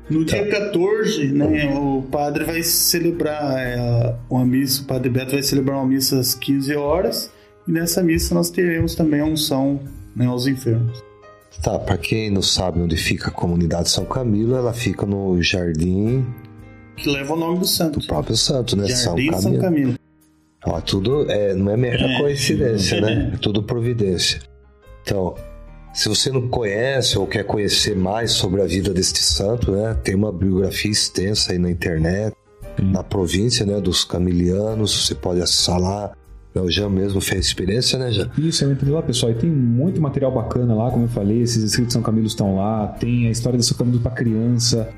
No 0.09 0.25
tá. 0.25 0.35
dia 0.35 0.47
14, 0.47 1.27
né, 1.27 1.73
o 1.73 2.01
padre 2.01 2.43
vai 2.43 2.61
celebrar 2.61 3.57
é, 3.57 4.13
uma 4.29 4.45
missa, 4.45 4.83
o 4.83 4.85
padre 4.85 5.09
Beto 5.09 5.31
vai 5.31 5.41
celebrar 5.41 5.77
uma 5.77 5.87
missa 5.87 6.19
às 6.19 6.35
15 6.35 6.75
horas, 6.75 7.31
e 7.65 7.71
nessa 7.71 8.03
missa 8.03 8.35
nós 8.35 8.49
teremos 8.49 8.93
também 8.93 9.21
a 9.21 9.25
unção 9.25 9.79
né, 10.13 10.25
aos 10.25 10.45
enfermos. 10.45 11.01
Tá, 11.61 11.79
para 11.79 11.97
quem 11.97 12.29
não 12.29 12.41
sabe 12.41 12.81
onde 12.81 12.97
fica 12.97 13.29
a 13.29 13.31
comunidade 13.31 13.89
São 13.89 14.03
Camilo, 14.03 14.53
ela 14.53 14.73
fica 14.73 15.05
no 15.05 15.41
jardim. 15.41 16.25
Que 16.95 17.09
leva 17.09 17.33
o 17.33 17.37
nome 17.37 17.59
do 17.59 17.65
santo. 17.65 17.99
Do 17.99 18.07
próprio 18.07 18.37
santo, 18.37 18.75
né? 18.75 18.87
Jardim 18.87 18.97
São 19.01 19.15
Camilo. 19.15 19.41
São 19.41 19.57
Camilo. 19.59 19.95
Ó, 20.65 20.81
tudo 20.81 21.29
é, 21.29 21.53
não 21.53 21.71
é 21.71 21.77
mera 21.77 22.05
é. 22.05 22.19
coincidência, 22.19 23.01
né? 23.01 23.31
É 23.33 23.37
tudo 23.37 23.63
providência. 23.63 24.39
Então, 25.03 25.35
se 25.93 26.09
você 26.09 26.31
não 26.31 26.47
conhece 26.47 27.17
ou 27.19 27.27
quer 27.27 27.43
conhecer 27.43 27.95
mais 27.95 28.31
sobre 28.31 28.61
a 28.61 28.65
vida 28.65 28.93
deste 28.93 29.19
santo, 29.19 29.71
né, 29.71 29.93
tem 30.03 30.15
uma 30.15 30.31
biografia 30.31 30.89
extensa 30.89 31.51
aí 31.51 31.59
na 31.59 31.69
internet, 31.69 32.35
hum. 32.81 32.91
na 32.91 33.03
província 33.03 33.65
né, 33.65 33.79
dos 33.79 34.03
Camilianos, 34.03 35.05
você 35.05 35.13
pode 35.13 35.41
acessar 35.41 35.79
lá. 35.79 36.11
O 36.55 36.69
Jean 36.69 36.89
mesmo 36.89 37.19
fez 37.19 37.47
experiência, 37.47 37.97
né, 37.97 38.11
Jean? 38.11 38.29
Isso, 38.37 38.63
eu 38.63 38.71
entrei 38.71 38.91
lá, 38.91 39.01
pessoal, 39.01 39.31
e 39.31 39.35
tem 39.35 39.49
muito 39.49 39.99
material 39.99 40.31
bacana 40.31 40.75
lá, 40.75 40.91
como 40.91 41.05
eu 41.05 41.09
falei, 41.09 41.41
esses 41.41 41.63
escritos 41.63 41.87
de 41.87 41.93
São 41.93 42.01
Camilo 42.03 42.27
estão 42.27 42.57
lá, 42.57 42.87
tem 42.87 43.27
a 43.27 43.31
história 43.31 43.57
de 43.57 43.65
São 43.65 43.75
Camilo 43.75 43.99
para 43.99 44.11
criança, 44.11 44.89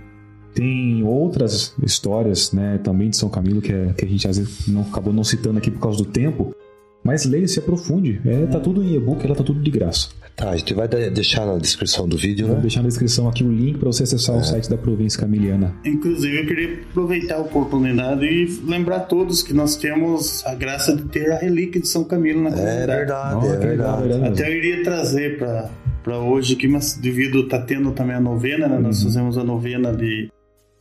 tem 0.56 1.04
outras 1.04 1.76
histórias, 1.84 2.54
né, 2.54 2.80
também 2.82 3.10
de 3.10 3.18
São 3.18 3.30
Camilo 3.30 3.62
que, 3.62 3.74
é, 3.74 3.94
que 3.94 4.06
a 4.06 4.08
gente 4.08 4.28
às 4.28 4.38
vezes 4.38 4.68
não, 4.68 4.82
acabou 4.82 5.14
não 5.14 5.24
citando 5.24 5.58
aqui 5.58 5.70
por 5.70 5.82
causa 5.82 5.98
do 5.98 6.06
tempo, 6.06 6.56
mas 7.04 7.26
leia, 7.26 7.48
se 7.48 7.60
aprofunde. 7.60 8.20
É, 8.26 8.48
tá 8.48 8.60
tudo 8.60 8.82
em 8.82 8.96
e-book, 8.96 9.24
ela 9.24 9.36
tá 9.36 9.44
tudo 9.44 9.62
de 9.62 9.70
graça. 9.70 10.10
Tá, 10.36 10.50
a 10.50 10.58
gente 10.58 10.74
vai 10.74 10.88
deixar 10.88 11.46
na 11.46 11.58
descrição 11.58 12.08
do 12.08 12.18
vídeo, 12.18 12.48
Vou 12.48 12.56
né? 12.56 12.62
deixar 12.62 12.82
na 12.82 12.88
descrição 12.88 13.28
aqui 13.28 13.44
o 13.44 13.52
link 13.52 13.78
para 13.78 13.88
você 13.88 14.04
acessar 14.04 14.36
é. 14.36 14.40
o 14.40 14.44
site 14.44 14.70
da 14.70 14.78
Província 14.78 15.20
Camiliana. 15.20 15.74
Inclusive, 15.86 16.42
eu 16.42 16.46
queria 16.46 16.80
aproveitar 16.90 17.36
a 17.36 17.42
oportunidade 17.42 18.26
e 18.26 18.46
lembrar 18.66 18.98
a 18.98 19.00
todos 19.02 19.44
que 19.44 19.54
nós 19.54 19.76
temos 19.76 20.44
a 20.46 20.56
graça 20.56 20.96
de 20.96 21.04
ter 21.04 21.32
a 21.32 21.38
relíquia 21.38 21.80
de 21.80 21.88
São 21.88 22.04
Camilo 22.04 22.42
na 22.42 22.50
é 22.50 22.54
comunidade. 22.54 22.92
É 22.92 22.96
verdade, 22.98 23.46
é 23.46 23.58
verdade. 23.58 24.08
verdade. 24.08 24.42
Até 24.42 24.52
eu 24.52 24.58
iria 24.58 24.84
trazer 24.84 25.38
para 25.38 26.20
hoje 26.20 26.56
aqui, 26.56 26.68
mas 26.68 26.98
devido 26.98 27.48
tá 27.48 27.62
tendo 27.62 27.92
também 27.92 28.16
a 28.16 28.20
novena, 28.20 28.68
né? 28.68 28.76
Uhum. 28.78 28.82
Nós 28.82 29.04
fazemos 29.04 29.38
a 29.38 29.44
novena 29.44 29.94
de 29.94 30.30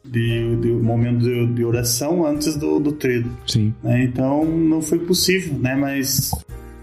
de, 0.05 0.57
de 0.57 0.69
momento 0.69 1.19
de, 1.19 1.47
de, 1.55 1.65
oração 1.65 2.27
antes 2.27 2.57
do, 2.57 2.79
do 2.79 2.93
treino. 2.93 3.31
Sim. 3.47 3.75
Né? 3.83 4.05
Então 4.05 4.45
não 4.45 4.83
foi 4.83 4.99
possível, 4.99 5.59
né? 5.59 5.75
Mas 5.75 6.31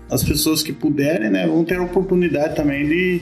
as 0.10 0.24
pessoas 0.24 0.64
que 0.64 0.74
puderem, 0.74 1.30
né, 1.30 1.48
vão 1.48 1.64
ter 1.64 1.78
a 1.78 1.84
oportunidade 1.84 2.56
também 2.56 2.86
de, 2.88 3.22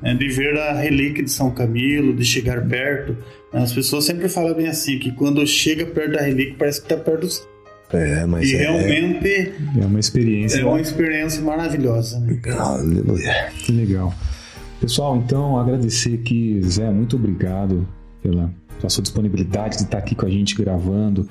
né, 0.00 0.14
de 0.14 0.28
ver 0.28 0.56
a 0.56 0.72
relíquia 0.72 1.24
de 1.24 1.30
São 1.30 1.50
Camilo, 1.50 2.14
de 2.14 2.24
chegar 2.24 2.66
perto. 2.66 3.16
As 3.52 3.72
pessoas 3.72 4.04
sempre 4.04 4.28
falam 4.28 4.54
bem 4.54 4.68
assim, 4.68 4.98
que 4.98 5.12
quando 5.12 5.44
chega 5.46 5.84
perto 5.84 6.12
da 6.12 6.22
relíquia 6.22 6.54
parece 6.58 6.80
que 6.80 6.92
está 6.92 6.96
perto 6.96 7.26
do 7.26 7.50
é, 7.92 8.24
mas 8.24 8.48
e 8.48 8.54
é, 8.54 8.58
realmente 8.58 9.52
é 9.80 9.84
uma 9.84 9.98
experiência. 9.98 10.60
É 10.60 10.64
uma 10.64 10.80
experiência 10.80 11.42
maravilhosa. 11.42 12.20
Né? 12.20 12.40
Aleluia. 12.56 13.50
Que 13.58 13.72
legal. 13.72 14.14
Pessoal, 14.80 15.16
então 15.16 15.58
agradecer 15.58 16.14
aqui, 16.14 16.60
Zé, 16.62 16.88
muito 16.88 17.16
obrigado 17.16 17.86
pela 18.22 18.52
a 18.86 18.90
sua 18.90 19.02
disponibilidade 19.02 19.78
de 19.78 19.84
estar 19.84 19.98
aqui 19.98 20.14
com 20.14 20.26
a 20.26 20.30
gente 20.30 20.54
gravando. 20.54 21.28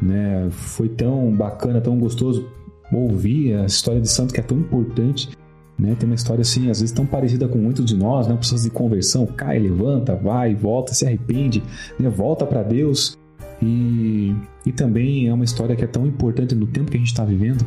Né? 0.00 0.48
Foi 0.50 0.88
tão 0.88 1.30
bacana, 1.32 1.80
tão 1.80 1.98
gostoso 1.98 2.46
ouvir 2.92 3.54
a 3.54 3.66
história 3.66 4.00
de 4.00 4.08
santo 4.08 4.32
que 4.32 4.40
é 4.40 4.42
tão 4.42 4.58
importante. 4.58 5.30
Né? 5.78 5.96
Tem 5.98 6.08
uma 6.08 6.14
história 6.14 6.42
assim, 6.42 6.70
às 6.70 6.80
vezes 6.80 6.94
tão 6.94 7.04
parecida 7.04 7.48
com 7.48 7.58
muitos 7.58 7.84
de 7.84 7.96
nós, 7.96 8.28
né? 8.28 8.36
pessoas 8.36 8.62
de 8.62 8.70
conversão, 8.70 9.26
cai, 9.26 9.58
levanta, 9.58 10.14
vai, 10.14 10.54
volta, 10.54 10.94
se 10.94 11.04
arrepende, 11.04 11.62
né? 11.98 12.08
volta 12.08 12.46
para 12.46 12.62
Deus. 12.62 13.18
E, 13.62 14.34
e 14.66 14.72
também 14.72 15.28
é 15.28 15.34
uma 15.34 15.44
história 15.44 15.74
que 15.74 15.84
é 15.84 15.86
tão 15.86 16.06
importante 16.06 16.54
no 16.54 16.66
tempo 16.66 16.90
que 16.90 16.96
a 16.96 17.00
gente 17.00 17.08
está 17.08 17.24
vivendo, 17.24 17.64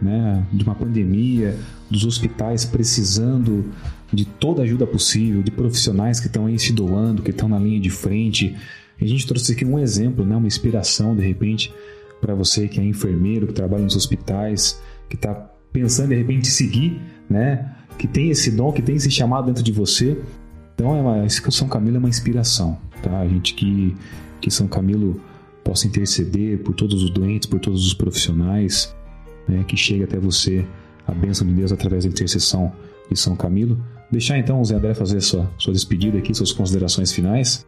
né? 0.00 0.44
de 0.52 0.62
uma 0.62 0.74
pandemia, 0.74 1.56
dos 1.90 2.04
hospitais 2.04 2.64
precisando 2.64 3.64
de 4.12 4.24
toda 4.24 4.62
ajuda 4.62 4.86
possível, 4.86 5.42
de 5.42 5.50
profissionais 5.50 6.18
que 6.20 6.26
estão 6.26 6.46
aí 6.46 6.58
se 6.58 6.72
doando, 6.72 7.22
que 7.22 7.30
estão 7.30 7.48
na 7.48 7.58
linha 7.58 7.80
de 7.80 7.90
frente. 7.90 8.56
A 9.00 9.06
gente 9.06 9.26
trouxe 9.26 9.52
aqui 9.52 9.64
um 9.64 9.78
exemplo, 9.78 10.24
né, 10.24 10.36
uma 10.36 10.46
inspiração 10.46 11.16
de 11.16 11.26
repente 11.26 11.72
para 12.20 12.34
você 12.34 12.68
que 12.68 12.80
é 12.80 12.84
enfermeiro, 12.84 13.46
que 13.46 13.52
trabalha 13.52 13.84
nos 13.84 13.96
hospitais, 13.96 14.80
que 15.08 15.16
está 15.16 15.34
pensando 15.72 16.08
de 16.08 16.16
repente 16.16 16.48
em 16.48 16.50
seguir, 16.50 17.00
né, 17.28 17.74
que 17.98 18.06
tem 18.06 18.30
esse 18.30 18.50
dom, 18.50 18.72
que 18.72 18.82
tem 18.82 18.96
esse 18.96 19.10
chamado 19.10 19.46
dentro 19.46 19.62
de 19.62 19.72
você. 19.72 20.18
Então, 20.74 20.96
é 20.96 21.00
uma, 21.00 21.26
esse 21.26 21.42
São 21.50 21.68
Camilo 21.68 21.96
é 21.96 21.98
uma 21.98 22.08
inspiração, 22.08 22.78
tá? 23.02 23.20
A 23.20 23.28
gente 23.28 23.54
que 23.54 23.94
que 24.40 24.50
São 24.50 24.66
Camilo 24.66 25.20
possa 25.62 25.86
interceder 25.86 26.58
por 26.60 26.74
todos 26.74 27.02
os 27.02 27.10
doentes, 27.10 27.46
por 27.46 27.60
todos 27.60 27.86
os 27.86 27.94
profissionais, 27.94 28.94
né, 29.46 29.64
que 29.64 29.76
chegue 29.76 30.02
até 30.02 30.18
você 30.18 30.64
a 31.06 31.12
bênção 31.12 31.46
de 31.46 31.52
Deus 31.52 31.72
através 31.72 32.04
da 32.04 32.10
intercessão 32.10 32.72
de 33.10 33.18
São 33.18 33.36
Camilo. 33.36 33.78
Deixar 34.10 34.38
então 34.38 34.60
o 34.60 34.64
Zé 34.64 34.74
André 34.74 34.94
fazer 34.94 35.20
sua, 35.20 35.50
sua 35.58 35.72
despedida 35.72 36.18
aqui, 36.18 36.34
suas 36.34 36.52
considerações 36.52 37.12
finais. 37.12 37.66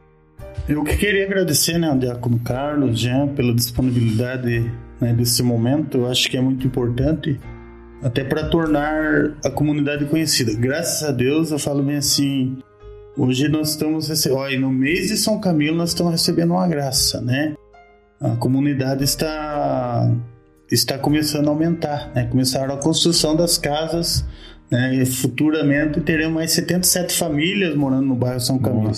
Eu 0.69 0.83
que 0.85 0.97
queria 0.97 1.25
agradecer, 1.25 1.79
né, 1.79 1.89
ao 1.89 1.99
Diácono 1.99 2.39
Carlos, 2.41 2.99
Jean, 2.99 3.29
pela 3.29 3.55
disponibilidade 3.55 4.71
né, 5.01 5.13
desse 5.13 5.43
momento. 5.43 5.99
Eu 5.99 6.09
acho 6.09 6.29
que 6.29 6.37
é 6.37 6.41
muito 6.41 6.67
importante, 6.67 7.41
até 8.03 8.25
para 8.25 8.49
tornar 8.49 9.35
a 9.45 9.51
comunidade 9.51 10.05
conhecida. 10.07 10.55
Graças 10.55 11.09
a 11.09 11.13
Deus, 11.13 11.51
eu 11.51 11.59
falo 11.59 11.83
bem 11.83 11.97
assim, 11.97 12.59
Hoje 13.15 13.47
nós 13.47 13.71
estamos 13.71 14.09
recebendo, 14.09 14.63
no 14.63 14.71
mês 14.71 15.09
de 15.09 15.19
São 15.19 15.39
Camilo 15.39 15.77
nós 15.77 15.91
estamos 15.91 16.13
recebendo 16.13 16.53
uma 16.53 16.67
graça, 16.67 17.21
né? 17.21 17.55
A 18.19 18.37
comunidade 18.37 19.05
está 19.05 20.11
está 20.71 20.99
começando 20.99 21.49
a 21.49 21.51
aumentar, 21.51 22.11
né? 22.15 22.25
Começaram 22.25 22.75
a 22.75 22.79
construção 22.79 23.37
das 23.37 23.59
casas, 23.59 24.25
né? 24.73 24.95
E 24.95 25.05
futuramente 25.05 26.01
teremos 26.01 26.35
mais 26.35 26.51
77 26.53 27.15
famílias 27.15 27.77
morando 27.77 28.07
no 28.07 28.15
bairro 28.15 28.41
São 28.41 28.59
Camilo. 28.59 28.91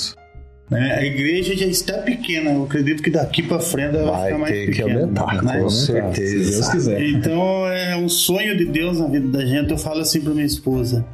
Né? 0.71 0.95
A 0.95 1.05
igreja 1.05 1.55
já 1.57 1.67
está 1.67 1.99
pequena, 1.99 2.53
eu 2.53 2.63
acredito 2.63 3.03
que 3.03 3.11
daqui 3.11 3.43
para 3.43 3.59
frente 3.59 3.97
ela 3.97 4.13
vai 4.13 4.25
ficar 4.27 4.39
mais 4.39 4.53
ter 4.53 4.67
pequena. 4.67 4.89
Que 4.89 5.01
aumentar, 5.01 5.43
né? 5.43 5.61
Com 5.61 5.69
certeza. 5.69 6.45
Se 6.45 6.53
Deus 6.53 6.69
quiser. 6.69 7.09
Então 7.09 7.67
é 7.67 7.97
um 7.97 8.09
sonho 8.09 8.57
de 8.57 8.65
Deus 8.65 9.01
na 9.01 9.09
vida 9.09 9.29
da 9.29 9.45
gente. 9.45 9.73
Eu 9.73 9.77
falo 9.77 10.01
assim 10.01 10.21
para 10.21 10.33
minha 10.33 10.47
esposa: 10.47 11.05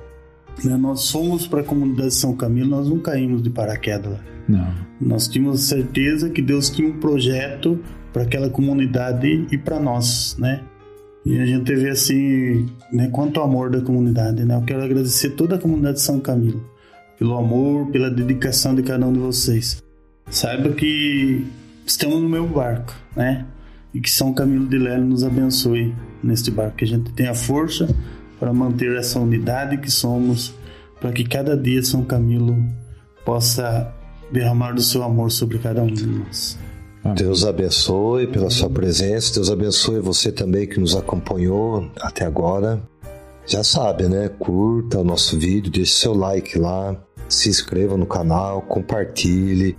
né? 0.62 0.76
Nós 0.76 1.10
fomos 1.10 1.46
para 1.46 1.62
a 1.62 1.64
comunidade 1.64 2.10
de 2.10 2.14
São 2.14 2.36
Camilo, 2.36 2.68
nós 2.68 2.88
não 2.88 2.98
caímos 2.98 3.42
de 3.42 3.48
paraquedas 3.48 4.12
lá. 4.12 4.20
Não. 4.46 4.74
Nós 5.00 5.26
tínhamos 5.26 5.62
certeza 5.62 6.28
que 6.28 6.42
Deus 6.42 6.68
tinha 6.68 6.86
um 6.86 6.98
projeto 7.00 7.80
para 8.12 8.24
aquela 8.24 8.50
comunidade 8.50 9.46
e 9.50 9.56
para 9.56 9.80
nós, 9.80 10.36
né? 10.38 10.60
E 11.24 11.38
a 11.38 11.44
gente 11.44 11.64
teve 11.64 11.88
assim, 11.88 12.66
né, 12.92 13.08
quanto 13.08 13.40
amor 13.40 13.70
da 13.70 13.80
comunidade, 13.80 14.44
né? 14.44 14.54
Eu 14.54 14.62
quero 14.62 14.82
agradecer 14.82 15.30
toda 15.30 15.56
a 15.56 15.58
comunidade 15.58 15.96
de 15.96 16.02
São 16.02 16.18
Camilo 16.18 16.64
pelo 17.18 17.36
amor, 17.36 17.90
pela 17.90 18.10
dedicação 18.10 18.74
de 18.74 18.82
cada 18.82 19.06
um 19.06 19.12
de 19.12 19.18
vocês. 19.18 19.82
Saiba 20.30 20.70
que 20.70 21.46
estamos 21.84 22.22
no 22.22 22.28
meu 22.28 22.46
barco, 22.48 22.94
né? 23.14 23.44
E 23.92 24.00
que 24.00 24.10
São 24.10 24.32
Camilo 24.32 24.66
de 24.66 24.78
Lelo 24.78 25.04
nos 25.04 25.22
abençoe 25.22 25.94
neste 26.22 26.50
barco, 26.50 26.78
que 26.78 26.84
a 26.84 26.88
gente 26.88 27.12
tenha 27.12 27.34
força 27.34 27.94
para 28.38 28.54
manter 28.54 28.96
essa 28.96 29.20
unidade 29.20 29.76
que 29.76 29.90
somos, 29.90 30.54
para 30.98 31.12
que 31.12 31.24
cada 31.24 31.54
dia 31.54 31.82
São 31.82 32.02
Camilo 32.02 32.56
possa 33.22 33.92
derramar 34.32 34.72
do 34.72 34.80
seu 34.80 35.02
amor 35.02 35.30
sobre 35.30 35.58
cada 35.58 35.82
um 35.82 35.92
de 35.92 36.06
nós. 36.06 36.58
Deus 37.14 37.44
abençoe 37.44 38.26
pela 38.26 38.50
sua 38.50 38.68
presença, 38.68 39.34
Deus 39.34 39.50
abençoe 39.50 40.00
você 40.00 40.30
também 40.30 40.66
que 40.66 40.78
nos 40.78 40.94
acompanhou 40.94 41.90
até 42.00 42.24
agora. 42.26 42.82
Já 43.46 43.64
sabe, 43.64 44.06
né? 44.08 44.28
Curta 44.38 44.98
o 44.98 45.04
nosso 45.04 45.38
vídeo, 45.38 45.72
deixe 45.72 45.92
seu 45.92 46.12
like 46.14 46.58
lá, 46.58 46.94
se 47.28 47.48
inscreva 47.48 47.96
no 47.96 48.06
canal, 48.06 48.62
compartilhe, 48.62 49.76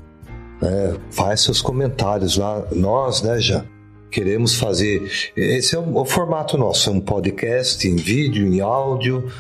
né? 0.62 0.98
faz 1.12 1.42
seus 1.42 1.62
comentários 1.62 2.38
lá. 2.38 2.66
Nós, 2.72 3.22
né, 3.22 3.40
já 3.40 3.64
queremos 4.10 4.56
fazer. 4.56 5.10
Esse 5.36 5.76
é 5.76 5.80
o, 5.80 5.98
o 5.98 6.06
formato 6.06 6.58
nosso, 6.58 6.90
é 6.90 6.94
um 6.94 7.00
podcast 7.00 7.88
em 7.88 7.96
vídeo, 7.96 8.46
em 8.46 8.62
áudio. 8.62 9.32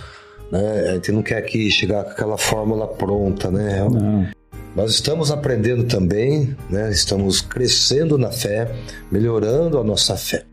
Né? 0.51 0.89
A 0.89 0.93
gente 0.93 1.11
não 1.11 1.23
quer 1.23 1.37
aqui 1.37 1.69
chegar 1.71 2.03
com 2.03 2.11
aquela 2.11 2.37
fórmula 2.37 2.87
pronta, 2.87 3.49
né? 3.49 3.87
Não. 3.89 4.40
Nós 4.75 4.91
estamos 4.91 5.31
aprendendo 5.31 5.83
também, 5.83 6.55
né? 6.69 6.89
estamos 6.91 7.41
crescendo 7.41 8.17
na 8.17 8.31
fé, 8.31 8.73
melhorando 9.11 9.77
a 9.77 9.83
nossa 9.83 10.15
fé. 10.15 10.45